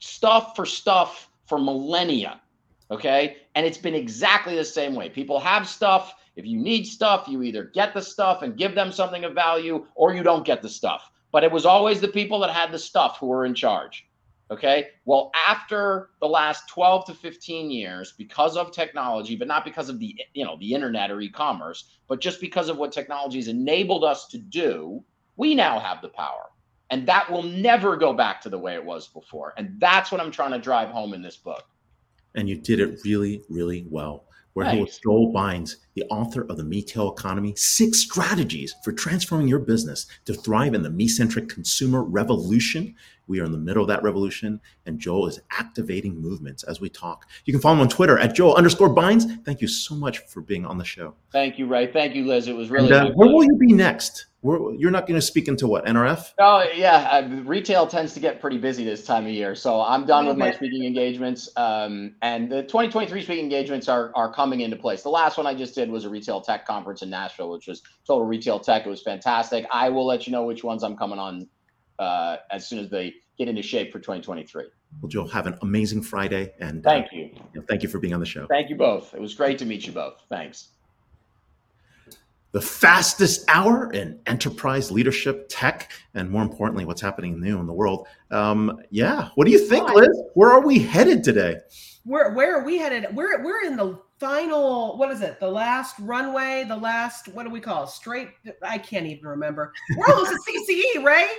stuff 0.00 0.56
for 0.56 0.66
stuff 0.66 1.28
for 1.46 1.58
millennia. 1.58 2.40
Okay. 2.90 3.38
And 3.54 3.64
it's 3.64 3.78
been 3.78 3.94
exactly 3.94 4.56
the 4.56 4.64
same 4.64 4.94
way. 4.94 5.08
People 5.08 5.40
have 5.40 5.68
stuff. 5.68 6.14
If 6.36 6.46
you 6.46 6.58
need 6.58 6.86
stuff, 6.86 7.26
you 7.28 7.42
either 7.42 7.64
get 7.64 7.94
the 7.94 8.02
stuff 8.02 8.42
and 8.42 8.56
give 8.56 8.74
them 8.74 8.92
something 8.92 9.24
of 9.24 9.34
value 9.34 9.86
or 9.94 10.14
you 10.14 10.22
don't 10.22 10.44
get 10.44 10.62
the 10.62 10.68
stuff. 10.68 11.10
But 11.32 11.44
it 11.44 11.52
was 11.52 11.64
always 11.64 12.00
the 12.00 12.08
people 12.08 12.40
that 12.40 12.50
had 12.50 12.72
the 12.72 12.78
stuff 12.78 13.18
who 13.18 13.26
were 13.26 13.46
in 13.46 13.54
charge. 13.54 14.06
Okay. 14.50 14.88
Well, 15.04 15.30
after 15.48 16.10
the 16.20 16.28
last 16.28 16.68
12 16.68 17.06
to 17.06 17.14
15 17.14 17.70
years, 17.70 18.12
because 18.12 18.56
of 18.56 18.72
technology, 18.72 19.36
but 19.36 19.48
not 19.48 19.64
because 19.64 19.88
of 19.88 19.98
the, 19.98 20.14
you 20.34 20.44
know, 20.44 20.58
the 20.58 20.74
internet 20.74 21.10
or 21.10 21.20
e-commerce, 21.20 21.98
but 22.08 22.20
just 22.20 22.40
because 22.40 22.68
of 22.68 22.76
what 22.76 22.92
technology 22.92 23.38
has 23.38 23.48
enabled 23.48 24.04
us 24.04 24.26
to 24.28 24.38
do, 24.38 25.02
we 25.36 25.54
now 25.54 25.80
have 25.80 26.02
the 26.02 26.08
power. 26.08 26.50
And 26.90 27.06
that 27.08 27.30
will 27.30 27.42
never 27.42 27.96
go 27.96 28.12
back 28.12 28.40
to 28.42 28.48
the 28.48 28.58
way 28.58 28.74
it 28.74 28.84
was 28.84 29.08
before. 29.08 29.54
And 29.56 29.74
that's 29.78 30.12
what 30.12 30.20
I'm 30.20 30.30
trying 30.30 30.52
to 30.52 30.58
drive 30.58 30.90
home 30.90 31.14
in 31.14 31.22
this 31.22 31.36
book. 31.36 31.64
and 32.34 32.48
you 32.48 32.56
did 32.56 32.80
it 32.80 33.00
really, 33.04 33.42
really 33.48 33.86
well. 33.90 34.24
We're 34.54 34.64
here 34.64 34.80
with 34.80 34.90
Thanks. 34.90 35.00
Joel 35.02 35.32
Bines, 35.32 35.76
the 35.94 36.04
author 36.10 36.42
of 36.48 36.56
The 36.56 36.64
Metail 36.64 37.12
Economy, 37.12 37.54
Six 37.56 38.00
Strategies 38.00 38.74
for 38.82 38.92
Transforming 38.92 39.48
Your 39.48 39.60
Business 39.60 40.06
to 40.24 40.34
Thrive 40.34 40.74
in 40.74 40.82
the 40.82 40.90
Me-Centric 40.90 41.48
Consumer 41.48 42.02
Revolution. 42.02 42.94
We 43.26 43.40
are 43.40 43.44
in 43.44 43.52
the 43.52 43.58
middle 43.58 43.82
of 43.82 43.88
that 43.88 44.02
revolution, 44.02 44.60
and 44.84 44.98
Joel 44.98 45.28
is 45.28 45.40
activating 45.50 46.20
movements 46.20 46.62
as 46.64 46.80
we 46.80 46.90
talk. 46.90 47.26
You 47.46 47.52
can 47.52 47.60
follow 47.60 47.76
him 47.76 47.80
on 47.80 47.88
Twitter 47.88 48.18
at 48.18 48.34
Joel 48.34 48.54
underscore 48.54 48.90
Bines. 48.90 49.26
Thank 49.44 49.62
you 49.62 49.68
so 49.68 49.94
much 49.94 50.18
for 50.26 50.42
being 50.42 50.66
on 50.66 50.76
the 50.76 50.84
show. 50.84 51.14
Thank 51.32 51.58
you, 51.58 51.66
Ray. 51.66 51.90
Thank 51.90 52.14
you, 52.14 52.26
Liz. 52.26 52.48
It 52.48 52.56
was 52.56 52.70
really 52.70 52.92
and, 52.92 53.08
uh, 53.08 53.12
where 53.14 53.28
will 53.28 53.44
you 53.44 53.56
be 53.56 53.72
next? 53.72 54.26
Where, 54.42 54.74
you're 54.74 54.90
not 54.90 55.06
going 55.06 55.18
to 55.18 55.26
speak 55.26 55.48
into 55.48 55.66
what, 55.66 55.86
NRF? 55.86 56.34
Oh 56.38 56.64
yeah, 56.76 57.08
uh, 57.10 57.42
retail 57.44 57.86
tends 57.86 58.12
to 58.12 58.20
get 58.20 58.42
pretty 58.42 58.58
busy 58.58 58.84
this 58.84 59.02
time 59.02 59.24
of 59.24 59.32
year, 59.32 59.54
so 59.54 59.80
I'm 59.80 60.04
done 60.04 60.26
with 60.26 60.36
my 60.36 60.52
speaking 60.52 60.84
engagements. 60.84 61.48
Um, 61.56 62.16
and 62.20 62.52
the 62.52 62.62
2023 62.62 63.22
speaking 63.22 63.44
engagements 63.44 63.88
are 63.88 64.12
are 64.14 64.30
coming 64.30 64.60
into 64.60 64.76
place. 64.76 65.02
The 65.02 65.08
last 65.08 65.38
one 65.38 65.46
I 65.46 65.54
just 65.54 65.74
did 65.74 65.83
was 65.90 66.04
a 66.04 66.08
retail 66.10 66.40
tech 66.40 66.66
conference 66.66 67.02
in 67.02 67.10
Nashville, 67.10 67.50
which 67.50 67.66
was 67.66 67.82
total 68.06 68.24
retail 68.26 68.58
tech. 68.60 68.86
It 68.86 68.90
was 68.90 69.02
fantastic. 69.02 69.66
I 69.72 69.88
will 69.88 70.06
let 70.06 70.26
you 70.26 70.32
know 70.32 70.44
which 70.44 70.62
ones 70.64 70.82
I'm 70.82 70.96
coming 70.96 71.18
on 71.18 71.48
uh, 71.98 72.36
as 72.50 72.66
soon 72.68 72.78
as 72.78 72.90
they 72.90 73.14
get 73.38 73.48
into 73.48 73.62
shape 73.62 73.92
for 73.92 73.98
2023. 73.98 74.64
Well, 75.00 75.08
Joel, 75.08 75.28
have 75.28 75.46
an 75.46 75.58
amazing 75.62 76.02
Friday, 76.02 76.52
and 76.60 76.86
uh, 76.86 76.90
Thank 76.90 77.12
you, 77.12 77.24
you 77.24 77.60
know, 77.60 77.62
thank 77.68 77.82
you 77.82 77.88
for 77.88 77.98
being 77.98 78.14
on 78.14 78.20
the 78.20 78.26
show. 78.26 78.46
thank 78.46 78.70
you 78.70 78.76
both. 78.76 79.12
It 79.14 79.20
was 79.20 79.34
great 79.34 79.58
to 79.58 79.64
meet 79.64 79.86
you 79.86 79.92
both. 79.92 80.22
Thanks. 80.28 80.68
the 82.52 82.60
fastest 82.60 83.44
hour 83.48 83.92
in 83.92 84.20
enterprise 84.26 84.92
leadership 84.92 85.46
tech 85.48 85.90
and 86.14 86.30
more 86.30 86.42
importantly 86.42 86.84
what's 86.84 87.00
happening 87.00 87.40
new 87.40 87.58
in 87.58 87.66
the 87.66 87.72
world 87.72 88.06
um, 88.30 88.78
yeah 88.90 89.30
what 89.34 89.44
do 89.46 89.50
you 89.50 89.58
think 89.58 89.88
liz 89.90 90.08
where 90.34 90.50
are 90.52 90.64
we 90.64 90.78
headed 90.78 91.24
today 91.24 91.56
Where 92.04 92.32
where 92.32 92.56
are 92.56 92.64
we 92.64 92.78
headed? 92.78 93.06
We're 93.16 93.42
we're 93.42 93.64
in 93.64 93.76
the 93.76 93.98
final. 94.18 94.96
What 94.96 95.10
is 95.10 95.20
it? 95.20 95.40
The 95.40 95.50
last 95.50 95.96
runway. 96.00 96.64
The 96.66 96.76
last. 96.76 97.28
What 97.28 97.44
do 97.44 97.50
we 97.50 97.60
call 97.60 97.84
it? 97.84 97.90
Straight. 97.90 98.28
I 98.62 98.78
can't 98.78 99.06
even 99.06 99.26
remember. 99.26 99.72
We're 99.96 100.06
almost 100.06 100.32
at 100.32 100.40
CCE, 100.40 101.04
right? 101.04 101.36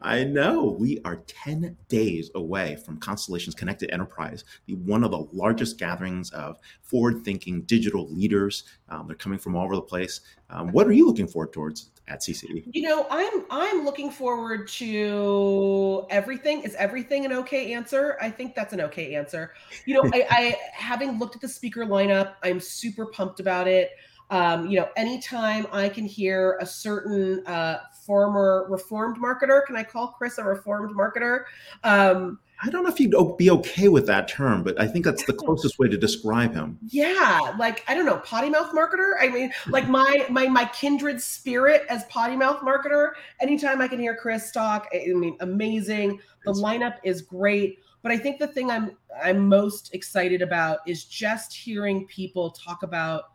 I 0.00 0.24
know 0.24 0.76
we 0.78 1.00
are 1.04 1.16
10 1.26 1.76
days 1.88 2.30
away 2.34 2.76
from 2.76 2.98
Constellations 2.98 3.54
Connected 3.54 3.90
Enterprise, 3.90 4.44
the 4.66 4.76
one 4.76 5.04
of 5.04 5.10
the 5.10 5.26
largest 5.32 5.78
gatherings 5.78 6.30
of 6.30 6.58
forward 6.82 7.24
thinking 7.24 7.62
digital 7.62 8.08
leaders. 8.08 8.64
Um, 8.88 9.06
they're 9.06 9.16
coming 9.16 9.38
from 9.38 9.56
all 9.56 9.64
over 9.64 9.74
the 9.74 9.82
place. 9.82 10.20
Um, 10.50 10.70
what 10.72 10.86
are 10.86 10.92
you 10.92 11.06
looking 11.06 11.26
forward 11.26 11.52
towards 11.52 11.90
at 12.10 12.20
CCE? 12.20 12.64
You 12.72 12.82
know, 12.82 13.06
I'm 13.08 13.44
I'm 13.50 13.84
looking 13.84 14.10
forward 14.10 14.68
to 14.68 16.06
everything. 16.10 16.62
Is 16.62 16.74
everything 16.74 17.24
an 17.24 17.32
okay 17.32 17.72
answer? 17.72 18.18
I 18.20 18.30
think 18.30 18.54
that's 18.54 18.72
an 18.72 18.80
okay 18.82 19.14
answer. 19.14 19.54
You 19.86 19.94
know, 19.94 20.10
I, 20.12 20.26
I 20.30 20.56
having 20.72 21.18
looked 21.18 21.36
at 21.36 21.40
the 21.40 21.48
speaker 21.48 21.86
lineup, 21.86 22.34
I'm 22.42 22.60
super 22.60 23.06
pumped 23.06 23.40
about 23.40 23.68
it. 23.68 23.92
Um, 24.30 24.68
you 24.68 24.78
know, 24.78 24.88
anytime 24.96 25.66
I 25.72 25.88
can 25.88 26.04
hear 26.04 26.56
a 26.60 26.66
certain 26.66 27.44
uh, 27.46 27.80
former 28.06 28.66
reformed 28.68 29.16
marketer, 29.16 29.64
can 29.66 29.76
I 29.76 29.82
call 29.82 30.08
Chris 30.08 30.38
a 30.38 30.44
reformed 30.44 30.94
marketer? 30.96 31.44
Um, 31.82 32.38
I 32.62 32.68
don't 32.68 32.82
know 32.82 32.90
if 32.90 33.00
you'd 33.00 33.36
be 33.38 33.50
okay 33.50 33.88
with 33.88 34.06
that 34.06 34.28
term, 34.28 34.62
but 34.62 34.78
I 34.80 34.86
think 34.86 35.04
that's 35.04 35.24
the 35.24 35.32
closest 35.44 35.78
way 35.78 35.88
to 35.88 35.96
describe 35.96 36.52
him. 36.52 36.78
Yeah, 36.88 37.54
like 37.58 37.84
I 37.88 37.94
don't 37.94 38.06
know, 38.06 38.18
potty 38.18 38.50
mouth 38.50 38.70
marketer. 38.72 39.14
I 39.18 39.28
mean, 39.28 39.52
like 39.68 39.88
my 39.88 40.26
my 40.28 40.46
my 40.48 40.66
kindred 40.66 41.22
spirit 41.22 41.86
as 41.88 42.04
potty 42.04 42.36
mouth 42.36 42.60
marketer. 42.60 43.12
Anytime 43.40 43.80
I 43.80 43.88
can 43.88 43.98
hear 43.98 44.14
Chris 44.14 44.50
talk, 44.50 44.88
I 44.94 45.12
mean, 45.14 45.36
amazing. 45.40 46.20
The 46.44 46.52
lineup 46.52 46.96
is 47.02 47.22
great, 47.22 47.78
but 48.02 48.12
I 48.12 48.18
think 48.18 48.38
the 48.38 48.46
thing 48.46 48.70
I'm 48.70 48.96
I'm 49.22 49.48
most 49.48 49.94
excited 49.94 50.42
about 50.42 50.80
is 50.86 51.04
just 51.04 51.54
hearing 51.54 52.06
people 52.06 52.50
talk 52.50 52.82
about 52.82 53.29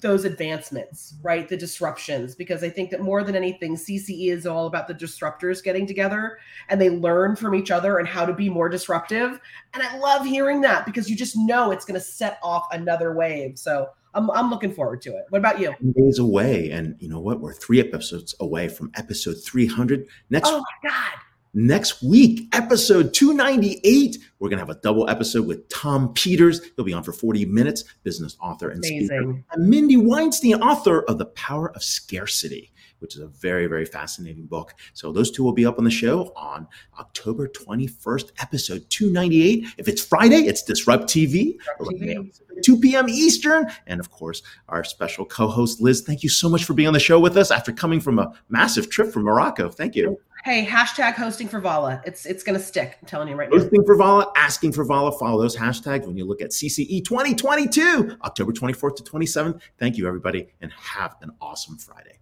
those 0.00 0.24
advancements, 0.24 1.14
right? 1.22 1.48
The 1.48 1.56
disruptions, 1.56 2.34
because 2.34 2.64
I 2.64 2.68
think 2.68 2.90
that 2.90 3.00
more 3.00 3.22
than 3.22 3.36
anything, 3.36 3.76
CCE 3.76 4.32
is 4.32 4.46
all 4.46 4.66
about 4.66 4.88
the 4.88 4.94
disruptors 4.94 5.62
getting 5.62 5.86
together 5.86 6.38
and 6.68 6.80
they 6.80 6.90
learn 6.90 7.36
from 7.36 7.54
each 7.54 7.70
other 7.70 7.98
and 7.98 8.08
how 8.08 8.24
to 8.24 8.32
be 8.32 8.48
more 8.48 8.68
disruptive. 8.68 9.40
And 9.74 9.82
I 9.82 9.98
love 9.98 10.24
hearing 10.24 10.60
that 10.62 10.86
because 10.86 11.08
you 11.08 11.16
just 11.16 11.36
know 11.36 11.70
it's 11.70 11.84
going 11.84 11.98
to 11.98 12.04
set 12.04 12.38
off 12.42 12.66
another 12.72 13.14
wave. 13.14 13.58
So 13.58 13.90
I'm, 14.14 14.30
I'm 14.30 14.50
looking 14.50 14.72
forward 14.72 15.02
to 15.02 15.10
it. 15.10 15.24
What 15.28 15.38
about 15.38 15.60
you? 15.60 15.74
Days 15.94 16.18
away. 16.18 16.70
And 16.70 16.96
you 16.98 17.08
know 17.08 17.20
what? 17.20 17.40
We're 17.40 17.54
three 17.54 17.80
episodes 17.80 18.34
away 18.40 18.68
from 18.68 18.90
episode 18.96 19.36
300. 19.44 20.06
Next 20.30 20.48
Oh 20.48 20.58
my 20.58 20.90
God. 20.90 21.18
Next 21.54 22.02
week, 22.02 22.48
episode 22.54 23.12
298, 23.12 24.16
we're 24.38 24.48
going 24.48 24.56
to 24.56 24.64
have 24.64 24.74
a 24.74 24.80
double 24.80 25.10
episode 25.10 25.46
with 25.46 25.68
Tom 25.68 26.14
Peters. 26.14 26.62
He'll 26.76 26.84
be 26.86 26.94
on 26.94 27.02
for 27.02 27.12
40 27.12 27.44
minutes, 27.44 27.84
business 28.04 28.38
author 28.40 28.70
and 28.70 28.82
speaker. 28.82 29.14
Amazing. 29.14 29.44
And 29.52 29.68
Mindy 29.68 29.98
Weinstein, 29.98 30.62
author 30.62 31.02
of 31.02 31.18
The 31.18 31.26
Power 31.26 31.70
of 31.76 31.82
Scarcity, 31.82 32.72
which 33.02 33.16
is 33.16 33.22
a 33.22 33.26
very, 33.26 33.66
very 33.66 33.84
fascinating 33.84 34.46
book. 34.46 34.74
So 34.94 35.12
those 35.12 35.30
two 35.30 35.42
will 35.42 35.52
be 35.52 35.66
up 35.66 35.78
on 35.78 35.84
the 35.84 35.90
show 35.90 36.32
on 36.36 36.66
October 36.98 37.48
21st, 37.48 38.32
episode 38.38 38.88
298. 38.88 39.66
If 39.76 39.88
it's 39.88 40.02
Friday, 40.02 40.46
it's 40.46 40.62
Disrupt 40.62 41.04
TV. 41.04 41.56
TV. 41.80 42.40
2 42.62 42.78
p.m. 42.78 43.08
Eastern. 43.08 43.66
And 43.86 44.00
of 44.00 44.10
course, 44.10 44.42
our 44.68 44.84
special 44.84 45.24
co 45.24 45.48
host, 45.48 45.80
Liz, 45.80 46.02
thank 46.02 46.22
you 46.22 46.28
so 46.28 46.48
much 46.48 46.64
for 46.64 46.74
being 46.74 46.88
on 46.88 46.94
the 46.94 47.00
show 47.00 47.18
with 47.18 47.36
us 47.36 47.50
after 47.50 47.72
coming 47.72 48.00
from 48.00 48.18
a 48.18 48.32
massive 48.48 48.88
trip 48.88 49.12
from 49.12 49.24
Morocco. 49.24 49.68
Thank 49.68 49.96
you. 49.96 50.18
Hey, 50.44 50.66
hashtag 50.66 51.14
hosting 51.14 51.46
for 51.46 51.60
Vala. 51.60 52.02
It's 52.04 52.26
it's 52.26 52.42
gonna 52.42 52.58
stick. 52.58 52.98
I'm 53.00 53.06
telling 53.06 53.28
you 53.28 53.36
right 53.36 53.48
now. 53.48 53.58
Hosting 53.58 53.84
for 53.84 53.94
Vala, 53.94 54.32
asking 54.34 54.72
for 54.72 54.84
Vala, 54.84 55.16
follow 55.16 55.40
those 55.40 55.56
hashtags 55.56 56.04
when 56.04 56.16
you 56.16 56.24
look 56.24 56.42
at 56.42 56.50
CCE 56.50 57.04
2022, 57.04 58.16
October 58.24 58.52
24th 58.52 58.96
to 58.96 59.02
27th. 59.04 59.60
Thank 59.78 59.96
you, 59.96 60.08
everybody, 60.08 60.48
and 60.60 60.72
have 60.72 61.14
an 61.20 61.30
awesome 61.40 61.78
Friday. 61.78 62.21